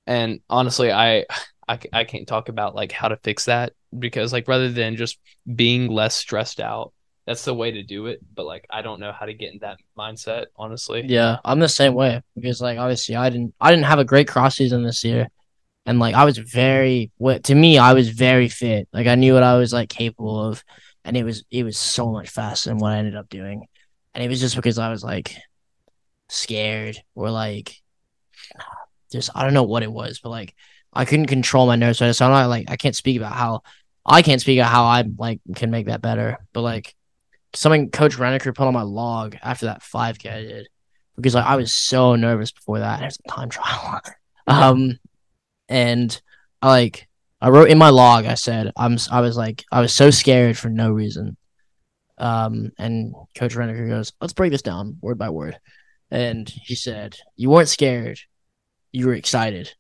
and 0.08 0.40
honestly 0.50 0.92
I, 0.92 1.26
I 1.68 1.80
I 1.94 2.04
can't 2.04 2.28
talk 2.28 2.50
about 2.50 2.76
like 2.76 2.92
how 2.92 3.08
to 3.08 3.18
fix 3.18 3.46
that 3.46 3.74
because 3.98 4.34
like 4.34 4.48
rather 4.48 4.70
than 4.72 4.96
just 4.98 5.20
being 5.56 5.90
less 5.90 6.16
stressed 6.16 6.60
out 6.60 6.94
that's 7.26 7.46
the 7.46 7.54
way 7.54 7.72
to 7.72 7.84
do 7.84 8.08
it 8.08 8.20
but 8.34 8.46
like 8.46 8.66
I 8.70 8.82
don't 8.82 9.00
know 9.00 9.12
how 9.12 9.26
to 9.26 9.34
get 9.34 9.54
in 9.54 9.60
that 9.60 9.78
mindset 9.98 10.46
honestly 10.56 11.04
Yeah, 11.08 11.38
I'm 11.44 11.60
the 11.60 11.70
same 11.70 11.94
way 11.94 12.22
because 12.36 12.62
like 12.62 12.78
obviously 12.78 13.16
I 13.16 13.30
didn't 13.30 13.54
I 13.60 13.72
didn't 13.72 13.86
have 13.86 14.00
a 14.00 14.06
great 14.06 14.28
cross 14.28 14.56
season 14.56 14.84
this 14.84 15.04
year. 15.04 15.28
And 15.86 16.00
like 16.00 16.16
I 16.16 16.26
was 16.26 16.38
very 16.38 17.12
what 17.18 17.44
to 17.46 17.56
me 17.56 17.78
I 17.78 17.94
was 17.94 18.10
very 18.10 18.50
fit. 18.50 18.88
Like 18.94 19.08
I 19.08 19.16
knew 19.16 19.34
what 19.34 19.44
I 19.44 19.58
was 19.58 19.74
like 19.74 19.90
capable 19.90 20.44
of 20.46 20.64
and 21.06 21.16
it 21.16 21.24
was 21.24 21.46
it 21.52 21.64
was 21.64 21.78
so 21.78 22.12
much 22.12 22.30
faster 22.30 22.70
than 22.70 22.80
what 22.80 22.92
I 22.92 22.98
ended 22.98 23.16
up 23.16 23.30
doing. 23.30 23.68
And 24.14 24.24
it 24.24 24.28
was 24.28 24.40
just 24.40 24.56
because 24.56 24.80
I 24.80 24.90
was 24.90 25.04
like 25.04 25.36
scared 26.28 26.98
or 27.14 27.30
like 27.30 27.76
just 29.12 29.30
I 29.36 29.44
don't 29.44 29.54
know 29.54 29.64
what 29.64 29.84
it 29.84 29.92
was, 29.92 30.20
but 30.20 30.32
like 30.32 30.56
I 30.92 31.06
couldn't 31.06 31.28
control 31.28 31.68
my 31.68 31.76
nerves. 31.76 32.00
So 32.00 32.08
I'm 32.08 32.32
not 32.32 32.48
like 32.48 32.70
I 32.70 32.76
can't 32.76 32.96
speak 32.96 33.18
about 33.18 33.34
how 33.34 33.62
I 34.06 34.24
can't 34.24 34.42
speak 34.42 34.60
about 34.60 34.72
how 34.72 34.86
I 34.86 35.04
like 35.18 35.42
can 35.56 35.70
make 35.70 35.86
that 35.86 36.02
better. 36.02 36.40
But 36.54 36.62
like 36.62 36.96
something 37.54 37.92
Coach 37.92 38.18
Reneker 38.18 38.56
put 38.56 38.68
on 38.68 38.74
my 38.74 38.82
log 38.82 39.38
after 39.44 39.68
that 39.68 39.82
5K 39.82 40.30
I 40.30 40.42
did 40.42 40.68
because 41.16 41.36
like 41.36 41.46
I 41.46 41.56
was 41.56 41.74
so 41.74 42.16
nervous 42.16 42.52
before 42.52 42.80
that. 42.80 43.02
It 43.02 43.06
was 43.06 43.20
a 43.24 43.32
time 43.32 43.50
trial. 43.50 44.02
um, 44.48 44.98
and 45.70 46.20
I 46.64 46.70
like 46.70 47.08
I 47.42 47.50
wrote 47.50 47.70
in 47.70 47.78
my 47.78 47.90
log. 47.90 48.26
I 48.26 48.36
said 48.36 48.72
I'm. 48.78 48.98
I 49.12 49.22
was 49.22 49.38
like 49.38 49.64
I 49.72 49.82
was 49.82 49.94
so 49.94 50.10
scared 50.10 50.58
for 50.58 50.70
no 50.70 50.92
reason. 50.92 51.38
Um, 52.18 52.72
and 52.78 53.14
Coach 53.36 53.56
Reneker 53.56 53.88
goes, 53.90 54.14
"Let's 54.22 54.34
break 54.34 54.52
this 54.52 54.62
down 54.62 54.98
word 55.02 55.18
by 55.18 55.30
word." 55.30 55.60
And 56.12 56.50
he 56.50 56.76
said, 56.76 57.18
"You 57.36 57.50
weren't 57.50 57.70
scared. 57.70 58.20
You 58.92 59.08
were 59.08 59.14
excited. 59.14 59.74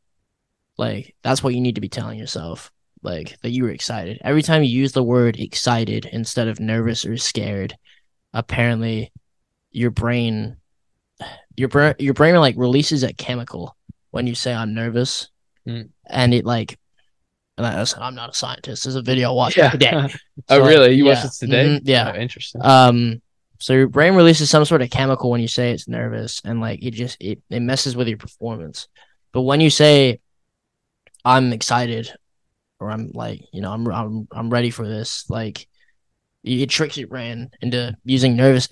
Like 0.78 1.16
that's 1.24 1.42
what 1.42 1.54
you 1.54 1.62
need 1.62 1.76
to 1.76 1.82
be 1.82 1.90
telling 1.90 2.20
yourself." 2.20 2.72
Like 3.02 3.40
that 3.42 3.52
you 3.52 3.64
were 3.64 3.70
excited. 3.70 4.20
Every 4.24 4.42
time 4.42 4.64
you 4.64 4.70
use 4.70 4.92
the 4.92 5.04
word 5.04 5.40
excited 5.40 6.06
instead 6.06 6.48
of 6.48 6.60
nervous 6.60 7.06
or 7.06 7.18
scared, 7.18 7.78
apparently 8.34 9.12
your 9.72 9.92
brain 9.92 10.58
your 11.56 11.70
brain 11.70 11.94
your 12.00 12.14
brain 12.14 12.36
like 12.36 12.56
releases 12.58 13.04
a 13.04 13.14
chemical 13.14 13.76
when 14.12 14.28
you 14.28 14.36
say 14.36 14.54
I'm 14.54 14.74
nervous. 14.74 15.30
Mm. 15.68 15.90
And 16.08 16.34
it 16.34 16.46
like 16.46 16.80
and 17.58 17.66
I 17.66 17.84
said, 17.86 18.02
I'm 18.02 18.16
not 18.16 18.30
a 18.32 18.34
scientist. 18.34 18.84
There's 18.84 18.96
a 18.96 19.02
video 19.02 19.30
I 19.32 19.34
watched 19.34 19.58
Yeah. 19.58 19.72
today. 19.72 19.92
oh 20.50 20.60
like, 20.60 20.68
really 20.70 20.94
you 20.96 21.06
watched 21.06 21.26
it 21.26 21.32
today 21.34 21.66
Mhm, 21.66 21.82
yeah. 21.84 22.12
oh, 22.14 22.20
interesting 22.20 22.62
Um 22.64 23.22
so 23.60 23.74
your 23.74 23.88
brain 23.88 24.16
releases 24.16 24.50
some 24.50 24.66
sort 24.66 24.82
of 24.82 24.90
chemical 24.90 25.32
when 25.32 25.40
you 25.40 25.48
say 25.48 25.72
it's 25.72 25.88
nervous 25.88 26.42
and 26.44 26.60
like 26.60 26.84
it 26.84 26.92
just 26.92 27.18
it, 27.22 27.42
it 27.50 27.62
messes 27.62 27.96
with 27.96 28.08
your 28.10 28.18
performance. 28.18 28.88
But 29.32 29.42
when 29.44 29.62
you 29.62 29.70
say 29.70 30.20
I'm 31.24 31.54
excited 31.54 32.12
or 32.80 32.92
I'm 32.92 33.12
like, 33.14 33.42
you 33.54 33.62
know, 33.62 33.72
I'm 33.72 33.88
I'm 33.88 34.28
I'm 34.32 34.50
ready 34.50 34.70
for 34.70 34.88
this, 34.88 35.30
like 35.30 35.68
it 36.44 36.70
tricks 36.70 36.98
your 36.98 37.08
brain 37.08 37.50
into 37.62 37.96
using 38.04 38.36
nervous 38.36 38.68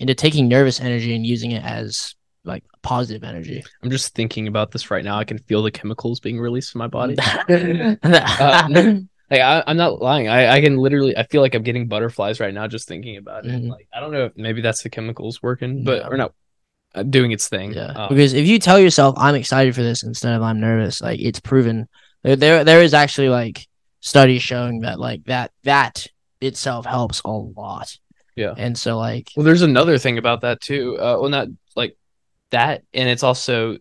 into 0.00 0.14
taking 0.14 0.48
nervous 0.48 0.80
energy 0.80 1.14
and 1.14 1.24
using 1.24 1.52
it 1.52 1.64
as 1.64 2.14
positive 2.86 3.24
energy. 3.24 3.62
I'm 3.82 3.90
just 3.90 4.14
thinking 4.14 4.46
about 4.48 4.70
this 4.70 4.90
right 4.90 5.04
now 5.04 5.18
I 5.18 5.24
can 5.24 5.38
feel 5.38 5.62
the 5.62 5.70
chemicals 5.72 6.20
being 6.20 6.38
released 6.38 6.74
in 6.74 6.78
my 6.78 6.86
body 6.86 7.16
Uh, 8.02 8.94
Like 9.28 9.40
I, 9.40 9.64
I'm 9.66 9.76
not 9.76 10.00
lying. 10.00 10.28
I, 10.28 10.48
I 10.56 10.60
can 10.60 10.76
literally. 10.76 11.16
I 11.16 11.24
feel 11.24 11.42
like 11.42 11.56
I'm 11.56 11.64
getting 11.64 11.88
butterflies 11.88 12.38
right 12.38 12.54
now 12.54 12.68
just 12.68 12.86
thinking 12.86 13.16
about 13.16 13.44
it. 13.44 13.50
Mhm. 13.50 13.70
Like 13.70 13.88
I 13.92 13.98
don't 13.98 14.12
know 14.12 14.26
if 14.26 14.32
maybe 14.36 14.60
that's 14.60 14.84
the 14.84 14.88
chemicals 14.90 15.42
working, 15.42 15.82
but 15.82 16.02
Yeah. 16.02 16.08
or 16.08 16.16
not 16.16 16.32
uh, 16.94 17.02
doing 17.02 17.32
its 17.32 17.48
thing. 17.48 17.72
Yeah, 17.72 17.86
Um, 17.86 18.08
because 18.08 18.34
if 18.34 18.46
you 18.46 18.60
tell 18.60 18.78
yourself 18.78 19.16
I'm 19.18 19.34
excited 19.34 19.74
for 19.74 19.82
this 19.82 20.04
instead 20.04 20.34
of 20.34 20.42
I'm 20.42 20.60
nervous, 20.60 21.02
like 21.02 21.18
it's 21.20 21.40
proven. 21.40 21.88
There, 22.22 22.36
there, 22.36 22.62
there 22.64 22.82
is 22.82 22.94
actually 22.94 23.28
like 23.28 23.66
studies 24.00 24.42
showing 24.42 24.82
that 24.82 25.00
like 25.00 25.24
that 25.24 25.50
that 25.64 26.06
itself 26.40 26.86
helps 26.86 27.20
a 27.24 27.30
lot. 27.30 27.98
Yeah. 28.36 28.54
and 28.56 28.78
so 28.78 28.96
like 28.96 29.32
well, 29.34 29.42
there's 29.44 29.62
another 29.62 29.98
thing 29.98 30.18
about 30.18 30.42
that 30.42 30.60
too. 30.60 30.96
Uh, 31.00 31.18
well, 31.20 31.30
not 31.30 31.48
like 31.74 31.96
that, 32.50 32.82
and 32.94 33.08
it's 33.08 33.22
also 33.22 33.78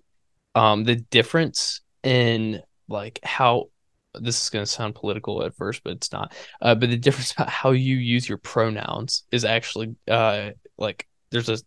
um 0.56 0.84
the 0.84 0.96
difference 0.96 1.82
in 2.04 2.62
like 2.88 3.20
how 3.24 3.66
this 4.14 4.42
is 4.42 4.50
going 4.50 4.64
to 4.64 4.72
sound 4.72 4.96
political 4.96 5.44
at 5.44 5.56
first, 5.56 5.84
but 5.84 5.94
it's 5.94 6.12
not. 6.12 6.34
Uh, 6.62 6.76
but 6.76 6.90
the 6.90 6.98
difference 6.98 7.32
about 7.34 7.50
how 7.50 7.72
you 7.72 7.98
use 7.98 8.28
your 8.28 8.38
pronouns 8.38 9.24
is 9.32 9.46
actually 9.46 9.96
uh 10.10 10.52
like 10.78 11.08
there's 11.32 11.50
a 11.50 11.58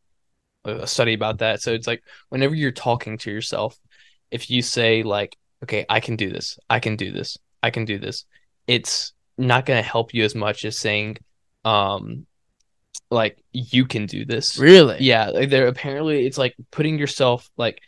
a 0.65 0.87
study 0.87 1.15
about 1.15 1.39
that. 1.39 1.63
So 1.63 1.73
it's 1.73 1.87
like 1.87 2.03
whenever 2.29 2.55
you're 2.55 2.73
talking 2.73 3.19
to 3.19 3.31
yourself, 3.31 3.79
if 4.31 4.51
you 4.51 4.63
say 4.63 5.03
like, 5.03 5.37
"Okay, 5.65 5.87
I 5.89 6.01
can 6.01 6.17
do 6.17 6.31
this. 6.31 6.59
I 6.69 6.81
can 6.81 6.97
do 6.97 7.13
this. 7.13 7.39
I 7.63 7.71
can 7.71 7.85
do 7.85 7.99
this," 7.99 8.25
it's 8.67 9.13
not 9.39 9.67
going 9.67 9.83
to 9.83 9.89
help 9.89 10.13
you 10.15 10.25
as 10.25 10.35
much 10.35 10.65
as 10.65 10.77
saying, 10.79 11.17
um, 11.65 12.27
like 13.11 13.43
you 13.53 13.87
can 13.87 14.07
do 14.07 14.25
this. 14.25 14.59
really, 14.59 14.99
Yeah, 15.01 15.31
like 15.31 15.51
there 15.51 15.67
apparently 15.67 16.27
it's 16.27 16.39
like 16.39 16.55
putting 16.71 16.99
yourself 16.99 17.49
like 17.57 17.81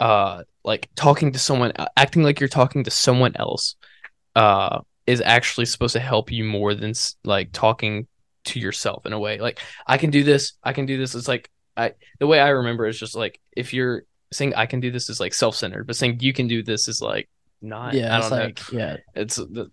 uh 0.00 0.42
like 0.64 0.88
talking 0.96 1.32
to 1.32 1.38
someone 1.38 1.72
uh, 1.76 1.86
acting 1.96 2.22
like 2.22 2.40
you're 2.40 2.48
talking 2.48 2.84
to 2.84 2.90
someone 2.90 3.34
else 3.36 3.76
uh 4.34 4.80
is 5.06 5.22
actually 5.24 5.64
supposed 5.64 5.94
to 5.94 6.00
help 6.00 6.30
you 6.30 6.44
more 6.44 6.74
than 6.74 6.92
like 7.24 7.52
talking 7.52 8.06
to 8.44 8.60
yourself 8.60 9.06
in 9.06 9.12
a 9.12 9.18
way. 9.18 9.38
Like 9.38 9.60
I 9.86 9.98
can 9.98 10.10
do 10.10 10.24
this, 10.24 10.54
I 10.62 10.72
can 10.72 10.86
do 10.86 10.98
this. 10.98 11.14
It's 11.14 11.28
like 11.28 11.50
I 11.76 11.92
the 12.18 12.26
way 12.26 12.40
I 12.40 12.48
remember 12.48 12.86
is 12.86 12.98
just 12.98 13.14
like 13.14 13.40
if 13.56 13.72
you're 13.72 14.02
saying 14.32 14.54
I 14.54 14.66
can 14.66 14.80
do 14.80 14.90
this 14.90 15.08
is 15.08 15.20
like 15.20 15.34
self-centered, 15.34 15.86
but 15.86 15.96
saying 15.96 16.18
you 16.20 16.32
can 16.32 16.48
do 16.48 16.62
this 16.62 16.88
is 16.88 17.00
like 17.00 17.28
not 17.62 17.94
yeah, 17.94 18.14
I 18.14 18.18
it's 18.18 18.28
don't 18.28 18.38
know 18.38 18.44
like 18.44 18.72
yeah, 18.72 18.96
it's 19.14 19.36
the 19.36 19.70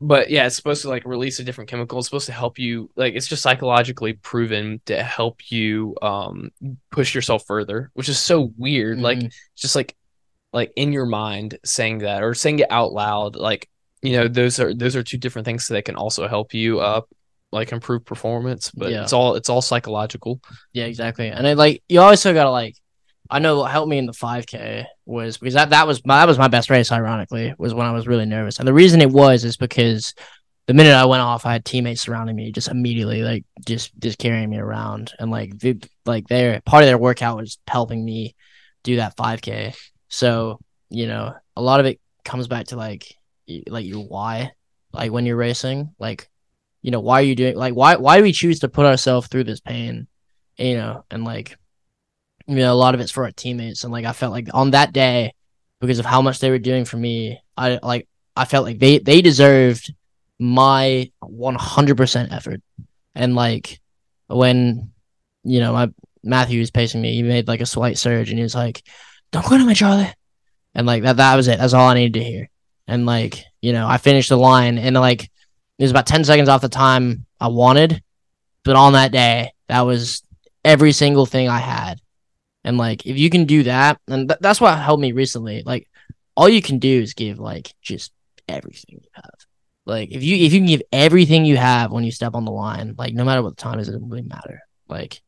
but 0.00 0.30
yeah 0.30 0.46
it's 0.46 0.56
supposed 0.56 0.82
to 0.82 0.88
like 0.88 1.04
release 1.04 1.38
a 1.40 1.44
different 1.44 1.68
chemical 1.68 1.98
it's 1.98 2.08
supposed 2.08 2.26
to 2.26 2.32
help 2.32 2.58
you 2.58 2.88
like 2.96 3.14
it's 3.14 3.26
just 3.26 3.42
psychologically 3.42 4.14
proven 4.14 4.80
to 4.86 5.02
help 5.02 5.50
you 5.50 5.94
um 6.00 6.50
push 6.90 7.14
yourself 7.14 7.44
further 7.46 7.90
which 7.94 8.08
is 8.08 8.18
so 8.18 8.50
weird 8.56 8.98
like 8.98 9.18
Mhm. 9.18 9.26
it's 9.26 9.60
just 9.62 9.76
like 9.76 9.94
like 10.54 10.72
in 10.76 10.92
your 10.92 11.04
mind 11.06 11.58
saying 11.64 11.98
that 11.98 12.22
or 12.22 12.32
saying 12.34 12.60
it 12.60 12.70
out 12.70 12.92
loud 12.92 13.36
like 13.36 13.68
you 14.00 14.12
know 14.12 14.26
those 14.28 14.58
are 14.58 14.72
those 14.72 14.96
are 14.96 15.02
two 15.02 15.18
different 15.18 15.44
things 15.44 15.68
that 15.68 15.84
can 15.84 15.96
also 15.96 16.26
help 16.26 16.54
you 16.54 16.80
uh 16.80 17.02
like 17.52 17.72
improve 17.72 18.04
performance 18.04 18.70
but 18.70 18.90
Yeah. 18.90 19.02
it's 19.02 19.12
all 19.12 19.34
it's 19.34 19.48
all 19.50 19.60
psychological 19.62 20.40
yeah, 20.72 20.84
exactly. 20.84 21.28
And 21.28 21.58
like 21.58 21.82
you 21.88 22.16
still 22.16 22.34
gotta 22.34 22.50
like. 22.50 22.76
I 23.30 23.38
know 23.40 23.58
what 23.58 23.70
helped 23.70 23.90
me 23.90 23.98
in 23.98 24.06
the 24.06 24.12
5K 24.12 24.86
was 25.04 25.36
because 25.36 25.54
that, 25.54 25.70
that 25.70 25.86
was 25.86 26.04
my 26.04 26.20
that 26.20 26.28
was 26.28 26.38
my 26.38 26.48
best 26.48 26.70
race. 26.70 26.90
Ironically, 26.90 27.54
was 27.58 27.74
when 27.74 27.86
I 27.86 27.92
was 27.92 28.06
really 28.06 28.26
nervous, 28.26 28.58
and 28.58 28.66
the 28.66 28.72
reason 28.72 29.00
it 29.00 29.10
was 29.10 29.44
is 29.44 29.56
because 29.56 30.14
the 30.66 30.74
minute 30.74 30.94
I 30.94 31.06
went 31.06 31.22
off, 31.22 31.46
I 31.46 31.52
had 31.52 31.64
teammates 31.64 32.02
surrounding 32.02 32.36
me, 32.36 32.52
just 32.52 32.68
immediately 32.68 33.22
like 33.22 33.44
just 33.66 33.98
just 33.98 34.18
carrying 34.18 34.48
me 34.48 34.58
around, 34.58 35.12
and 35.18 35.30
like 35.30 35.58
the, 35.58 35.82
like 36.06 36.26
their 36.28 36.60
part 36.62 36.82
of 36.82 36.88
their 36.88 36.98
workout 36.98 37.36
was 37.36 37.58
helping 37.66 38.04
me 38.04 38.34
do 38.82 38.96
that 38.96 39.16
5K. 39.16 39.74
So 40.08 40.58
you 40.88 41.06
know, 41.06 41.34
a 41.54 41.62
lot 41.62 41.80
of 41.80 41.86
it 41.86 42.00
comes 42.24 42.48
back 42.48 42.66
to 42.68 42.76
like 42.76 43.14
like 43.66 43.84
your 43.84 44.04
why, 44.06 44.52
like 44.92 45.12
when 45.12 45.26
you're 45.26 45.36
racing, 45.36 45.94
like 45.98 46.30
you 46.80 46.90
know 46.90 47.00
why 47.00 47.20
are 47.20 47.24
you 47.24 47.34
doing 47.34 47.56
like 47.56 47.74
why 47.74 47.96
why 47.96 48.16
do 48.16 48.22
we 48.22 48.32
choose 48.32 48.60
to 48.60 48.68
put 48.68 48.86
ourselves 48.86 49.28
through 49.28 49.44
this 49.44 49.60
pain, 49.60 50.06
you 50.56 50.76
know, 50.76 51.04
and 51.10 51.24
like 51.24 51.58
you 52.48 52.56
know 52.56 52.72
a 52.72 52.74
lot 52.74 52.94
of 52.94 53.00
it's 53.00 53.12
for 53.12 53.24
our 53.24 53.30
teammates, 53.30 53.84
and 53.84 53.92
like 53.92 54.04
I 54.04 54.12
felt 54.12 54.32
like 54.32 54.48
on 54.52 54.72
that 54.72 54.92
day 54.92 55.32
because 55.80 55.98
of 55.98 56.06
how 56.06 56.22
much 56.22 56.40
they 56.40 56.50
were 56.50 56.58
doing 56.58 56.84
for 56.84 56.96
me. 56.96 57.40
I 57.56 57.78
like 57.82 58.08
I 58.36 58.44
felt 58.44 58.64
like 58.64 58.78
they 58.78 58.98
they 58.98 59.22
deserved 59.22 59.92
my 60.38 61.10
100% 61.22 62.32
effort. 62.32 62.60
And 63.14 63.34
like 63.34 63.80
when 64.28 64.90
you 65.44 65.60
know, 65.60 65.72
my 65.72 65.90
Matthew 66.22 66.60
was 66.60 66.70
pacing 66.70 67.00
me, 67.00 67.14
he 67.14 67.22
made 67.22 67.48
like 67.48 67.60
a 67.60 67.66
slight 67.66 67.98
surge 67.98 68.30
and 68.30 68.38
he 68.38 68.42
was 68.42 68.54
like, 68.54 68.82
"Don't 69.30 69.44
quit 69.44 69.60
on 69.60 69.66
me, 69.66 69.74
Charlie." 69.74 70.12
And 70.74 70.86
like 70.86 71.02
that 71.04 71.16
that 71.16 71.36
was 71.36 71.48
it. 71.48 71.58
That's 71.58 71.74
all 71.74 71.88
I 71.88 71.94
needed 71.94 72.14
to 72.14 72.24
hear. 72.24 72.48
And 72.86 73.06
like, 73.06 73.44
you 73.60 73.72
know, 73.72 73.86
I 73.86 73.98
finished 73.98 74.28
the 74.28 74.36
line 74.36 74.78
and 74.78 74.94
like 74.96 75.24
it 75.24 75.84
was 75.84 75.90
about 75.90 76.06
10 76.06 76.24
seconds 76.24 76.48
off 76.48 76.60
the 76.60 76.68
time 76.68 77.26
I 77.40 77.48
wanted, 77.48 78.02
but 78.64 78.76
on 78.76 78.94
that 78.94 79.12
day, 79.12 79.52
that 79.68 79.82
was 79.82 80.22
every 80.64 80.92
single 80.92 81.26
thing 81.26 81.48
I 81.48 81.58
had. 81.58 82.00
And 82.64 82.76
like, 82.76 83.06
if 83.06 83.16
you 83.16 83.30
can 83.30 83.44
do 83.44 83.62
that, 83.64 84.00
and 84.08 84.28
th- 84.28 84.40
that's 84.40 84.60
what 84.60 84.78
helped 84.78 85.00
me 85.00 85.12
recently. 85.12 85.62
Like, 85.64 85.88
all 86.36 86.48
you 86.48 86.62
can 86.62 86.78
do 86.78 87.00
is 87.00 87.14
give 87.14 87.38
like 87.38 87.72
just 87.82 88.12
everything 88.48 89.00
you 89.02 89.08
have. 89.14 89.30
Like, 89.86 90.10
if 90.12 90.22
you 90.22 90.36
if 90.36 90.52
you 90.52 90.60
can 90.60 90.68
give 90.68 90.82
everything 90.92 91.44
you 91.44 91.56
have 91.56 91.92
when 91.92 92.04
you 92.04 92.10
step 92.10 92.34
on 92.34 92.44
the 92.44 92.50
line, 92.50 92.94
like 92.98 93.14
no 93.14 93.24
matter 93.24 93.42
what 93.42 93.56
the 93.56 93.62
time 93.62 93.78
is, 93.78 93.88
it 93.88 93.92
doesn't 93.92 94.08
really 94.08 94.22
matter. 94.22 94.60
Like, 94.88 95.22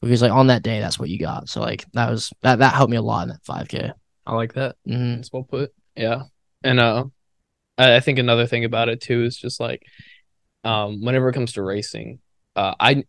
because 0.00 0.22
like 0.22 0.32
on 0.32 0.48
that 0.48 0.62
day, 0.62 0.80
that's 0.80 0.98
what 0.98 1.08
you 1.08 1.18
got. 1.18 1.48
So 1.48 1.60
like 1.60 1.84
that 1.92 2.10
was 2.10 2.32
that 2.42 2.60
that 2.60 2.74
helped 2.74 2.90
me 2.90 2.96
a 2.96 3.02
lot 3.02 3.24
in 3.24 3.28
that 3.28 3.44
five 3.44 3.68
k. 3.68 3.92
I 4.26 4.34
like 4.34 4.54
that. 4.54 4.76
Mm-hmm. 4.88 5.16
That's 5.16 5.32
well 5.32 5.44
put. 5.44 5.72
Yeah. 5.96 6.22
And 6.62 6.80
uh 6.80 7.04
I, 7.76 7.96
I 7.96 8.00
think 8.00 8.18
another 8.18 8.46
thing 8.46 8.64
about 8.64 8.88
it 8.88 9.00
too 9.00 9.24
is 9.24 9.36
just 9.36 9.60
like 9.60 9.82
um 10.64 11.02
whenever 11.02 11.28
it 11.28 11.34
comes 11.34 11.52
to 11.52 11.62
racing, 11.62 12.20
uh 12.56 12.74
I 12.80 13.04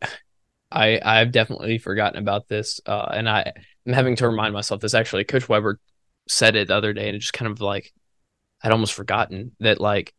I 0.71 0.99
I've 1.03 1.31
definitely 1.31 1.77
forgotten 1.77 2.19
about 2.19 2.47
this. 2.47 2.79
Uh 2.85 3.09
and 3.13 3.29
I 3.29 3.51
I'm 3.85 3.93
having 3.93 4.15
to 4.17 4.27
remind 4.27 4.53
myself 4.53 4.81
this 4.81 4.93
actually. 4.93 5.23
Coach 5.25 5.49
Weber 5.49 5.79
said 6.27 6.55
it 6.55 6.67
the 6.69 6.75
other 6.75 6.93
day 6.93 7.07
and 7.07 7.15
it 7.15 7.19
just 7.19 7.33
kind 7.33 7.51
of 7.51 7.61
like 7.61 7.93
I'd 8.63 8.71
almost 8.71 8.93
forgotten 8.93 9.55
that 9.59 9.79
like 9.81 10.13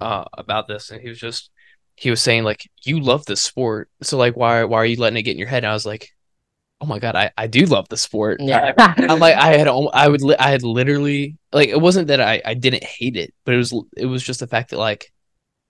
uh 0.00 0.24
about 0.36 0.68
this 0.68 0.90
and 0.90 1.00
he 1.00 1.08
was 1.08 1.18
just 1.18 1.50
he 1.96 2.10
was 2.10 2.20
saying 2.22 2.44
like 2.44 2.68
you 2.84 3.00
love 3.00 3.24
the 3.26 3.36
sport 3.36 3.88
so 4.02 4.18
like 4.18 4.36
why 4.36 4.64
why 4.64 4.78
are 4.78 4.86
you 4.86 4.96
letting 5.00 5.16
it 5.18 5.22
get 5.22 5.32
in 5.32 5.38
your 5.38 5.48
head 5.48 5.64
and 5.64 5.70
I 5.70 5.74
was 5.74 5.86
like 5.86 6.10
oh 6.80 6.86
my 6.86 6.98
god 6.98 7.16
I, 7.16 7.30
I 7.36 7.46
do 7.46 7.64
love 7.66 7.88
the 7.88 7.96
sport 7.96 8.40
Yeah. 8.40 8.72
I'm 8.78 9.18
like 9.18 9.36
I 9.36 9.56
had 9.56 9.68
I 9.68 10.08
would 10.08 10.22
I 10.38 10.50
had 10.50 10.62
literally 10.62 11.38
like 11.52 11.68
it 11.70 11.80
wasn't 11.80 12.08
that 12.08 12.20
I 12.20 12.42
I 12.44 12.54
didn't 12.54 12.84
hate 12.84 13.16
it, 13.16 13.32
but 13.44 13.54
it 13.54 13.58
was 13.58 13.74
it 13.96 14.06
was 14.06 14.22
just 14.22 14.40
the 14.40 14.46
fact 14.46 14.70
that 14.70 14.78
like 14.78 15.12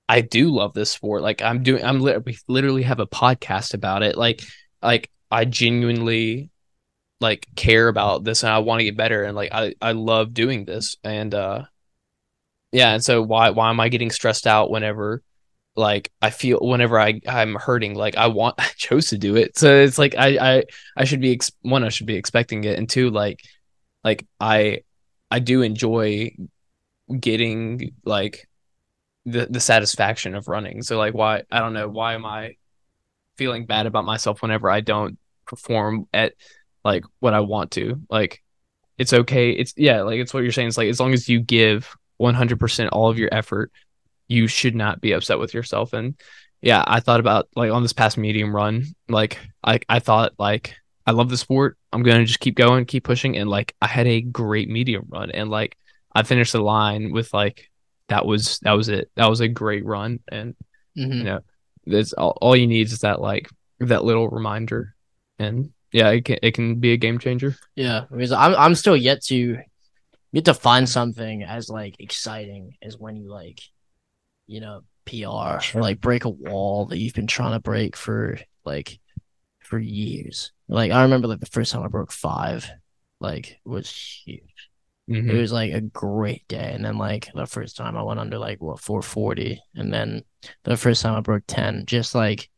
I 0.09 0.21
do 0.21 0.51
love 0.51 0.75
this 0.75 0.91
sport. 0.91 1.23
Like 1.23 1.43
I'm 1.43 1.63
doing 1.63 1.85
I'm 1.85 2.01
li- 2.01 2.19
we 2.25 2.39
literally 2.49 2.83
have 2.83 3.01
a 3.01 3.07
podcast 3.07 3.75
about 3.75 4.03
it. 4.03 4.17
Like 4.17 4.43
like 4.83 5.11
I 5.31 5.45
genuinely 5.45 6.51
like 7.21 7.47
care 7.57 7.89
about 7.89 8.25
this 8.25 8.43
and 8.43 8.53
I 8.53 8.59
want 8.59 8.81
to 8.81 8.85
get 8.85 8.97
better 8.97 9.25
and 9.25 9.35
like 9.35 9.53
I 9.53 9.75
I 9.81 9.93
love 9.93 10.35
doing 10.35 10.65
this 10.65 10.97
and 11.03 11.35
uh 11.35 11.65
yeah, 12.73 12.95
and 12.95 13.05
so 13.05 13.23
why 13.23 13.51
why 13.51 13.71
am 13.71 13.81
I 13.81 13.89
getting 13.89 14.11
stressed 14.11 14.47
out 14.47 14.71
whenever 14.71 15.23
like 15.77 16.11
I 16.23 16.31
feel 16.31 16.59
whenever 16.61 16.99
I 17.01 17.21
I'm 17.29 17.55
hurting 17.55 17.95
like 17.95 18.17
I 18.17 18.29
want 18.29 18.57
I 18.59 18.69
chose 18.77 19.09
to 19.09 19.19
do 19.19 19.37
it. 19.37 19.59
So 19.59 19.75
it's 19.77 19.99
like 19.99 20.15
I 20.17 20.57
I 20.59 20.65
I 20.97 21.05
should 21.05 21.21
be 21.21 21.33
ex- 21.33 21.53
one 21.63 21.85
I 21.85 21.89
should 21.91 22.07
be 22.07 22.17
expecting 22.17 22.65
it 22.65 22.79
and 22.79 22.89
two 22.89 23.11
like 23.11 23.41
like 24.05 24.27
I 24.41 24.81
I 25.31 25.39
do 25.41 25.63
enjoy 25.63 26.37
getting 27.21 27.95
like 28.05 28.49
the 29.27 29.47
the 29.51 29.61
satisfaction 29.61 30.35
of 30.35 30.49
running. 30.49 30.83
So 30.83 30.97
like 30.97 31.13
why 31.13 31.43
I 31.51 31.59
don't 31.61 31.75
know 31.75 31.89
why 31.89 32.15
am 32.15 32.25
I 32.25 32.57
feeling 33.37 33.67
bad 33.67 33.87
about 33.87 34.07
myself 34.07 34.41
whenever 34.41 34.71
I 34.71 34.81
don't 34.81 35.19
perform 35.47 36.09
at 36.15 36.35
like 36.85 37.05
what 37.21 37.35
I 37.35 37.41
want 37.41 37.73
to. 37.73 38.01
Like 38.09 38.43
it's 38.97 39.13
okay. 39.13 39.51
It's 39.51 39.75
yeah, 39.77 40.03
like 40.03 40.21
it's 40.21 40.33
what 40.33 40.43
you're 40.43 40.53
saying. 40.53 40.69
It's 40.69 40.79
like 40.79 40.89
as 40.89 41.01
long 41.01 41.13
as 41.13 41.29
you 41.29 41.41
give 41.41 41.95
100% 42.21 42.89
all 42.93 43.11
of 43.11 43.19
your 43.19 43.29
effort, 43.33 43.71
you 44.29 44.47
should 44.47 44.75
not 44.75 45.01
be 45.01 45.13
upset 45.13 45.39
with 45.39 45.53
yourself 45.53 45.93
and 45.93 46.15
yeah, 46.63 46.83
I 46.87 47.01
thought 47.01 47.21
about 47.21 47.49
like 47.55 47.71
on 47.71 47.83
this 47.83 47.93
past 47.93 48.17
medium 48.17 48.55
run, 48.55 48.87
like 49.09 49.39
I 49.63 49.81
I 49.89 49.99
thought 49.99 50.33
like 50.39 50.75
I 51.07 51.13
love 51.13 51.29
the 51.29 51.37
sport. 51.37 51.77
I'm 51.93 52.03
gonna 52.03 52.25
just 52.25 52.41
keep 52.41 52.57
going, 52.57 52.87
keep 52.87 53.05
pushing, 53.05 53.37
and 53.37 53.49
like 53.49 53.75
I 53.81 53.87
had 53.87 54.07
a 54.07 54.21
great 54.21 54.69
medium 54.69 55.05
run, 55.09 55.31
and 55.31 55.51
like 55.51 55.77
I 56.13 56.23
finished 56.23 56.53
the 56.53 56.63
line 56.63 57.13
with 57.13 57.33
like 57.35 57.71
that 58.09 58.25
was 58.27 58.59
that 58.61 58.73
was 58.73 58.89
it. 58.89 59.11
That 59.17 59.29
was 59.29 59.41
a 59.41 59.49
great 59.49 59.85
run, 59.85 60.21
and 60.29 60.55
Mhm. 60.97 61.17
you 61.19 61.25
know 61.25 61.41
that's 61.87 62.13
all, 62.15 62.37
all 62.41 62.57
you 62.57 62.67
need 62.67 62.87
is 62.87 63.01
that 63.01 63.21
like 63.21 63.49
that 63.81 64.05
little 64.05 64.29
reminder, 64.29 64.95
and 65.39 65.73
yeah, 65.93 66.11
it 66.11 66.25
can 66.25 66.39
it 66.43 66.53
can 66.55 66.77
be 66.77 66.93
a 66.93 66.97
game 66.97 67.19
changer. 67.19 67.57
Yeah, 67.75 68.05
because 68.11 68.33
I'm 68.33 68.55
I'm 68.55 68.75
still 68.75 68.97
yet 68.97 69.23
to 69.25 69.59
get 70.35 70.45
to 70.47 70.55
find 70.55 70.89
something 70.89 71.43
as 71.45 71.69
like 71.69 71.97
exciting 72.01 72.77
as 72.83 72.99
when 72.99 73.17
you 73.17 73.31
like, 73.31 73.61
you 74.47 74.61
know, 74.61 74.83
PR 75.07 75.61
or 75.75 75.81
like 75.81 76.01
break 76.01 76.25
a 76.25 76.29
wall 76.31 76.87
that 76.87 76.99
you've 76.99 77.15
been 77.15 77.27
trying 77.27 77.53
to 77.53 77.61
break 77.61 77.97
for 77.97 78.39
like 78.65 78.99
for 79.61 79.79
years. 79.79 80.53
Like 80.69 80.91
I 80.93 81.03
remember 81.03 81.29
like 81.29 81.41
the 81.41 81.47
first 81.47 81.73
time 81.73 81.83
I 81.83 81.89
broke 81.89 82.13
five, 82.13 82.69
like 83.21 83.59
was 83.65 83.91
huge. 83.91 84.66
Mhm. 85.09 85.31
It 85.31 85.41
was 85.41 85.53
like 85.53 85.73
a 85.73 85.81
great 85.81 86.47
day, 86.49 86.73
and 86.75 86.85
then 86.85 86.99
like 86.99 87.29
the 87.33 87.47
first 87.47 87.77
time 87.77 87.97
I 87.97 88.03
went 88.03 88.19
under 88.19 88.39
like 88.39 88.61
what 88.61 88.81
440, 88.81 89.63
and 89.75 89.93
then 89.95 90.23
the 90.65 90.77
first 90.77 91.03
time 91.03 91.15
I 91.15 91.21
broke 91.21 91.45
10, 91.47 91.85
just 91.87 92.15
like 92.15 92.49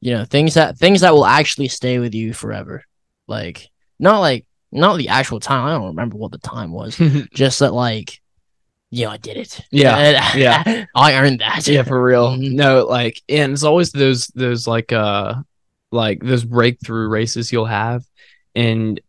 you 0.00 0.12
know 0.12 0.24
things 0.24 0.54
that 0.54 0.78
things 0.78 1.02
that 1.02 1.12
will 1.14 1.26
actually 1.26 1.68
stay 1.68 1.98
with 1.98 2.14
you 2.14 2.32
forever. 2.32 2.82
Like 3.28 3.68
not 3.98 4.18
like 4.18 4.46
not 4.72 4.96
the 4.96 5.08
actual 5.08 5.38
time. 5.40 5.64
I 5.66 5.72
don't 5.72 5.88
remember 5.88 6.16
what 6.16 6.32
the 6.32 6.38
time 6.38 6.72
was. 6.72 6.96
just 7.34 7.60
that 7.60 7.72
like, 7.72 8.20
yeah, 8.90 9.10
I 9.10 9.16
did 9.18 9.36
it. 9.36 9.60
Yeah, 9.70 10.32
yeah. 10.36 10.86
I 10.94 11.14
earned 11.14 11.40
that. 11.40 11.68
yeah, 11.68 11.84
for 11.84 12.02
real. 12.02 12.30
Mhm. 12.30 12.52
No, 12.52 12.84
like, 12.86 13.22
and 13.28 13.52
it's 13.52 13.62
always 13.62 13.92
those 13.92 14.26
those 14.28 14.66
like 14.66 14.92
uh 14.92 15.34
like 15.92 16.20
those 16.22 16.44
breakthrough 16.44 17.08
races 17.08 17.52
you'll 17.52 17.66
have, 17.66 18.04
and 18.56 19.00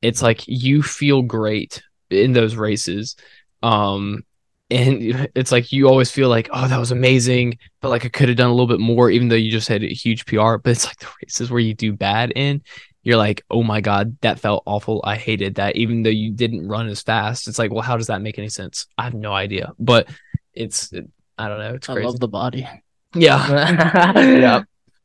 it's 0.00 0.22
like 0.22 0.44
you 0.46 0.82
feel 0.82 1.20
great 1.22 1.82
in 2.10 2.32
those 2.32 2.56
races, 2.56 3.16
um, 3.62 4.24
and 4.70 5.28
it's 5.34 5.52
like 5.52 5.72
you 5.72 5.88
always 5.88 6.10
feel 6.10 6.28
like 6.28 6.48
oh 6.52 6.68
that 6.68 6.78
was 6.78 6.90
amazing, 6.92 7.58
but 7.80 7.90
like 7.90 8.04
I 8.04 8.08
could 8.08 8.28
have 8.28 8.38
done 8.38 8.50
a 8.50 8.54
little 8.54 8.66
bit 8.66 8.80
more, 8.80 9.10
even 9.10 9.28
though 9.28 9.36
you 9.36 9.50
just 9.50 9.68
had 9.68 9.82
a 9.82 9.88
huge 9.88 10.26
PR. 10.26 10.56
But 10.56 10.70
it's 10.70 10.86
like 10.86 10.98
the 10.98 11.08
races 11.22 11.50
where 11.50 11.60
you 11.60 11.74
do 11.74 11.92
bad 11.92 12.32
in. 12.36 12.62
You're 13.02 13.16
like, 13.16 13.44
oh 13.50 13.62
my 13.62 13.80
god, 13.80 14.16
that 14.22 14.40
felt 14.40 14.64
awful. 14.66 15.00
I 15.04 15.14
hated 15.14 15.54
that, 15.56 15.76
even 15.76 16.02
though 16.02 16.10
you 16.10 16.32
didn't 16.32 16.66
run 16.66 16.88
as 16.88 17.02
fast. 17.02 17.46
It's 17.46 17.58
like, 17.58 17.70
well, 17.70 17.82
how 17.82 17.96
does 17.96 18.08
that 18.08 18.20
make 18.20 18.36
any 18.36 18.48
sense? 18.48 18.88
I 18.98 19.04
have 19.04 19.14
no 19.14 19.32
idea, 19.32 19.72
but 19.78 20.08
it's, 20.52 20.92
it, 20.92 21.08
I 21.38 21.48
don't 21.48 21.60
know, 21.60 21.74
it's 21.74 21.88
I 21.88 21.92
crazy. 21.94 22.06
love 22.06 22.18
the 22.18 22.26
body. 22.26 22.68
Yeah. 23.14 23.48
yeah. 24.16 24.20
yeah. 24.20 24.62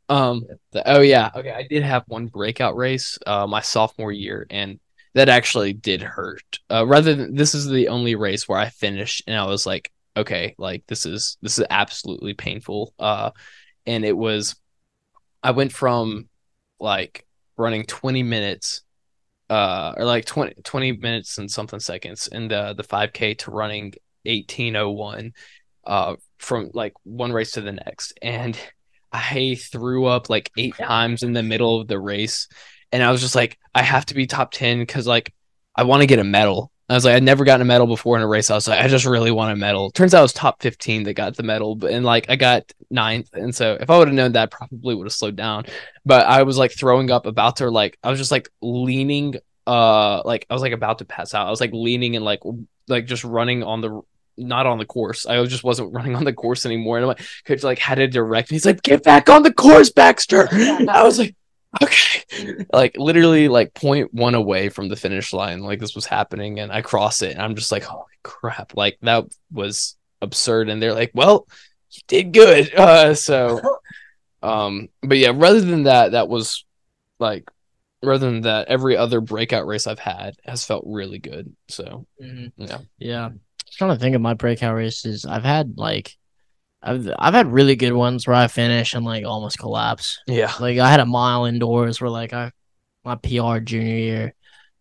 Um. 0.10 0.46
the- 0.72 0.98
oh 0.98 1.02
yeah. 1.02 1.30
Okay. 1.36 1.52
I 1.52 1.68
did 1.68 1.84
have 1.84 2.04
one 2.08 2.26
breakout 2.26 2.76
race, 2.76 3.20
uh, 3.28 3.46
my 3.46 3.62
sophomore 3.62 4.12
year, 4.12 4.48
and 4.50 4.80
that 5.14 5.30
actually 5.30 5.74
did 5.74 6.02
hurt. 6.02 6.60
Uh, 6.70 6.86
rather 6.86 7.14
than 7.16 7.36
this 7.36 7.54
is 7.54 7.68
the 7.68 7.90
only 7.90 8.16
race 8.16 8.48
where 8.48 8.60
I 8.60 8.70
finished, 8.70 9.24
and 9.28 9.36
I 9.36 9.46
was 9.46 9.66
like, 9.66 9.92
okay, 10.16 10.56
like 10.58 10.86
this 10.88 11.06
is 11.06 11.38
this 11.42 11.60
is 11.60 11.66
absolutely 11.70 12.34
painful. 12.34 12.94
Uh, 13.00 13.32
and 13.86 14.06
it 14.06 14.16
was, 14.16 14.56
I 15.44 15.52
went 15.52 15.72
from 15.72 16.30
like 16.80 17.26
running 17.58 17.86
20 17.86 18.24
minutes 18.24 18.82
uh 19.50 19.94
or 19.98 20.06
like 20.06 20.26
20, 20.26 20.56
20 20.64 20.94
minutes 20.94 21.38
and 21.38 21.52
something 21.52 21.80
seconds 21.80 22.28
in 22.28 22.48
the 22.48 22.74
the 22.76 22.84
5k 22.84 23.38
to 23.40 23.52
running 23.52 23.94
1801 24.24 25.34
uh 25.86 26.16
from 26.38 26.72
like 26.74 26.94
one 27.04 27.32
race 27.32 27.52
to 27.52 27.62
the 27.62 27.74
next 27.74 28.18
and 28.22 28.58
i 29.12 29.56
threw 29.60 30.06
up 30.06 30.30
like 30.30 30.52
eight 30.58 30.76
times 30.76 31.22
in 31.22 31.34
the 31.34 31.44
middle 31.44 31.82
of 31.82 31.88
the 31.88 32.00
race 32.00 32.48
and 32.92 33.04
i 33.04 33.12
was 33.12 33.22
just 33.22 33.36
like 33.36 33.58
i 33.76 33.82
have 33.82 34.06
to 34.06 34.14
be 34.14 34.26
top 34.26 34.52
10 34.52 34.80
because 34.80 35.08
like 35.08 35.34
i 35.76 35.84
want 35.84 36.02
to 36.02 36.08
get 36.08 36.20
a 36.20 36.24
medal 36.24 36.72
i 36.90 36.94
was 36.94 37.06
like 37.06 37.16
i'd 37.16 37.24
never 37.24 37.44
gotten 37.44 37.62
a 37.62 37.66
medal 37.66 37.88
before 37.88 38.16
in 38.16 38.22
a 38.22 38.28
race 38.28 38.50
i 38.50 38.56
was 38.56 38.68
like 38.68 38.80
i 38.80 38.88
just 38.88 39.06
really 39.06 39.32
want 39.32 39.54
a 39.54 39.56
medal 39.56 39.92
turns 39.92 40.14
out 40.14 40.20
it 40.20 40.24
was 40.24 40.34
top 40.34 40.62
15 40.62 41.04
that 41.04 41.14
got 41.14 41.36
the 41.36 41.44
medal 41.44 41.76
but 41.76 41.92
and 41.92 42.06
like 42.06 42.30
i 42.30 42.36
got 42.36 42.72
ninth 42.90 43.30
and 43.34 43.56
so 43.56 43.78
if 43.80 43.90
i 43.90 43.98
would 43.98 44.08
have 44.08 44.16
known 44.16 44.34
that 44.34 44.44
I 44.44 44.46
probably 44.48 44.96
would 44.96 45.06
have 45.06 45.14
slowed 45.14 45.36
down 45.36 45.66
but 46.06 46.26
I 46.26 46.44
was 46.44 46.58
like 46.58 46.72
throwing 46.72 47.12
up 47.12 47.26
about 47.26 47.58
to 47.58 47.70
like 47.70 47.98
I 48.04 48.10
was 48.10 48.20
just 48.20 48.32
like 48.32 48.50
leaning 48.62 49.36
uh 49.68 50.22
like 50.26 50.46
I 50.50 50.54
was 50.54 50.62
like 50.62 50.72
about 50.72 51.00
to 51.00 51.06
pass 51.06 51.34
out. 51.34 51.48
I 51.48 51.50
was 51.50 51.62
like 51.62 51.72
leaning 51.74 52.16
and 52.16 52.26
like 52.26 52.42
like 52.88 53.06
just 53.06 53.24
running 53.24 53.64
on 53.64 53.82
the 53.82 54.02
not 54.38 54.66
on 54.66 54.80
the 54.80 54.86
course. 54.86 55.26
I 55.26 55.44
just 55.46 55.64
wasn't 55.64 55.94
running 55.94 56.16
on 56.16 56.24
the 56.24 56.34
course 56.34 56.66
anymore. 56.66 56.98
And 56.98 57.08
my 57.08 57.16
coach 57.46 57.64
like 57.64 57.80
had 57.80 57.96
to 57.96 58.08
direct 58.08 58.52
me. 58.52 58.56
He's 58.56 58.66
like, 58.66 58.82
get 58.82 59.04
back 59.04 59.30
on 59.30 59.44
the 59.44 59.54
course, 59.54 59.92
Baxter. 59.92 60.48
I 60.52 61.04
was 61.04 61.20
like, 61.20 61.36
okay. 61.82 62.66
Like 62.74 62.96
literally 62.98 63.48
like 63.48 63.74
point 63.74 64.14
one 64.14 64.36
away 64.36 64.70
from 64.70 64.90
the 64.90 64.96
finish 64.96 65.34
line. 65.34 65.62
Like 65.62 65.80
this 65.80 65.96
was 65.96 66.06
happening 66.06 66.60
and 66.60 66.72
I 66.72 66.82
cross 66.82 67.22
it 67.22 67.34
and 67.34 67.42
I'm 67.42 67.56
just 67.56 67.72
like, 67.72 67.84
holy 67.84 68.06
crap. 68.24 68.76
Like 68.76 68.98
that 69.02 69.26
was 69.52 69.96
absurd. 70.22 70.70
And 70.70 70.82
they're 70.82 70.94
like, 70.94 71.12
well, 71.14 71.48
you 71.92 72.02
did 72.08 72.34
good. 72.34 72.74
Uh 72.78 73.14
so 73.14 73.60
um, 74.44 74.90
but 75.04 75.18
yeah, 75.18 75.32
rather 75.36 75.62
than 75.62 75.84
that, 75.84 76.14
that 76.14 76.28
was 76.28 76.66
like 77.20 77.50
rather 78.04 78.26
than 78.32 78.42
that, 78.42 78.68
every 78.68 78.98
other 78.98 79.22
breakout 79.22 79.68
race 79.68 79.86
I've 79.86 80.00
had 80.00 80.36
has 80.46 80.66
felt 80.66 80.84
really 80.88 81.20
good. 81.20 81.56
So 81.68 82.08
Mhm. 82.22 82.52
yeah, 82.58 82.80
Yeah. 82.98 83.26
I'm 83.28 83.40
trying 83.72 83.96
to 83.96 84.00
think 84.00 84.16
of 84.16 84.22
my 84.22 84.34
breakout 84.34 84.76
races. 84.76 85.26
I've 85.26 85.44
had 85.44 85.78
like 85.78 86.18
I've 86.84 87.10
I've 87.18 87.34
had 87.34 87.52
really 87.52 87.76
good 87.76 87.94
ones 87.94 88.28
where 88.28 88.36
I 88.36 88.48
finish 88.48 88.94
and 88.94 89.06
like 89.06 89.26
almost 89.26 89.60
collapse. 89.60 90.20
yeah, 90.28 90.52
Like 90.60 90.80
I 90.80 90.90
had 90.90 91.00
a 91.00 91.06
mile 91.06 91.46
indoors 91.46 92.02
where 92.02 92.10
like 92.10 92.34
I 92.34 92.52
my 93.04 93.16
PR 93.16 93.60
junior 93.60 93.96
year 93.98 94.34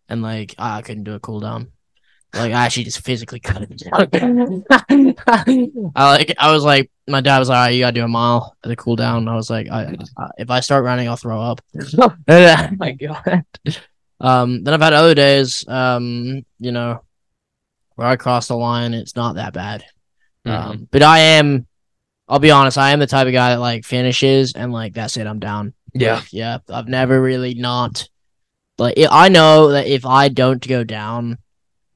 and 0.09 0.21
like 0.21 0.55
I 0.57 0.81
couldn't 0.81 1.03
do 1.03 1.13
a 1.13 1.19
cool 1.19 1.39
down. 1.39 1.71
Like 2.33 2.53
I 2.53 2.65
actually 2.65 2.85
just 2.85 3.01
physically 3.01 3.39
couldn't. 3.39 3.83
I 5.95 6.11
like 6.17 6.33
I 6.37 6.51
was 6.51 6.63
like 6.63 6.89
my 7.07 7.21
dad 7.21 7.39
was 7.39 7.49
like, 7.49 7.57
all 7.57 7.63
right, 7.65 7.69
you 7.71 7.81
gotta 7.81 7.93
do 7.93 8.03
a 8.03 8.07
mile 8.07 8.55
as 8.63 8.71
a 8.71 8.75
cool 8.75 8.95
down. 8.95 9.27
I 9.27 9.35
was 9.35 9.49
like, 9.49 9.67
I, 9.69 9.95
I, 10.17 10.29
if 10.37 10.49
I 10.49 10.61
start 10.61 10.83
running, 10.85 11.07
I'll 11.09 11.17
throw 11.17 11.41
up. 11.41 11.61
oh 11.97 12.69
my 12.77 12.91
god. 12.93 13.45
Um, 14.19 14.63
then 14.63 14.73
I've 14.73 14.81
had 14.81 14.93
other 14.93 15.15
days, 15.15 15.67
um, 15.67 16.45
you 16.59 16.71
know, 16.71 17.03
where 17.95 18.07
I 18.07 18.15
cross 18.15 18.47
the 18.47 18.55
line. 18.55 18.93
It's 18.93 19.15
not 19.15 19.35
that 19.35 19.53
bad. 19.53 19.83
Mhm. 20.45 20.51
Um, 20.51 20.87
but 20.89 21.03
I 21.03 21.19
am, 21.19 21.67
I'll 22.31 22.39
be 22.39 22.49
honest, 22.49 22.77
I 22.77 22.91
am 22.91 22.99
the 22.99 23.07
type 23.07 23.27
of 23.27 23.33
guy 23.33 23.49
that 23.49 23.59
like 23.59 23.83
finishes 23.83 24.53
and 24.53 24.71
like 24.71 24.93
that's 24.93 25.17
it, 25.17 25.27
I'm 25.27 25.39
down. 25.39 25.73
yeah, 25.93 26.15
Like, 26.15 26.31
yeah. 26.31 26.57
I've 26.69 26.87
never 26.87 27.21
really 27.21 27.55
not 27.55 28.07
like 28.77 28.97
i 28.97 29.25
I 29.25 29.27
know 29.27 29.71
that 29.71 29.87
if 29.87 30.05
I 30.05 30.29
don't 30.29 30.65
go 30.65 30.85
down 30.85 31.39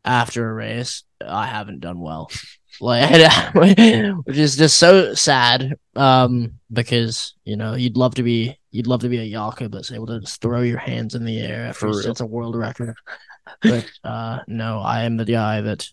after 0.04 0.50
a 0.50 0.54
race, 0.54 1.04
I 1.26 1.48
haven't 1.48 1.80
done 1.80 2.00
well. 2.00 2.30
Like, 2.82 3.10
which 4.26 4.38
is 4.38 4.58
just 4.58 4.78
so 4.78 5.14
sad. 5.14 5.76
Um, 5.96 6.60
because 6.74 7.34
you 7.46 7.56
know 7.56 7.76
you'd 7.76 7.96
love 7.96 8.16
to 8.16 8.24
be 8.24 8.60
you'd 8.70 8.86
love 8.86 9.00
to 9.00 9.08
be 9.08 9.20
a 9.20 9.38
Yaku 9.38 9.72
that's 9.72 9.94
able 9.94 10.08
to 10.08 10.20
just 10.20 10.42
throw 10.42 10.60
your 10.60 10.80
hands 10.80 11.16
in 11.16 11.24
the 11.24 11.40
air 11.40 11.68
after 11.68 11.88
he 11.88 12.14
a 12.20 12.26
world 12.26 12.58
record. 12.58 12.94
But 13.62 13.90
uh, 14.04 14.40
no, 14.48 14.80
I 14.80 15.04
am 15.04 15.16
the 15.16 15.24
guy 15.24 15.62
that. 15.62 15.88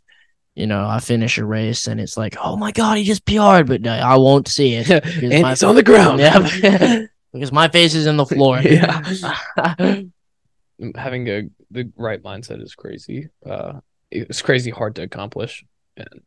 You 0.54 0.66
know, 0.66 0.86
I 0.86 1.00
finish 1.00 1.38
a 1.38 1.44
race 1.46 1.86
and 1.86 1.98
it's 1.98 2.16
like, 2.16 2.36
oh 2.38 2.56
my 2.56 2.72
god, 2.72 2.98
he 2.98 3.04
just 3.04 3.24
PR'd, 3.24 3.66
but 3.66 3.80
no, 3.80 3.92
I 3.92 4.16
won't 4.16 4.48
see 4.48 4.74
it. 4.74 4.86
because 5.04 5.22
and 5.22 5.42
my- 5.42 5.52
it's 5.52 5.62
on 5.62 5.76
the 5.76 5.82
ground. 5.82 6.20
yeah, 6.20 7.06
because 7.32 7.52
my 7.52 7.68
face 7.68 7.94
is 7.94 8.06
in 8.06 8.16
the 8.18 8.26
floor. 8.26 8.60
Yeah. 8.60 9.00
Having 10.96 11.28
a 11.28 11.42
the 11.70 11.90
right 11.96 12.22
mindset 12.22 12.62
is 12.62 12.74
crazy. 12.74 13.28
Uh, 13.46 13.80
it's 14.10 14.42
crazy 14.42 14.70
hard 14.70 14.96
to 14.96 15.02
accomplish. 15.02 15.64
and 15.96 16.22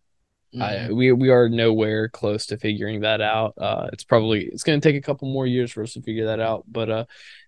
I, 0.59 0.89
we 0.91 1.11
we 1.11 1.29
are 1.29 1.49
nowhere 1.49 2.07
close 2.09 2.47
to 2.47 2.57
figuring 2.57 3.01
that 3.01 3.21
out. 3.21 3.53
Uh, 3.57 3.89
it's 3.93 4.03
probably 4.03 4.45
it's 4.45 4.63
going 4.63 4.79
to 4.79 4.87
take 4.87 4.95
a 4.95 5.05
couple 5.05 5.31
more 5.31 5.45
years 5.45 5.71
for 5.71 5.83
us 5.83 5.93
to 5.93 6.01
figure 6.01 6.25
that 6.27 6.39
out. 6.39 6.63
But 6.67 6.89
uh, 6.89 7.05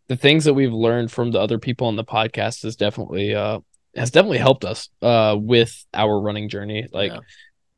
the 0.08 0.18
things 0.18 0.46
that 0.46 0.54
we've 0.54 0.74
learned 0.74 1.12
from 1.12 1.32
the 1.32 1.40
other 1.40 1.58
people 1.60 1.88
on 1.88 1.96
the 1.96 2.04
podcast 2.04 2.66
is 2.66 2.76
definitely 2.76 3.34
uh 3.34 3.60
has 3.98 4.12
definitely 4.12 4.38
helped 4.39 4.66
us 4.66 4.89
uh 5.02 5.36
with 5.39 5.86
our 5.93 6.20
running 6.22 6.50
journey. 6.50 6.88
Like, 6.91 7.12
Yeah. 7.14 7.20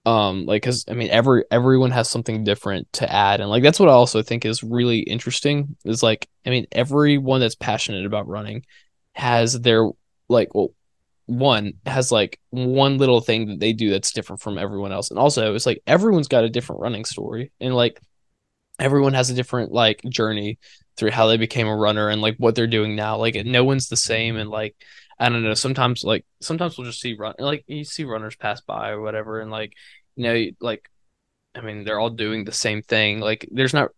um, 0.05 0.45
like 0.45 0.61
because 0.63 0.85
I 0.89 0.93
mean 0.93 1.09
every 1.11 1.43
everyone 1.51 1.91
has 1.91 2.09
something 2.09 2.43
different 2.43 2.91
to 2.93 3.11
add, 3.11 3.41
and 3.41 3.49
like 3.49 3.63
that's 3.63 3.79
what 3.79 3.89
I 3.89 3.93
also 3.93 4.21
think 4.23 4.45
is 4.45 4.63
really 4.63 4.99
interesting. 4.99 5.75
Is 5.85 6.03
like 6.03 6.27
I 6.45 6.49
mean 6.51 6.67
everyone 6.71 7.41
that's 7.41 7.55
passionate 7.55 8.05
about 8.05 8.27
running 8.27 8.65
has 9.13 9.59
their 9.59 9.89
like 10.29 10.53
well 10.55 10.73
one 11.27 11.73
has 11.85 12.11
like 12.11 12.39
one 12.49 12.97
little 12.97 13.21
thing 13.21 13.47
that 13.47 13.59
they 13.59 13.73
do 13.73 13.91
that's 13.91 14.11
different 14.13 14.41
from 14.41 14.57
everyone 14.57 14.91
else. 14.91 15.11
And 15.11 15.19
also 15.19 15.53
it's 15.53 15.65
like 15.65 15.81
everyone's 15.85 16.27
got 16.27 16.43
a 16.43 16.49
different 16.49 16.81
running 16.81 17.05
story 17.05 17.51
and 17.59 17.75
like 17.75 17.99
everyone 18.79 19.13
has 19.13 19.29
a 19.29 19.35
different 19.35 19.71
like 19.71 20.01
journey 20.09 20.57
through 20.97 21.11
how 21.11 21.27
they 21.27 21.37
became 21.37 21.67
a 21.67 21.75
runner 21.75 22.09
and 22.09 22.21
like 22.21 22.35
what 22.37 22.55
they're 22.55 22.67
doing 22.67 22.95
now. 22.95 23.17
Like 23.17 23.35
no 23.45 23.63
one's 23.63 23.89
the 23.89 23.97
same 23.97 24.37
and 24.37 24.49
like 24.49 24.75
I 25.19 25.29
don't 25.29 25.43
know, 25.43 25.53
sometimes 25.53 26.03
like 26.03 26.25
sometimes 26.41 26.77
we'll 26.77 26.87
just 26.87 27.01
see 27.01 27.15
run 27.15 27.35
like 27.39 27.63
you 27.67 27.83
see 27.83 28.05
runners 28.05 28.35
pass 28.37 28.61
by 28.61 28.89
or 28.91 29.01
whatever 29.01 29.41
and 29.41 29.51
like 29.51 29.73
you 30.15 30.23
know 30.23 30.45
like 30.61 30.89
I 31.55 31.61
mean 31.61 31.83
they're 31.83 31.99
all 31.99 32.09
doing 32.11 32.45
the 32.45 32.51
same 32.51 32.81
thing. 32.81 33.19
Like 33.19 33.47
there's 33.51 33.73
not 33.73 33.91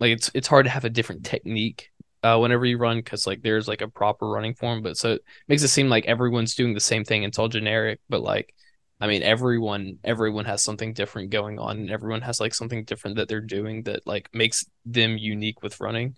like 0.00 0.12
it's 0.12 0.30
it's 0.34 0.48
hard 0.48 0.66
to 0.66 0.70
have 0.70 0.84
a 0.84 0.90
different 0.90 1.24
technique 1.24 1.90
uh 2.22 2.38
whenever 2.38 2.66
you 2.66 2.78
run 2.78 3.02
cuz 3.02 3.26
like 3.26 3.42
there's 3.42 3.68
like 3.68 3.80
a 3.82 3.88
proper 3.88 4.28
running 4.28 4.54
form 4.54 4.82
but 4.82 4.96
so 4.96 5.12
it 5.14 5.22
makes 5.48 5.62
it 5.62 5.68
seem 5.68 5.88
like 5.88 6.06
everyone's 6.06 6.54
doing 6.54 6.74
the 6.74 6.80
same 6.80 7.04
thing. 7.04 7.22
It's 7.24 7.38
all 7.38 7.48
generic, 7.48 8.00
but 8.08 8.22
like, 8.22 8.54
I 9.00 9.06
mean, 9.06 9.22
everyone 9.22 9.98
everyone 10.04 10.44
has 10.46 10.62
something 10.64 10.92
different 10.92 11.30
going 11.30 11.58
on, 11.58 11.78
and 11.78 11.90
everyone 11.90 12.22
has 12.22 12.40
like 12.40 12.54
something 12.54 12.84
different 12.84 13.16
that 13.16 13.28
they're 13.28 13.40
doing 13.40 13.84
that 13.84 14.06
like 14.06 14.28
makes 14.34 14.64
them 14.84 15.16
unique 15.18 15.62
with 15.62 15.80
running. 15.80 16.16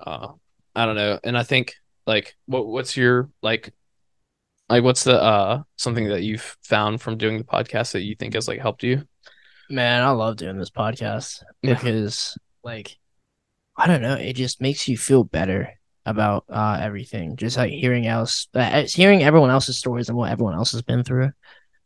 Uh, 0.00 0.28
I 0.74 0.86
don't 0.86 0.96
know, 0.96 1.18
and 1.24 1.36
I 1.38 1.42
think 1.44 1.74
like, 2.06 2.36
what 2.46 2.66
what's 2.66 2.96
your 2.96 3.30
like, 3.42 3.72
like 4.68 4.82
what's 4.82 5.04
the 5.04 5.20
uh 5.20 5.62
something 5.76 6.08
that 6.08 6.22
you've 6.22 6.56
found 6.62 7.00
from 7.00 7.18
doing 7.18 7.38
the 7.38 7.44
podcast 7.44 7.92
that 7.92 8.02
you 8.02 8.14
think 8.14 8.34
has 8.34 8.48
like 8.48 8.60
helped 8.60 8.82
you? 8.82 9.02
Man, 9.70 10.02
I 10.02 10.10
love 10.10 10.36
doing 10.36 10.58
this 10.58 10.70
podcast 10.70 11.42
Yeah. 11.62 11.74
because, 11.74 12.36
like, 12.62 12.98
I 13.76 13.86
don't 13.86 14.02
know, 14.02 14.14
it 14.14 14.34
just 14.34 14.60
makes 14.60 14.86
you 14.88 14.96
feel 14.98 15.24
better 15.24 15.72
about 16.06 16.44
uh, 16.50 16.78
everything. 16.80 17.36
Just 17.36 17.56
like 17.56 17.72
hearing 17.72 18.06
else, 18.06 18.46
uh, 18.54 18.82
hearing 18.86 19.22
everyone 19.22 19.50
else's 19.50 19.78
stories 19.78 20.08
and 20.10 20.18
what 20.18 20.30
everyone 20.30 20.54
else 20.54 20.72
has 20.72 20.82
been 20.82 21.02
through, 21.02 21.30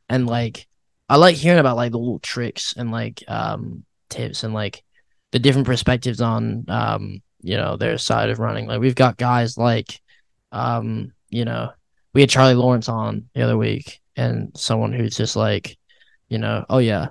and 0.09 0.27
like, 0.27 0.67
I 1.09 1.17
like 1.17 1.37
hearing 1.37 1.61
about 1.61 1.77
like 1.77 1.93
the 1.93 1.99
little 1.99 2.19
tricks 2.19 2.75
and 2.77 2.91
like 2.91 3.23
um 3.29 3.85
tips 4.11 4.43
and 4.43 4.53
like 4.55 4.83
the 5.33 5.39
different 5.39 5.67
perspectives 5.67 6.21
on 6.21 6.65
um 6.69 7.23
you 7.43 7.57
know 7.57 7.77
their 7.77 7.97
side 7.97 8.29
of 8.31 8.39
running. 8.41 8.67
Like 8.67 8.81
we've 8.81 8.95
got 8.95 9.17
guys 9.17 9.57
like 9.57 10.01
um 10.53 11.13
you 11.31 11.45
know 11.45 11.71
we 12.19 12.23
had 12.23 12.31
Charlie 12.31 12.55
Lawrence 12.55 12.89
on 12.89 13.29
the 13.33 13.43
other 13.43 13.57
week 13.57 14.01
and 14.17 14.51
someone 14.57 14.93
who's 14.93 15.17
just 15.17 15.37
like 15.37 15.77
you 16.29 16.37
know, 16.39 16.65
oh 16.69 16.79
yeah, 16.79 17.11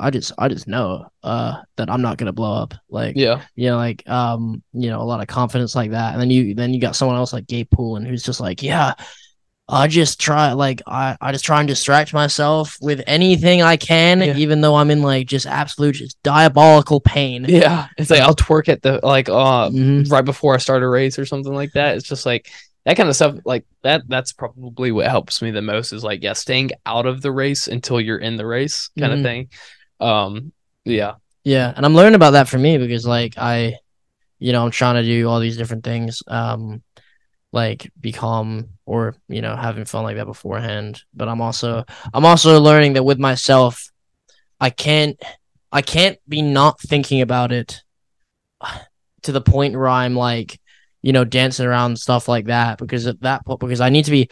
I 0.00 0.10
just 0.10 0.32
I 0.36 0.48
just 0.48 0.66
know 0.66 1.06
uh 1.22 1.62
that 1.76 1.88
I'm 1.88 2.02
not 2.02 2.18
gonna 2.18 2.32
blow 2.32 2.54
up. 2.60 2.74
Like 2.90 3.14
Yeah, 3.16 3.42
you 3.54 3.68
know, 3.70 3.76
like 3.76 4.02
um, 4.08 4.64
you 4.72 4.90
know, 4.90 5.00
a 5.00 5.04
lot 5.04 5.20
of 5.20 5.28
confidence 5.28 5.76
like 5.76 5.92
that. 5.92 6.12
And 6.12 6.20
then 6.20 6.30
you 6.30 6.54
then 6.56 6.74
you 6.74 6.80
got 6.80 6.96
someone 6.96 7.16
else 7.16 7.32
like 7.32 7.46
Gabe 7.46 7.70
Poolin 7.70 8.04
who's 8.04 8.24
just 8.24 8.40
like, 8.40 8.60
Yeah, 8.62 8.94
I 9.70 9.86
just 9.86 10.20
try 10.20 10.52
like 10.52 10.82
I, 10.86 11.16
I 11.20 11.30
just 11.32 11.44
try 11.44 11.60
and 11.60 11.68
distract 11.68 12.12
myself 12.12 12.76
with 12.82 13.02
anything 13.06 13.62
I 13.62 13.76
can, 13.78 14.20
Yeah. 14.20 14.36
even 14.36 14.60
though 14.60 14.74
I'm 14.74 14.90
in 14.90 15.02
like 15.02 15.28
just 15.28 15.46
absolute 15.46 15.94
just 15.94 16.22
diabolical 16.22 17.00
pain. 17.00 17.46
yeah. 17.48 17.86
It's 17.96 18.10
like 18.10 18.20
I'll 18.20 18.34
twerk 18.34 18.68
at 18.68 18.82
the 18.82 19.00
like 19.02 19.28
uh 19.30 19.70
Mhm. 19.70 20.10
right 20.10 20.24
before 20.24 20.54
I 20.54 20.58
start 20.58 20.82
a 20.82 20.88
race 20.88 21.18
or 21.18 21.24
something 21.24 21.54
like 21.54 21.72
that. 21.72 21.96
It's 21.96 22.08
just 22.08 22.26
like 22.26 22.50
that 22.88 22.96
kind 22.96 23.08
of 23.08 23.14
stuff. 23.16 23.36
Like 23.44 23.66
that. 23.82 24.02
That's 24.08 24.32
probably 24.32 24.92
what 24.92 25.06
helps 25.06 25.42
me 25.42 25.50
the 25.50 25.60
most. 25.62 25.92
Is 25.92 26.02
like 26.02 26.22
yeah, 26.22 26.32
staying 26.32 26.70
out 26.86 27.04
of 27.04 27.20
the 27.20 27.30
race 27.30 27.68
until 27.68 28.00
you're 28.00 28.18
in 28.18 28.36
the 28.36 28.46
race, 28.46 28.88
kind 28.98 29.12
Mhm. 29.12 29.16
of 29.16 29.22
thing. 29.22 29.48
Um. 30.00 30.52
Yeah. 30.84 31.14
Yeah, 31.44 31.72
and 31.76 31.84
I'm 31.86 31.94
learning 31.94 32.14
about 32.14 32.32
that 32.32 32.48
for 32.48 32.58
me 32.58 32.78
because 32.78 33.06
like 33.06 33.34
I, 33.36 33.76
you 34.38 34.52
know, 34.52 34.64
I'm 34.64 34.70
trying 34.70 34.96
to 34.96 35.02
do 35.02 35.28
all 35.28 35.38
these 35.40 35.56
different 35.56 35.84
things, 35.84 36.22
um, 36.28 36.82
like 37.52 37.90
be 38.00 38.12
calm 38.12 38.70
or 38.86 39.14
you 39.28 39.40
know 39.42 39.54
having 39.56 39.84
fun 39.84 40.04
like 40.04 40.16
that 40.16 40.26
beforehand. 40.26 41.02
But 41.14 41.28
I'm 41.28 41.40
also 41.40 41.84
I'm 42.14 42.24
also 42.24 42.58
learning 42.60 42.94
that 42.94 43.04
with 43.04 43.18
myself, 43.18 43.90
I 44.60 44.70
can't 44.70 45.22
I 45.72 45.82
can't 45.82 46.18
be 46.26 46.40
not 46.42 46.80
thinking 46.80 47.20
about 47.20 47.52
it 47.52 47.82
to 49.22 49.32
the 49.32 49.40
point 49.40 49.74
where 49.74 49.88
I'm 49.88 50.14
like, 50.14 50.58
you 51.02 51.12
know, 51.12 51.24
dancing 51.24 51.66
around 51.66 51.98
stuff 51.98 52.28
like 52.28 52.46
that 52.46 52.78
because 52.78 53.06
at 53.06 53.20
that 53.20 53.44
point 53.46 53.60
because 53.60 53.80
I 53.80 53.88
need 53.90 54.04
to 54.06 54.10
be 54.10 54.28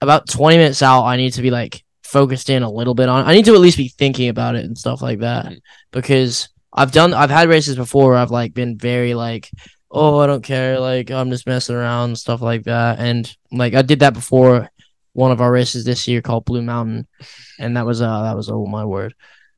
about 0.00 0.28
20 0.28 0.56
minutes 0.56 0.82
out, 0.82 1.04
I 1.04 1.16
need 1.16 1.32
to 1.34 1.42
be 1.42 1.50
like 1.50 1.82
focused 2.02 2.50
in 2.50 2.62
a 2.62 2.70
little 2.70 2.94
bit 2.94 3.08
on. 3.08 3.24
I 3.24 3.34
need 3.34 3.44
to 3.46 3.54
at 3.54 3.60
least 3.60 3.76
be 3.78 3.88
thinking 3.88 4.28
about 4.28 4.54
it 4.54 4.64
and 4.64 4.76
stuff 4.78 5.02
like 5.02 5.20
that 5.20 5.46
Mhm. 5.46 5.60
because 5.92 6.48
I've 6.72 6.92
done 6.92 7.14
I've 7.14 7.30
had 7.30 7.48
races 7.48 7.76
before 7.76 8.10
where 8.10 8.18
I've 8.18 8.30
like 8.30 8.52
been 8.54 8.76
very 8.78 9.14
like 9.14 9.50
oh 9.90 10.18
I 10.18 10.26
don't 10.26 10.42
care 10.44 10.78
like 10.78 11.10
I'm 11.10 11.30
just 11.30 11.46
messing 11.46 11.74
around 11.76 12.10
and 12.10 12.18
stuff 12.18 12.42
like 12.42 12.64
that 12.64 12.98
and 12.98 13.34
like 13.50 13.74
I 13.74 13.82
did 13.82 14.00
that 14.00 14.14
before 14.14 14.68
one 15.14 15.32
of 15.32 15.40
our 15.40 15.50
races 15.50 15.84
this 15.84 16.06
year 16.06 16.20
called 16.20 16.44
Blue 16.44 16.60
Mountain 16.62 17.06
and 17.58 17.76
that 17.76 17.86
was 17.86 18.02
uh 18.02 18.22
that 18.22 18.36
was 18.36 18.50
oh 18.50 18.66
my 18.66 18.84
word 18.84 19.14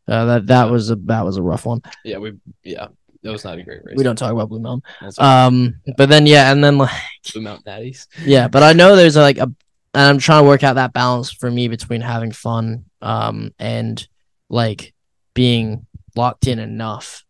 uh, 0.06 0.24
that 0.26 0.46
that 0.46 0.70
was 0.70 0.90
a 0.90 0.96
that 0.96 1.24
was 1.24 1.36
a 1.36 1.42
rough 1.42 1.66
one 1.66 1.82
Yeah. 2.04 2.18
We. 2.18 2.32
Yeah. 2.62 2.88
That 3.22 3.32
was 3.32 3.44
not 3.44 3.58
a 3.58 3.62
great 3.62 3.84
race. 3.84 3.96
we 3.96 4.04
don't 4.04 4.16
talk 4.16 4.32
about 4.32 4.48
Blue 4.48 4.60
Mountain 4.60 4.82
all 5.18 5.46
um 5.46 5.74
but 5.96 6.08
then 6.08 6.26
yeah 6.26 6.52
and 6.52 6.62
then 6.62 6.78
like 6.78 6.90
Blue 7.32 7.42
Mountain 7.42 7.64
Daddies. 7.66 8.06
yeah 8.24 8.48
but 8.48 8.62
i 8.62 8.72
know 8.72 8.94
there's 8.96 9.16
like 9.16 9.38
a 9.38 9.42
and 9.42 9.56
i'm 9.94 10.18
trying 10.18 10.42
to 10.44 10.48
work 10.48 10.62
out 10.62 10.74
that 10.74 10.92
balance 10.92 11.30
for 11.32 11.50
me 11.50 11.68
between 11.68 12.00
having 12.00 12.30
fun 12.32 12.84
um 13.02 13.52
and 13.58 14.06
like 14.48 14.94
being 15.34 15.86
locked 16.16 16.46
in 16.46 16.58
enough 16.58 17.24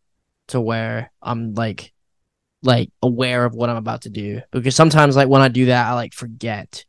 to 0.48 0.60
where 0.60 1.10
i'm 1.22 1.54
like 1.54 1.92
like 2.62 2.90
aware 3.02 3.44
of 3.44 3.54
what 3.54 3.70
i'm 3.70 3.76
about 3.76 4.02
to 4.02 4.10
do 4.10 4.40
because 4.50 4.74
sometimes 4.74 5.14
like 5.16 5.28
when 5.28 5.42
i 5.42 5.48
do 5.48 5.66
that 5.66 5.86
i 5.88 5.94
like 5.94 6.12
forget 6.12 6.84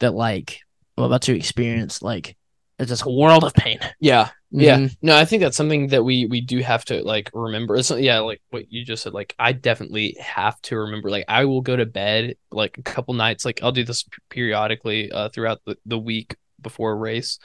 that 0.00 0.12
like 0.14 0.60
i'm 0.98 1.04
about 1.04 1.22
to 1.22 1.34
experience 1.36 2.02
like 2.02 2.36
it's 2.78 2.88
just 2.88 3.04
a 3.04 3.10
world 3.10 3.44
of 3.44 3.54
pain. 3.54 3.78
Yeah. 4.00 4.30
Yeah. 4.50 4.78
Mhm. 4.78 4.96
No, 5.02 5.16
I 5.16 5.24
think 5.24 5.42
that's 5.42 5.56
something 5.56 5.88
that 5.88 6.04
we 6.04 6.26
we 6.26 6.40
do 6.40 6.60
have 6.60 6.84
to 6.86 7.02
like 7.02 7.30
remember. 7.34 7.76
It's 7.76 7.90
yeah, 7.90 8.20
like 8.20 8.40
what 8.50 8.70
you 8.70 8.84
just 8.84 9.02
said. 9.02 9.12
Like 9.12 9.34
I 9.38 9.52
definitely 9.52 10.16
have 10.20 10.60
to 10.62 10.76
remember. 10.78 11.10
Like 11.10 11.24
I 11.28 11.44
will 11.44 11.60
go 11.60 11.76
to 11.76 11.86
bed 11.86 12.36
like 12.52 12.78
a 12.78 12.82
couple 12.82 13.14
nights. 13.14 13.44
Like 13.44 13.62
I'll 13.62 13.72
do 13.72 13.84
this 13.84 14.04
periodically 14.28 15.10
uh, 15.10 15.28
throughout 15.30 15.60
the, 15.66 15.76
the 15.86 15.98
week 15.98 16.36
before 16.60 16.92
a 16.92 16.96
race. 16.96 17.38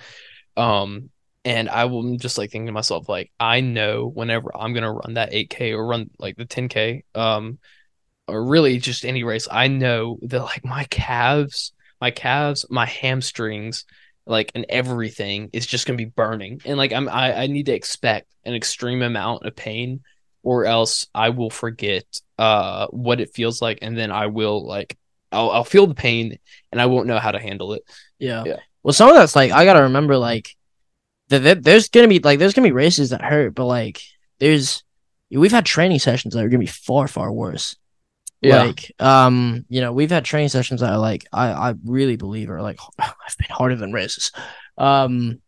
Um, 0.58 1.10
and 1.46 1.70
I 1.70 1.86
will 1.86 2.18
just 2.18 2.38
like 2.38 2.52
thinking 2.52 2.68
to 2.68 2.72
myself 2.74 3.08
like 3.10 3.32
I 3.40 3.62
know 3.62 4.08
whenever 4.08 4.56
I'm 4.56 4.74
gonna 4.74 4.92
run 4.92 5.14
that 5.16 5.34
8K 5.34 5.74
or 5.74 5.86
run 5.88 6.10
like 6.20 6.38
the 6.38 6.46
10K, 6.46 7.04
um, 7.16 7.60
or 8.28 8.46
really 8.46 8.78
just 8.78 9.06
any 9.06 9.24
race, 9.24 9.48
I 9.50 9.68
know 9.68 10.20
that 10.24 10.44
like 10.44 10.64
my 10.66 10.84
calves, 10.86 11.74
my 12.00 12.12
calves, 12.12 12.66
my 12.70 12.86
hamstrings 12.86 13.86
like 14.30 14.52
and 14.56 14.66
everything 14.70 15.50
is 15.52 15.66
just 15.66 15.86
gonna 15.86 15.98
be 15.98 16.06
burning 16.06 16.62
and 16.66 16.78
like 16.78 16.94
i'm 16.94 17.10
I, 17.10 17.44
I 17.44 17.48
need 17.48 17.66
to 17.66 17.74
expect 17.74 18.28
an 18.46 18.54
extreme 18.54 19.02
amount 19.02 19.46
of 19.46 19.56
pain 19.56 20.02
or 20.44 20.66
else 20.66 21.08
i 21.14 21.30
will 21.30 21.50
forget 21.50 22.06
uh 22.38 22.88
what 22.88 23.20
it 23.20 23.34
feels 23.34 23.62
like 23.62 23.80
and 23.82 23.98
then 23.98 24.12
i 24.12 24.28
will 24.28 24.66
like 24.66 24.98
i'll, 25.32 25.52
I'll 25.52 25.64
feel 25.66 25.88
the 25.88 25.96
pain 25.96 26.38
and 26.72 26.80
i 26.80 26.86
won't 26.86 27.08
know 27.08 27.20
how 27.20 27.32
to 27.32 27.40
handle 27.40 27.74
it 27.74 27.84
Yeah. 28.20 28.44
Yeah. 28.46 28.60
Well, 28.84 28.94
some 28.94 29.10
of 29.10 29.16
that's 29.16 29.36
like 29.36 29.52
I 29.52 29.66
gotta 29.66 29.84
remember 29.84 30.18
like 30.18 30.56
that 31.30 31.40
that 31.40 31.64
there's 31.64 31.90
gonna 31.90 32.08
be 32.08 32.20
like 32.20 32.40
there's 32.40 32.54
gonna 32.54 32.68
be 32.68 32.72
races 32.72 33.10
that 33.10 33.22
hurt, 33.22 33.54
but 33.56 33.66
like 33.66 34.02
there's 34.40 34.84
we've 35.30 35.52
had 35.52 35.66
training 35.66 36.00
sessions 36.00 36.34
that 36.34 36.44
are 36.44 36.50
gonna 36.50 36.60
be 36.60 36.66
far 36.66 37.08
far 37.08 37.32
worse. 37.32 37.76
Yeah. 38.42 38.64
Like 38.64 38.92
um, 39.00 39.66
you 39.70 39.82
know, 39.82 39.92
we've 39.92 40.12
had 40.12 40.26
training 40.26 40.50
sessions 40.50 40.82
that 40.82 40.92
are 40.92 40.98
like 40.98 41.26
I 41.34 41.52
I 41.52 41.74
really 41.84 42.16
believe 42.16 42.50
are 42.50 42.62
like 42.62 42.80
I've 43.00 43.38
been 43.38 43.50
harder 43.50 43.76
than 43.76 43.92
races. 43.94 44.32
Um, 44.78 45.42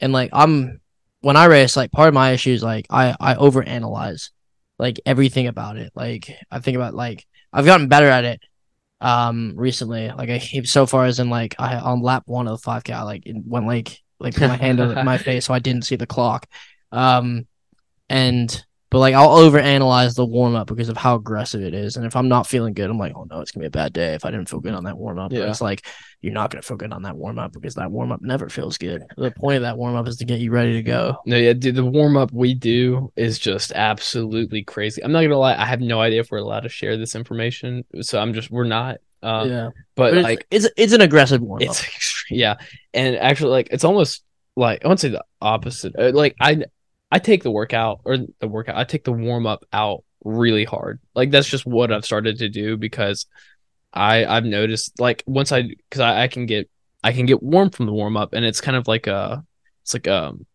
and 0.00 0.12
like 0.12 0.30
I'm 0.32 0.80
when 1.20 1.36
I 1.36 1.46
race, 1.46 1.76
like 1.76 1.92
part 1.92 2.08
of 2.08 2.14
my 2.14 2.32
issue 2.32 2.52
is 2.52 2.62
like 2.62 2.86
I 2.90 3.16
I 3.18 3.34
overanalyze 3.34 4.30
like 4.78 5.00
everything 5.06 5.46
about 5.46 5.76
it. 5.76 5.92
Like 5.94 6.30
I 6.50 6.60
think 6.60 6.76
about 6.76 6.94
like 6.94 7.26
I've 7.52 7.64
gotten 7.66 7.88
better 7.88 8.08
at 8.08 8.24
it 8.24 8.40
um 9.00 9.52
recently 9.56 10.10
like 10.10 10.30
i 10.30 10.38
so 10.64 10.86
far 10.86 11.04
as 11.04 11.18
in 11.20 11.28
like 11.28 11.54
i 11.58 11.76
on 11.76 12.00
lap 12.00 12.22
one 12.26 12.48
of 12.48 12.60
the 12.60 12.66
5k 12.66 12.94
i 12.94 13.02
like 13.02 13.26
it 13.26 13.36
went 13.44 13.66
like 13.66 14.02
like 14.18 14.34
put 14.34 14.48
my 14.48 14.56
hand 14.56 14.80
on 14.80 15.04
my 15.04 15.18
face 15.18 15.44
so 15.44 15.52
i 15.52 15.58
didn't 15.58 15.84
see 15.84 15.96
the 15.96 16.06
clock 16.06 16.46
um 16.92 17.46
and 18.08 18.64
but 18.90 18.98
like 18.98 19.14
i'll 19.14 19.38
overanalyze 19.38 20.14
the 20.14 20.24
warm-up 20.24 20.66
because 20.66 20.88
of 20.88 20.96
how 20.96 21.16
aggressive 21.16 21.62
it 21.62 21.74
is. 21.74 21.96
And 21.96 22.06
if 22.06 22.16
i'm 22.16 22.28
not 22.28 22.46
feeling 22.46 22.74
good 22.74 22.90
i'm 22.90 22.98
like 22.98 23.12
oh 23.16 23.26
no 23.30 23.40
it's 23.40 23.50
gonna 23.50 23.64
be 23.64 23.68
a 23.68 23.70
bad 23.70 23.92
day 23.92 24.14
if 24.14 24.24
i 24.24 24.30
didn't 24.30 24.48
feel 24.48 24.60
good 24.60 24.74
on 24.74 24.84
that 24.84 24.96
warm-up. 24.96 25.32
Yeah. 25.32 25.48
it's 25.50 25.60
like 25.60 25.86
you're 26.20 26.32
not 26.32 26.50
gonna 26.50 26.62
feel 26.62 26.76
good 26.76 26.92
on 26.92 27.02
that 27.02 27.16
warm-up 27.16 27.52
because 27.52 27.74
that 27.74 27.90
warm-up 27.90 28.22
never 28.22 28.48
feels 28.48 28.78
good. 28.78 29.02
The 29.16 29.30
point 29.30 29.56
of 29.56 29.62
that 29.62 29.76
warm-up 29.76 30.08
is 30.08 30.16
to 30.16 30.24
get 30.24 30.40
you 30.40 30.50
ready 30.50 30.72
to 30.74 30.82
go. 30.82 31.18
No 31.26 31.36
yeah 31.36 31.52
dude 31.52 31.76
the 31.76 31.84
warm-up 31.84 32.32
we 32.32 32.54
do 32.54 33.12
is 33.16 33.38
just 33.38 33.72
absolutely 33.72 34.62
crazy. 34.62 35.02
I'm 35.02 35.12
not 35.12 35.22
gonna 35.22 35.38
lie 35.38 35.56
i 35.56 35.64
have 35.64 35.80
no 35.80 36.00
idea 36.00 36.20
if 36.20 36.30
we're 36.30 36.38
allowed 36.38 36.60
to 36.60 36.68
share 36.68 36.96
this 36.96 37.14
information 37.14 37.84
so 38.00 38.18
i'm 38.20 38.32
just 38.32 38.50
we're 38.50 38.64
not 38.64 38.98
um 39.22 39.50
yeah. 39.50 39.70
but, 39.94 40.10
but 40.10 40.18
it's, 40.18 40.24
like 40.24 40.46
it's 40.50 40.68
it's 40.76 40.92
an 40.92 41.00
aggressive 41.00 41.42
It's 41.60 41.82
extreme, 41.82 42.16
yeah, 42.38 42.56
and 42.94 43.16
actually, 43.16 43.50
like 43.50 43.68
it's 43.70 43.84
almost 43.84 44.22
like 44.56 44.84
I 44.84 44.88
wouldn't 44.88 45.00
say 45.00 45.08
the 45.08 45.24
opposite. 45.40 45.94
Uh, 45.98 46.12
Like 46.14 46.34
I, 46.40 46.64
I 47.10 47.18
take 47.18 47.42
the 47.42 47.50
workout 47.50 48.00
or 48.04 48.18
the 48.40 48.48
workout. 48.48 48.76
I 48.76 48.84
take 48.84 49.04
the 49.04 49.12
warm 49.12 49.46
up 49.46 49.64
out 49.72 50.04
really 50.24 50.64
hard. 50.64 51.00
Like 51.14 51.30
that's 51.30 51.48
just 51.48 51.66
what 51.66 51.92
I've 51.92 52.04
started 52.04 52.38
to 52.38 52.48
do 52.48 52.76
because 52.76 53.26
I 53.92 54.24
I've 54.24 54.44
noticed 54.44 54.98
like 54.98 55.22
once 55.26 55.52
I 55.52 55.62
because 55.62 56.00
I, 56.00 56.24
I 56.24 56.28
can 56.28 56.46
get 56.46 56.68
I 57.02 57.12
can 57.12 57.26
get 57.26 57.42
warm 57.42 57.70
from 57.70 57.86
the 57.86 57.92
warm 57.92 58.16
up 58.16 58.32
and 58.32 58.44
it's 58.44 58.60
kind 58.60 58.76
of 58.76 58.88
like 58.88 59.06
a 59.06 59.44
it's 59.82 59.94
like 59.94 60.08
um 60.08 60.46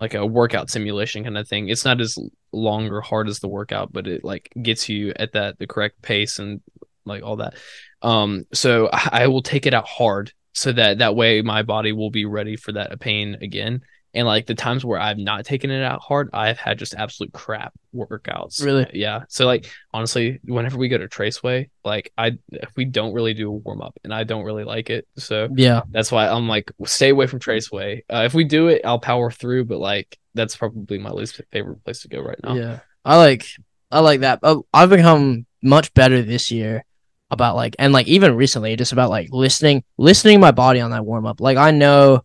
like 0.00 0.14
a 0.14 0.24
workout 0.24 0.70
simulation 0.70 1.24
kind 1.24 1.36
of 1.36 1.46
thing. 1.46 1.68
It's 1.68 1.84
not 1.84 2.00
as 2.00 2.18
long 2.52 2.88
or 2.88 3.02
hard 3.02 3.28
as 3.28 3.40
the 3.40 3.48
workout, 3.48 3.92
but 3.92 4.06
it 4.06 4.24
like 4.24 4.50
gets 4.60 4.88
you 4.88 5.12
at 5.16 5.32
that 5.32 5.58
the 5.58 5.66
correct 5.66 6.00
pace 6.00 6.38
and 6.38 6.62
like 7.04 7.22
all 7.22 7.36
that. 7.36 7.54
Um, 8.02 8.46
so 8.52 8.88
I, 8.92 9.08
I 9.12 9.26
will 9.26 9.42
take 9.42 9.66
it 9.66 9.74
out 9.74 9.86
hard 9.86 10.32
so 10.52 10.72
that 10.72 10.98
that 10.98 11.14
way 11.14 11.42
my 11.42 11.62
body 11.62 11.92
will 11.92 12.10
be 12.10 12.24
ready 12.24 12.56
for 12.56 12.72
that 12.72 12.98
pain 12.98 13.36
again. 13.42 13.82
And 14.12 14.26
like 14.26 14.46
the 14.46 14.54
times 14.54 14.84
where 14.84 14.98
I've 14.98 15.18
not 15.18 15.44
taken 15.44 15.70
it 15.70 15.82
out 15.84 16.00
hard, 16.02 16.30
I've 16.32 16.58
had 16.58 16.78
just 16.78 16.94
absolute 16.94 17.32
crap 17.32 17.72
workouts. 17.94 18.64
Really? 18.64 18.88
Yeah. 18.92 19.24
So 19.28 19.46
like 19.46 19.70
honestly, 19.92 20.40
whenever 20.44 20.78
we 20.78 20.88
go 20.88 20.98
to 20.98 21.08
Traceway, 21.08 21.70
like 21.84 22.12
I 22.18 22.38
we 22.76 22.84
don't 22.84 23.12
really 23.12 23.34
do 23.34 23.48
a 23.48 23.52
warm 23.52 23.82
up, 23.82 23.98
and 24.02 24.12
I 24.12 24.24
don't 24.24 24.44
really 24.44 24.64
like 24.64 24.90
it. 24.90 25.06
So 25.16 25.48
yeah 25.54 25.82
that's 25.90 26.10
why 26.10 26.28
I'm 26.28 26.48
like 26.48 26.72
stay 26.84 27.10
away 27.10 27.26
from 27.26 27.40
Traceway. 27.40 28.02
Uh, 28.12 28.22
if 28.24 28.34
we 28.34 28.44
do 28.44 28.68
it, 28.68 28.82
I'll 28.84 28.98
power 28.98 29.30
through, 29.30 29.66
but 29.66 29.78
like 29.78 30.18
that's 30.34 30.56
probably 30.56 30.98
my 30.98 31.10
least 31.10 31.40
favorite 31.52 31.84
place 31.84 32.02
to 32.02 32.08
go 32.08 32.20
right 32.20 32.38
now. 32.42 32.54
Yeah, 32.54 32.80
I 33.04 33.16
like 33.16 33.46
I 33.90 34.00
like 34.00 34.20
that. 34.20 34.40
Oh, 34.42 34.66
I've 34.72 34.90
become 34.90 35.46
much 35.62 35.92
better 35.94 36.22
this 36.22 36.50
year 36.50 36.84
about 37.30 37.54
like 37.54 37.76
and 37.78 37.92
like 37.92 38.08
even 38.08 38.34
recently 38.34 38.74
just 38.76 38.92
about 38.92 39.10
like 39.10 39.28
listening 39.30 39.84
listening 39.98 40.40
my 40.40 40.50
body 40.50 40.80
on 40.80 40.90
that 40.90 41.04
warm 41.04 41.26
up. 41.26 41.40
Like 41.40 41.58
I 41.58 41.70
know 41.70 42.24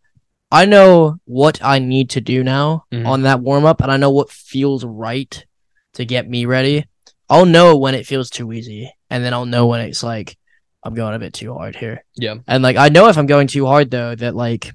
I 0.61 0.65
know 0.65 1.17
what 1.25 1.59
I 1.61 1.79
need 1.79 2.07
to 2.11 2.21
do 2.21 2.43
now 2.43 2.85
Mhm. 2.93 3.05
on 3.05 3.21
that 3.23 3.41
warm 3.41 3.65
up 3.65 3.81
and 3.81 3.91
I 3.91 3.97
know 3.97 4.09
what 4.11 4.31
feels 4.31 4.83
right 4.85 5.33
to 5.93 6.05
get 6.05 6.29
me 6.29 6.45
ready. 6.45 6.85
I'll 7.29 7.45
know 7.45 7.75
when 7.77 7.95
it 7.95 8.05
feels 8.07 8.29
too 8.29 8.53
easy 8.53 8.81
and 9.09 9.23
then 9.23 9.33
I'll 9.33 9.45
know 9.53 9.67
when 9.67 9.81
it's 9.81 10.03
like 10.03 10.37
I'm 10.83 10.93
going 10.93 11.15
a 11.15 11.19
bit 11.19 11.33
too 11.33 11.51
hard 11.53 11.75
here. 11.75 12.03
Yeah. 12.15 12.35
And 12.47 12.61
like 12.63 12.77
I 12.77 12.89
know 12.89 13.07
if 13.09 13.17
I'm 13.17 13.25
going 13.25 13.47
too 13.47 13.65
hard 13.65 13.91
though 13.91 14.15
that 14.15 14.35
like 14.35 14.71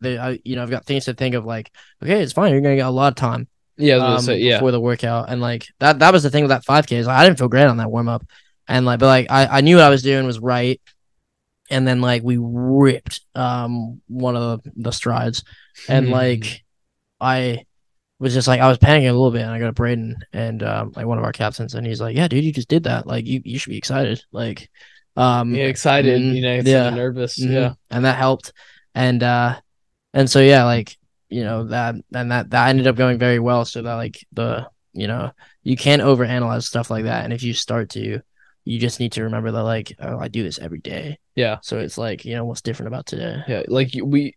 the 0.00 0.18
I, 0.18 0.38
you 0.44 0.56
know 0.56 0.62
I've 0.64 0.70
got 0.76 0.86
things 0.86 1.04
to 1.06 1.14
think 1.14 1.34
of 1.34 1.44
like 1.44 1.70
okay 2.02 2.22
it's 2.22 2.32
fine 2.32 2.50
you're 2.52 2.60
gonna 2.60 2.76
get 2.82 2.86
a 2.86 2.90
lot 3.02 3.08
of 3.12 3.14
time 3.16 3.46
Yeah, 3.76 3.96
um, 3.96 4.20
say, 4.20 4.38
yeah. 4.38 4.56
before 4.56 4.72
the 4.72 4.80
workout, 4.80 5.28
and 5.30 5.40
like 5.40 5.66
that 5.80 5.98
that 6.00 6.12
was 6.12 6.22
the 6.24 6.30
thing 6.30 6.42
with 6.44 6.50
that 6.50 6.64
5K 6.64 6.96
is 6.98 7.06
like, 7.06 7.18
I 7.18 7.24
didn't 7.24 7.38
feel 7.38 7.48
great 7.54 7.64
on 7.72 7.76
that 7.78 7.90
warm 7.90 8.08
up, 8.08 8.24
and 8.66 8.84
like 8.86 8.98
but 9.00 9.06
like 9.06 9.26
I 9.30 9.58
I 9.58 9.60
knew 9.60 9.76
what 9.76 9.84
I 9.84 9.90
was 9.90 10.02
doing 10.02 10.24
was 10.26 10.38
right, 10.40 10.80
and 11.70 11.86
then 11.86 12.00
like 12.00 12.22
we 12.22 12.38
ripped 12.40 13.20
um 13.34 14.00
one 14.08 14.36
of 14.36 14.62
the, 14.62 14.72
the 14.76 14.92
strides, 14.92 15.44
and 15.88 16.10
like 16.10 16.64
I 17.20 17.64
was 18.18 18.34
just 18.34 18.48
like 18.48 18.60
I 18.60 18.68
was 18.68 18.78
panicking 18.78 19.08
a 19.08 19.12
little 19.12 19.30
bit, 19.30 19.42
and 19.42 19.50
I 19.50 19.58
got 19.58 19.68
a 19.68 19.72
Braden 19.72 20.16
and 20.32 20.62
um 20.62 20.92
like 20.96 21.06
one 21.06 21.18
of 21.18 21.24
our 21.24 21.32
captains, 21.32 21.74
and 21.74 21.86
he's 21.86 22.00
like, 22.00 22.16
yeah, 22.16 22.28
dude, 22.28 22.44
you 22.44 22.52
just 22.52 22.68
did 22.68 22.84
that, 22.84 23.06
like 23.06 23.26
you 23.26 23.40
you 23.44 23.58
should 23.58 23.70
be 23.70 23.78
excited, 23.78 24.22
like 24.32 24.68
um 25.16 25.54
yeah, 25.54 25.64
excited, 25.64 26.20
mhm, 26.20 26.34
you 26.34 26.42
know, 26.42 26.60
yeah. 26.64 26.90
nervous. 26.90 27.38
Mhm. 27.40 27.52
Yeah. 27.52 27.74
and 27.90 28.04
that 28.04 28.16
helped 28.16 28.52
and 28.94 29.22
uh 29.22 29.60
and 30.14 30.30
so 30.30 30.40
yeah 30.40 30.64
like 30.64 30.96
you 31.28 31.44
know 31.44 31.64
that 31.64 31.94
and 32.14 32.32
that 32.32 32.50
that 32.50 32.68
ended 32.68 32.86
up 32.86 32.96
going 32.96 33.18
very 33.18 33.38
well 33.38 33.64
so 33.64 33.82
that 33.82 33.94
like 33.94 34.26
the 34.32 34.68
you 34.92 35.06
know 35.06 35.30
you 35.62 35.76
can't 35.76 36.02
overanalyze 36.02 36.64
stuff 36.64 36.90
like 36.90 37.04
that 37.04 37.24
and 37.24 37.32
if 37.32 37.42
you 37.42 37.52
start 37.52 37.90
to 37.90 38.20
you 38.64 38.78
just 38.78 38.98
need 39.00 39.12
to 39.12 39.24
remember 39.24 39.50
that 39.52 39.62
like 39.62 39.92
oh 40.00 40.18
i 40.18 40.28
do 40.28 40.42
this 40.42 40.58
every 40.58 40.80
day 40.80 41.18
Yeah. 41.38 41.58
so 41.62 41.78
it's 41.78 41.96
like 41.96 42.24
you 42.24 42.34
know 42.34 42.44
what's 42.44 42.62
different 42.62 42.88
about 42.88 43.06
today 43.06 43.42
Yeah. 43.46 43.62
Like 43.68 43.90
we 44.02 44.36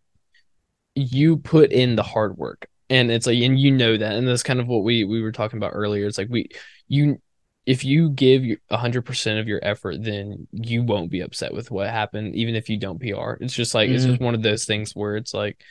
you 0.95 1.37
put 1.37 1.71
in 1.71 1.95
the 1.95 2.03
hard 2.03 2.37
work. 2.37 2.67
And 2.89 3.09
it's 3.09 3.25
like 3.25 3.39
and 3.41 3.57
you 3.59 3.71
know 3.71 3.95
that. 3.97 4.13
And 4.13 4.27
that's 4.27 4.43
kind 4.43 4.59
of 4.59 4.67
what 4.67 4.83
we 4.83 5.03
we 5.05 5.21
were 5.21 5.31
talking 5.31 5.57
about 5.57 5.71
earlier. 5.73 6.05
It's 6.07 6.17
like 6.17 6.27
we 6.29 6.49
you 6.87 7.21
if 7.65 7.85
you 7.85 8.09
give 8.09 8.43
your 8.43 8.57
hundred 8.69 9.03
percent 9.03 9.39
of 9.39 9.47
your 9.47 9.59
effort, 9.63 10.03
then 10.03 10.47
you 10.51 10.83
won't 10.83 11.09
be 11.09 11.21
upset 11.21 11.53
with 11.53 11.71
what 11.71 11.89
happened, 11.89 12.35
even 12.35 12.55
if 12.55 12.69
you 12.69 12.77
don't 12.77 12.99
PR. 12.99 13.37
It's 13.39 13.53
just 13.53 13.73
like 13.73 13.89
it's 13.89 14.03
Mhm. 14.03 14.09
just 14.09 14.21
one 14.21 14.35
of 14.35 14.43
those 14.43 14.65
things 14.65 14.93
where 14.93 15.15
it's 15.15 15.33
like, 15.33 15.63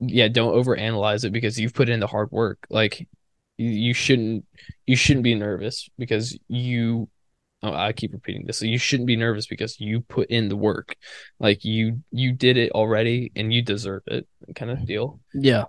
yeah, 0.00 0.28
don't 0.28 0.54
overanalyze 0.54 1.24
it 1.24 1.30
because 1.32 1.60
you've 1.60 1.74
put 1.74 1.88
in 1.90 2.00
the 2.00 2.06
hard 2.06 2.30
work. 2.32 2.66
Like 2.70 3.06
you, 3.58 3.92
shouldn't 3.94 4.46
you 4.86 4.96
shouldn't 4.96 5.24
be 5.24 5.34
nervous 5.34 5.88
because 5.98 6.38
you 6.48 7.08
I 7.74 7.92
keep 7.92 8.12
repeating 8.12 8.44
this. 8.46 8.58
So 8.58 8.66
You 8.66 8.78
shouldn't 8.78 9.06
be 9.06 9.16
nervous 9.16 9.46
because 9.46 9.80
you 9.80 10.00
put 10.00 10.28
in 10.30 10.48
the 10.48 10.56
work. 10.56 10.96
Like 11.38 11.64
you 11.64 12.02
you 12.10 12.32
did 12.32 12.56
it 12.56 12.72
already 12.72 13.32
and 13.36 13.52
you 13.52 13.62
deserve 13.62 14.02
it 14.06 14.26
kind 14.54 14.70
of 14.70 14.84
deal. 14.86 15.20
yeah 15.34 15.64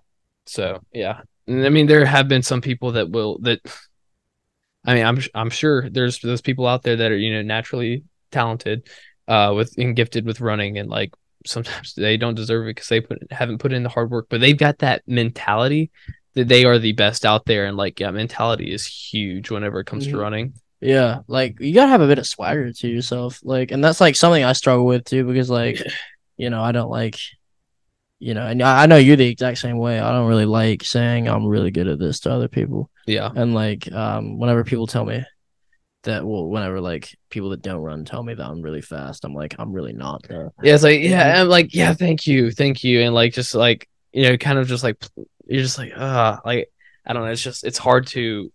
So 0.45 0.81
yeah, 0.93 1.21
and 1.47 1.65
I 1.65 1.69
mean 1.69 1.87
there 1.87 2.05
have 2.05 2.27
been 2.27 2.43
some 2.43 2.61
people 2.61 2.93
that 2.93 3.09
will 3.09 3.39
that. 3.39 3.59
I 4.85 4.93
mean, 4.93 5.05
I'm 5.05 5.19
I'm 5.35 5.49
sure 5.49 5.89
there's 5.89 6.19
those 6.19 6.41
people 6.41 6.65
out 6.67 6.83
there 6.83 6.95
that 6.95 7.11
are 7.11 7.17
you 7.17 7.33
know 7.33 7.41
naturally 7.41 8.03
talented, 8.31 8.87
uh, 9.27 9.53
with 9.55 9.73
and 9.77 9.95
gifted 9.95 10.25
with 10.25 10.39
running, 10.41 10.77
and 10.77 10.89
like 10.89 11.13
sometimes 11.45 11.93
they 11.93 12.17
don't 12.17 12.35
deserve 12.35 12.65
it 12.67 12.75
because 12.75 12.87
they 12.87 13.01
put 13.01 13.19
haven't 13.31 13.57
put 13.59 13.73
in 13.73 13.83
the 13.83 13.89
hard 13.89 14.09
work, 14.11 14.27
but 14.29 14.39
they've 14.39 14.57
got 14.57 14.79
that 14.79 15.03
mentality 15.07 15.91
that 16.35 16.47
they 16.47 16.65
are 16.65 16.79
the 16.79 16.93
best 16.93 17.25
out 17.25 17.45
there, 17.45 17.65
and 17.65 17.75
like 17.75 17.99
yeah, 17.99 18.11
mentality 18.11 18.71
is 18.71 18.85
huge 18.85 19.49
whenever 19.51 19.79
it 19.81 19.85
comes 19.87 20.05
to 20.07 20.13
Mhm. 20.13 20.19
running. 20.21 20.53
Yeah 20.81 21.19
like 21.27 21.59
you 21.59 21.73
gotta 21.73 21.89
have 21.89 22.01
a 22.01 22.07
bit 22.07 22.19
of 22.19 22.27
swagger 22.27 22.71
to 22.71 22.87
yourself 22.87 23.39
like 23.43 23.71
and 23.71 23.83
that's 23.83 23.99
like 23.99 24.15
something 24.15 24.43
i 24.43 24.53
struggle 24.53 24.85
with 24.85 25.03
too 25.03 25.23
because 25.23 25.49
like 25.49 25.81
you 26.37 26.49
know 26.49 26.61
i 26.61 26.71
don't 26.71 26.91
like 26.91 27.17
you 28.19 28.33
know 28.33 28.45
and 28.45 28.61
i 28.61 28.83
I 28.83 28.85
know 28.85 28.97
you're 28.97 29.15
the 29.15 29.27
exact 29.27 29.57
same 29.57 29.77
way 29.77 29.99
i 29.99 30.11
don't 30.11 30.27
really 30.27 30.45
like 30.45 30.83
saying 30.83 31.27
i'm 31.27 31.45
really 31.45 31.71
good 31.71 31.87
at 31.87 31.99
this 31.99 32.19
to 32.21 32.31
other 32.31 32.47
people 32.47 32.89
Yeah, 33.05 33.29
and 33.35 33.53
like 33.53 33.91
um 33.91 34.37
whenever 34.37 34.63
people 34.63 34.87
tell 34.87 35.05
me 35.05 35.23
that 36.03 36.25
well, 36.25 36.47
whenever 36.47 36.81
like 36.81 37.15
people 37.29 37.49
that 37.49 37.61
don't 37.61 37.81
run 37.81 38.05
tell 38.05 38.23
me 38.23 38.33
that 38.33 38.45
I'm 38.45 38.61
really 38.61 38.81
fast, 38.81 39.23
I'm 39.25 39.33
like 39.33 39.55
I'm 39.59 39.71
really 39.71 39.93
not. 39.93 40.23
Though. 40.27 40.53
Yeah, 40.63 40.73
it's 40.73 40.83
like 40.83 41.01
yeah, 41.01 41.41
I'm 41.41 41.49
like 41.49 41.73
yeah, 41.73 41.93
thank 41.93 42.25
you, 42.25 42.51
thank 42.51 42.83
you, 42.83 43.01
and 43.01 43.13
like 43.13 43.33
just 43.33 43.53
like 43.53 43.87
you 44.11 44.23
know, 44.23 44.37
kind 44.37 44.57
of 44.57 44.67
just 44.67 44.83
like 44.83 45.03
you're 45.45 45.61
just 45.61 45.77
like 45.77 45.93
ah, 45.95 46.41
like 46.45 46.71
I 47.05 47.13
don't 47.13 47.23
know, 47.23 47.31
it's 47.31 47.41
just 47.41 47.63
it's 47.63 47.77
hard 47.77 48.07
to 48.07 48.51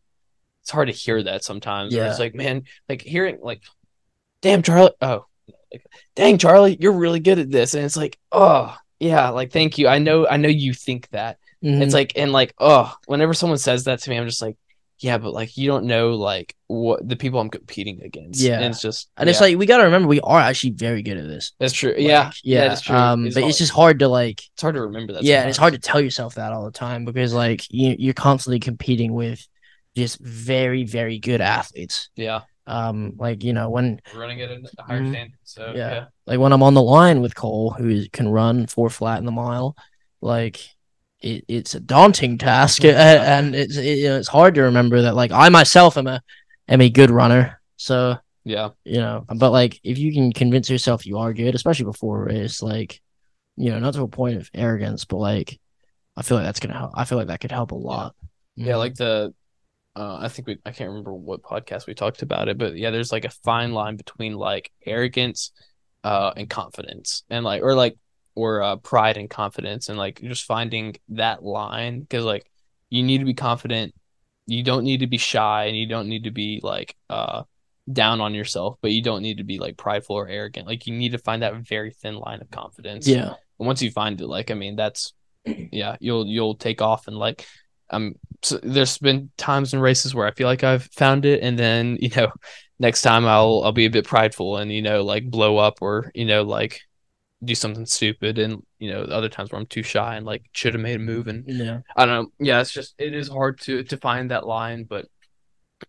it's 0.62 0.70
hard 0.70 0.88
to 0.88 0.94
hear 0.94 1.22
that 1.22 1.44
sometimes. 1.44 1.92
Yeah, 1.92 2.10
it's 2.10 2.18
like 2.18 2.34
man, 2.34 2.64
like 2.88 3.02
hearing 3.02 3.38
like, 3.42 3.62
damn 4.40 4.62
Charlie, 4.62 4.92
oh, 5.00 5.26
like, 5.72 5.84
dang 6.14 6.38
Charlie, 6.38 6.76
you're 6.80 6.92
really 6.92 7.20
good 7.20 7.38
at 7.38 7.50
this, 7.50 7.74
and 7.74 7.84
it's 7.84 7.96
like 7.96 8.18
oh 8.30 8.76
yeah, 9.00 9.30
like 9.30 9.52
thank 9.52 9.78
you, 9.78 9.88
I 9.88 9.98
know 9.98 10.26
I 10.26 10.36
know 10.36 10.48
you 10.48 10.72
think 10.72 11.08
that. 11.10 11.38
Mm-hmm. 11.62 11.82
It's 11.82 11.94
like 11.94 12.12
and 12.16 12.32
like 12.32 12.54
oh, 12.58 12.94
whenever 13.06 13.34
someone 13.34 13.58
says 13.58 13.84
that 13.84 14.00
to 14.00 14.10
me, 14.10 14.16
I'm 14.16 14.26
just 14.26 14.42
like 14.42 14.56
yeah, 15.02 15.18
but 15.18 15.32
like 15.32 15.56
you 15.56 15.66
don't 15.66 15.86
know 15.86 16.10
like 16.10 16.54
what 16.68 17.06
the 17.06 17.16
people 17.16 17.40
I'm 17.40 17.50
competing 17.50 18.02
against. 18.02 18.40
Yeah, 18.40 18.60
and 18.60 18.66
it's 18.66 18.80
just 18.80 19.10
and 19.16 19.26
yeah. 19.26 19.32
it's 19.32 19.40
like 19.40 19.58
we 19.58 19.66
got 19.66 19.78
to 19.78 19.84
remember 19.84 20.06
we 20.06 20.20
are 20.20 20.38
actually 20.38 20.70
very 20.70 21.02
good 21.02 21.16
at 21.16 21.26
this. 21.26 21.52
That's 21.58 21.72
true. 21.72 21.90
Like, 21.90 22.00
yeah, 22.00 22.30
yeah, 22.44 22.68
that's 22.68 22.82
true. 22.82 22.94
Um, 22.94 23.26
it's 23.26 23.34
but 23.34 23.40
hard. 23.40 23.50
it's 23.50 23.58
just 23.58 23.72
hard 23.72 23.98
to 23.98 24.08
like. 24.08 24.42
It's 24.52 24.62
hard 24.62 24.76
to 24.76 24.82
remember 24.82 25.14
that. 25.14 25.24
Yeah, 25.24 25.40
and 25.40 25.48
it's 25.48 25.58
hard 25.58 25.72
to 25.72 25.80
tell 25.80 26.00
yourself 26.00 26.36
that 26.36 26.52
all 26.52 26.64
the 26.64 26.70
time 26.70 27.04
because 27.04 27.34
like 27.34 27.64
you 27.68 27.96
you're 27.98 28.14
constantly 28.14 28.60
competing 28.60 29.12
with 29.12 29.46
just 29.96 30.18
very 30.20 30.84
very 30.84 31.18
good 31.18 31.40
athletes. 31.40 32.10
Yeah. 32.16 32.42
Um, 32.66 33.14
like 33.16 33.42
you 33.42 33.52
know 33.52 33.70
when 33.70 34.00
running 34.14 34.40
at 34.40 34.50
a 34.50 34.62
higher 34.78 35.00
mm-hmm. 35.00 35.12
standard. 35.12 35.38
So 35.44 35.72
yeah. 35.74 35.90
yeah, 35.90 36.04
like 36.26 36.38
when 36.38 36.52
I'm 36.52 36.62
on 36.62 36.74
the 36.74 36.82
line 36.82 37.20
with 37.20 37.34
Cole, 37.34 37.70
who 37.70 38.08
can 38.10 38.28
run 38.28 38.66
four 38.66 38.88
flat 38.88 39.18
in 39.18 39.24
the 39.24 39.32
mile, 39.32 39.76
like 40.20 40.60
it, 41.20 41.44
it's 41.48 41.74
a 41.74 41.80
daunting 41.80 42.38
task, 42.38 42.84
and 42.84 43.54
it's 43.54 43.76
it, 43.76 43.98
you 43.98 44.08
know, 44.08 44.18
it's 44.18 44.28
hard 44.28 44.54
to 44.54 44.62
remember 44.62 45.02
that 45.02 45.16
like 45.16 45.32
I 45.32 45.48
myself 45.48 45.96
am 45.96 46.06
a 46.06 46.22
am 46.68 46.80
a 46.80 46.90
good 46.90 47.10
runner. 47.10 47.60
So 47.76 48.16
yeah, 48.44 48.70
you 48.84 48.98
know, 48.98 49.24
but 49.28 49.50
like 49.50 49.80
if 49.82 49.98
you 49.98 50.12
can 50.12 50.32
convince 50.32 50.70
yourself 50.70 51.06
you 51.06 51.18
are 51.18 51.32
good, 51.32 51.54
especially 51.54 51.84
before 51.84 52.22
a 52.22 52.26
race, 52.26 52.62
like 52.62 53.00
you 53.56 53.70
know, 53.70 53.78
not 53.78 53.94
to 53.94 54.02
a 54.02 54.08
point 54.08 54.36
of 54.36 54.50
arrogance, 54.54 55.04
but 55.04 55.18
like 55.18 55.60
I 56.16 56.22
feel 56.22 56.36
like 56.36 56.46
that's 56.46 56.60
gonna 56.60 56.78
help. 56.78 56.92
I 56.94 57.04
feel 57.04 57.18
like 57.18 57.28
that 57.28 57.40
could 57.40 57.52
help 57.52 57.72
a 57.72 57.76
lot. 57.76 58.14
Yeah, 58.54 58.68
yeah 58.68 58.76
like 58.76 58.94
the 58.94 59.34
uh, 59.94 60.18
I 60.20 60.28
think 60.28 60.48
we 60.48 60.58
I 60.64 60.72
can't 60.72 60.88
remember 60.88 61.12
what 61.12 61.42
podcast 61.42 61.86
we 61.86 61.94
talked 61.94 62.22
about 62.22 62.48
it, 62.48 62.56
but 62.56 62.76
yeah, 62.76 62.90
there's 62.90 63.12
like 63.12 63.24
a 63.24 63.30
fine 63.30 63.72
line 63.72 63.96
between 63.96 64.34
like 64.34 64.70
arrogance 64.86 65.52
uh 66.04 66.32
and 66.36 66.50
confidence 66.50 67.22
and 67.30 67.44
like 67.44 67.62
or 67.62 67.74
like 67.74 67.96
or 68.34 68.62
uh, 68.62 68.76
pride 68.76 69.18
and 69.18 69.28
confidence 69.28 69.88
and 69.88 69.98
like 69.98 70.20
just 70.22 70.44
finding 70.44 70.96
that 71.10 71.44
line 71.44 72.00
because 72.00 72.24
like 72.24 72.50
you 72.88 73.02
need 73.02 73.18
to 73.18 73.24
be 73.24 73.34
confident. 73.34 73.94
You 74.46 74.62
don't 74.62 74.84
need 74.84 75.00
to 75.00 75.06
be 75.06 75.18
shy 75.18 75.66
and 75.66 75.76
you 75.76 75.86
don't 75.86 76.08
need 76.08 76.24
to 76.24 76.30
be 76.30 76.60
like 76.62 76.96
uh 77.10 77.42
down 77.92 78.20
on 78.20 78.32
yourself 78.32 78.76
but 78.80 78.92
you 78.92 79.02
don't 79.02 79.22
need 79.22 79.38
to 79.38 79.44
be 79.44 79.58
like 79.58 79.76
prideful 79.76 80.16
or 80.16 80.28
arrogant. 80.28 80.66
Like 80.66 80.86
you 80.86 80.94
need 80.94 81.12
to 81.12 81.18
find 81.18 81.42
that 81.42 81.54
very 81.56 81.90
thin 81.90 82.16
line 82.16 82.40
of 82.40 82.50
confidence. 82.50 83.06
Yeah. 83.06 83.34
And 83.58 83.66
once 83.66 83.82
you 83.82 83.90
find 83.90 84.20
it 84.20 84.26
like 84.26 84.50
i 84.50 84.54
mean 84.54 84.74
that's 84.74 85.12
yeah 85.44 85.96
you'll 86.00 86.26
you'll 86.26 86.54
take 86.54 86.80
off 86.80 87.08
and 87.08 87.16
like 87.16 87.46
um 87.92 88.14
so 88.42 88.58
there's 88.62 88.98
been 88.98 89.30
times 89.36 89.72
in 89.72 89.80
races 89.80 90.14
where 90.14 90.26
i 90.26 90.30
feel 90.32 90.46
like 90.46 90.64
i've 90.64 90.84
found 90.84 91.24
it 91.24 91.42
and 91.42 91.58
then 91.58 91.96
you 92.00 92.10
know 92.16 92.30
next 92.78 93.02
time 93.02 93.24
i'll 93.26 93.62
i'll 93.64 93.72
be 93.72 93.86
a 93.86 93.90
bit 93.90 94.06
prideful 94.06 94.56
and 94.56 94.72
you 94.72 94.82
know 94.82 95.02
like 95.04 95.30
blow 95.30 95.58
up 95.58 95.78
or 95.80 96.10
you 96.14 96.24
know 96.24 96.42
like 96.42 96.80
do 97.44 97.54
something 97.54 97.86
stupid 97.86 98.38
and 98.38 98.62
you 98.78 98.90
know 98.90 99.02
other 99.02 99.28
times 99.28 99.50
where 99.50 99.60
i'm 99.60 99.66
too 99.66 99.82
shy 99.82 100.16
and 100.16 100.26
like 100.26 100.44
should 100.52 100.74
have 100.74 100.82
made 100.82 100.96
a 100.96 100.98
move 101.00 101.26
and 101.26 101.44
yeah. 101.46 101.80
I 101.96 102.06
don't 102.06 102.24
know. 102.24 102.32
Yeah 102.38 102.60
it's 102.60 102.72
just 102.72 102.94
it 102.98 103.14
is 103.14 103.28
hard 103.28 103.60
to 103.62 103.82
to 103.84 103.96
find 103.96 104.30
that 104.30 104.46
line 104.46 104.84
but 104.84 105.06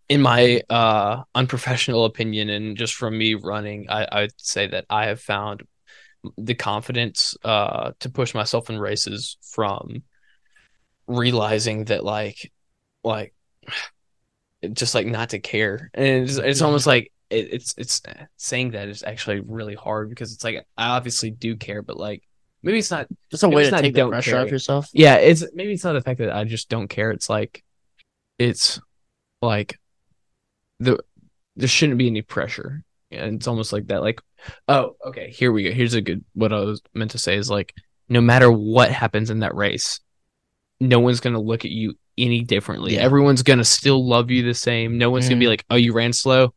in 0.10 0.22
my 0.22 0.62
uh 0.70 1.22
unprofessional 1.36 2.06
opinion 2.06 2.50
and 2.50 2.76
just 2.76 2.96
from 2.96 3.16
me 3.18 3.36
running 3.36 3.88
i 3.90 4.08
i 4.12 4.22
would 4.22 4.34
say 4.38 4.66
that 4.66 4.86
i 4.90 5.06
have 5.06 5.22
found 5.22 5.64
the 6.38 6.56
confidence 6.56 7.36
uh 7.44 7.92
to 8.00 8.10
push 8.10 8.34
myself 8.34 8.70
in 8.72 8.80
races 8.80 9.38
from 9.44 10.02
realizing 11.08 11.86
that 11.86 12.04
like 12.04 12.52
like 13.04 13.34
just 14.72 14.96
like 14.96 15.06
not 15.06 15.30
to 15.30 15.40
care 15.40 15.90
and 15.94 16.30
it's, 16.30 16.38
it's 16.38 16.62
almost 16.62 16.88
like 16.88 17.12
it, 17.34 17.54
it's 17.54 17.74
it's 17.78 18.02
saying 18.38 18.72
that 18.72 18.88
is 18.88 19.04
actually 19.04 19.42
really 19.42 19.76
hard 19.76 20.10
because 20.10 20.34
it's 20.34 20.44
like 20.44 20.66
I 20.78 20.90
obviously 20.90 21.32
do 21.32 21.56
care, 21.56 21.82
but 21.82 21.98
like 21.98 22.24
maybe 22.62 22.78
it's 22.78 22.92
not 22.92 23.08
just 23.32 23.44
a 23.44 23.50
way 23.50 23.70
to 23.70 23.82
take 23.82 23.96
the 23.96 24.08
pressure 24.08 24.32
care. 24.32 24.42
off 24.42 24.52
yourself. 24.52 24.90
Yeah, 24.94 25.16
it's 25.16 25.44
maybe 25.54 25.74
it's 25.74 25.84
not 25.84 25.94
the 25.94 26.02
fact 26.02 26.20
that 26.20 26.36
I 26.36 26.44
just 26.44 26.70
don't 26.70 26.88
care. 26.88 27.12
It's 27.12 27.30
like 27.30 27.64
it's 28.38 28.80
like 29.42 29.80
the 30.80 31.00
there 31.56 31.68
shouldn't 31.68 31.98
be 31.98 32.08
any 32.08 32.22
pressure. 32.22 32.84
And 33.12 33.36
it's 33.36 33.48
almost 33.48 33.72
like 33.72 33.88
that. 33.88 34.02
Like, 34.02 34.22
oh, 34.68 34.96
okay, 35.06 35.30
here 35.30 35.52
we 35.52 35.64
go. 35.64 35.72
Here's 35.72 35.94
a 35.94 36.02
good 36.02 36.24
what 36.34 36.54
I 36.54 36.60
was 36.60 36.82
meant 36.94 37.12
to 37.12 37.20
say 37.20 37.36
is 37.36 37.50
like 37.50 37.74
no 38.10 38.22
matter 38.22 38.52
what 38.52 38.92
happens 38.92 39.30
in 39.30 39.40
that 39.40 39.56
race, 39.56 40.00
no 40.80 41.00
one's 41.00 41.20
gonna 41.20 41.42
look 41.42 41.66
at 41.66 41.72
you 41.72 41.96
any 42.18 42.42
differently. 42.42 42.96
Yeah. 42.96 43.02
Everyone's 43.02 43.44
gonna 43.44 43.64
still 43.64 44.06
love 44.06 44.32
you 44.32 44.44
the 44.44 44.54
same. 44.54 44.98
No 44.98 45.10
one's 45.10 45.26
mm. 45.26 45.30
gonna 45.30 45.40
be 45.40 45.46
mm-hmm. 45.46 45.52
like, 45.52 45.66
"Oh, 45.70 45.76
you 45.76 45.94
ran 45.94 46.14
slow 46.14 46.54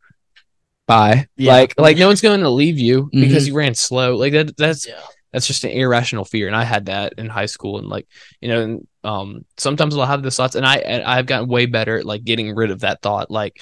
bye. 0.87 1.27
Yeah. 1.35 1.53
Like 1.53 1.73
like 1.77 1.97
no 1.97 2.07
one's 2.07 2.21
going 2.21 2.39
to 2.39 2.49
leave 2.49 2.79
you 2.79 3.03
mm-hmm. 3.03 3.21
because 3.21 3.47
you 3.47 3.53
ran 3.53 3.75
slow. 3.75 4.15
Like 4.15 4.33
that 4.33 4.57
that's 4.57 4.87
yeah. 4.87 4.99
that's 5.31 5.45
just 5.45 5.63
an 5.63 5.71
irrational 5.71 6.25
fear. 6.25 6.47
And 6.47 6.55
I 6.55 6.63
had 6.63 6.85
that 6.85 7.13
in 7.17 7.29
high 7.29 7.45
school 7.45 7.77
and 7.77 7.87
like, 7.87 8.07
you 8.41 8.47
know, 8.47 8.61
and, 8.61 8.87
um 9.03 9.45
sometimes 9.57 9.95
I'll 9.95 10.05
have 10.05 10.23
the 10.23 10.31
thoughts 10.31 10.55
and 10.55 10.65
I 10.65 10.77
and 10.77 11.03
I've 11.03 11.27
gotten 11.27 11.47
way 11.47 11.65
better 11.67 11.99
at 11.99 12.05
like 12.05 12.23
getting 12.23 12.55
rid 12.55 12.71
of 12.71 12.79
that 12.79 13.01
thought. 13.01 13.29
Like 13.29 13.61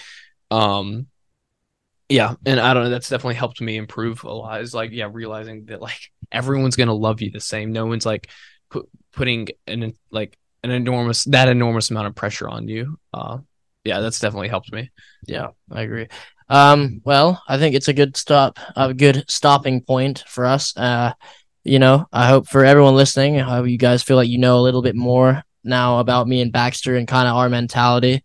um 0.50 1.08
yeah, 2.08 2.36
and 2.46 2.60
I 2.60 2.76
don't 2.76 2.84
know, 2.84 2.90
that's 2.92 3.10
definitely 3.10 3.36
helped 3.36 3.60
me 3.60 3.78
improve 3.78 4.24
a 4.24 4.32
lot. 4.32 4.62
Is 4.62 4.76
like, 4.76 4.92
yeah, 4.92 5.10
realizing 5.12 5.66
that 5.66 5.82
like 5.82 6.12
everyone's 6.32 6.76
gonna 6.76 6.94
love 6.94 7.22
you 7.22 7.32
the 7.32 7.40
same. 7.40 7.72
No 7.72 7.88
one's 7.88 8.06
like 8.06 8.30
pu- 8.70 8.88
putting 9.12 9.48
an 9.66 9.94
like 10.12 10.38
an 10.66 10.72
enormous 10.72 11.24
that 11.26 11.48
enormous 11.48 11.90
amount 11.90 12.08
of 12.08 12.16
pressure 12.16 12.48
on 12.50 12.68
you. 12.68 12.98
Uh 13.14 13.40
yeah, 13.86 14.00
that's 14.00 14.20
definitely 14.20 14.50
helped 14.50 14.74
me. 14.74 14.90
Yeah, 15.28 15.50
I 15.72 15.84
agree. 15.84 16.08
Um, 16.50 17.02
well, 17.06 17.42
I 17.48 17.58
think 17.58 17.76
it's 17.76 17.88
a 17.88 17.94
good 17.94 18.18
stop, 18.18 18.60
a 18.76 18.94
good 18.94 19.26
stopping 19.28 19.82
point 19.82 20.24
for 20.28 20.46
us. 20.46 20.76
Uh, 20.76 21.14
you 21.64 21.80
know, 21.80 22.08
I 22.12 22.28
hope 22.28 22.48
for 22.48 22.66
everyone 22.66 22.96
listening, 22.96 23.40
I 23.40 23.56
hope 23.56 23.68
you 23.68 23.78
guys 23.78 24.04
feel 24.04 24.18
like 24.18 24.28
you 24.28 24.38
know 24.38 24.58
a 24.60 24.62
little 24.62 24.82
bit 24.82 24.96
more 24.96 25.44
now 25.64 26.00
about 26.00 26.28
me 26.28 26.42
and 26.42 26.52
Baxter 26.52 26.96
and 26.96 27.08
kind 27.08 27.28
of 27.28 27.36
our 27.36 27.50
mentality 27.50 28.24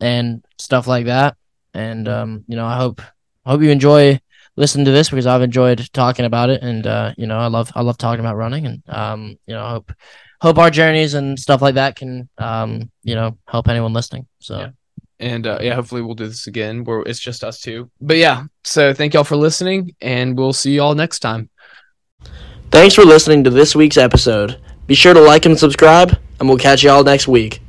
and 0.00 0.44
stuff 0.58 0.86
like 0.86 1.06
that. 1.06 1.36
And 1.74 2.08
um, 2.08 2.44
you 2.46 2.56
know, 2.56 2.66
I 2.66 2.76
hope 2.76 3.02
I 3.44 3.50
hope 3.50 3.62
you 3.62 3.70
enjoy 3.70 4.20
listening 4.56 4.86
to 4.86 4.90
this 4.90 5.10
because 5.10 5.26
I've 5.26 5.42
enjoyed 5.42 5.88
talking 5.92 6.24
about 6.24 6.50
it, 6.50 6.62
and 6.62 6.86
uh, 6.86 7.14
you 7.16 7.26
know, 7.26 7.38
I 7.38 7.46
love 7.46 7.70
I 7.74 7.82
love 7.82 7.98
talking 7.98 8.20
about 8.20 8.36
running, 8.36 8.66
and 8.66 8.82
um, 8.88 9.38
you 9.46 9.54
know, 9.54 9.64
I 9.64 9.70
hope 9.70 9.92
hope 10.40 10.58
our 10.58 10.70
journeys 10.70 11.14
and 11.14 11.38
stuff 11.38 11.62
like 11.62 11.74
that 11.74 11.96
can 11.96 12.28
um, 12.38 12.90
you 13.02 13.14
know, 13.14 13.38
help 13.46 13.68
anyone 13.68 13.92
listening. 13.92 14.26
So. 14.40 14.58
Yeah 14.58 14.70
and 15.20 15.46
uh, 15.46 15.58
yeah, 15.60 15.74
hopefully 15.74 16.02
we'll 16.02 16.14
do 16.14 16.26
this 16.26 16.46
again 16.46 16.84
where 16.84 17.00
it's 17.00 17.18
just 17.18 17.44
us 17.44 17.60
two. 17.60 17.90
But 18.00 18.18
yeah, 18.18 18.44
so 18.64 18.94
thank 18.94 19.14
y'all 19.14 19.24
for 19.24 19.36
listening, 19.36 19.94
and 20.00 20.36
we'll 20.36 20.52
see 20.52 20.76
y'all 20.76 20.94
next 20.94 21.20
time. 21.20 21.50
Thanks 22.70 22.94
for 22.94 23.04
listening 23.04 23.44
to 23.44 23.50
this 23.50 23.74
week's 23.74 23.96
episode. 23.96 24.60
Be 24.86 24.94
sure 24.94 25.14
to 25.14 25.20
like 25.20 25.46
and 25.46 25.58
subscribe, 25.58 26.16
and 26.38 26.48
we'll 26.48 26.58
catch 26.58 26.82
y'all 26.82 27.04
next 27.04 27.28
week. 27.28 27.60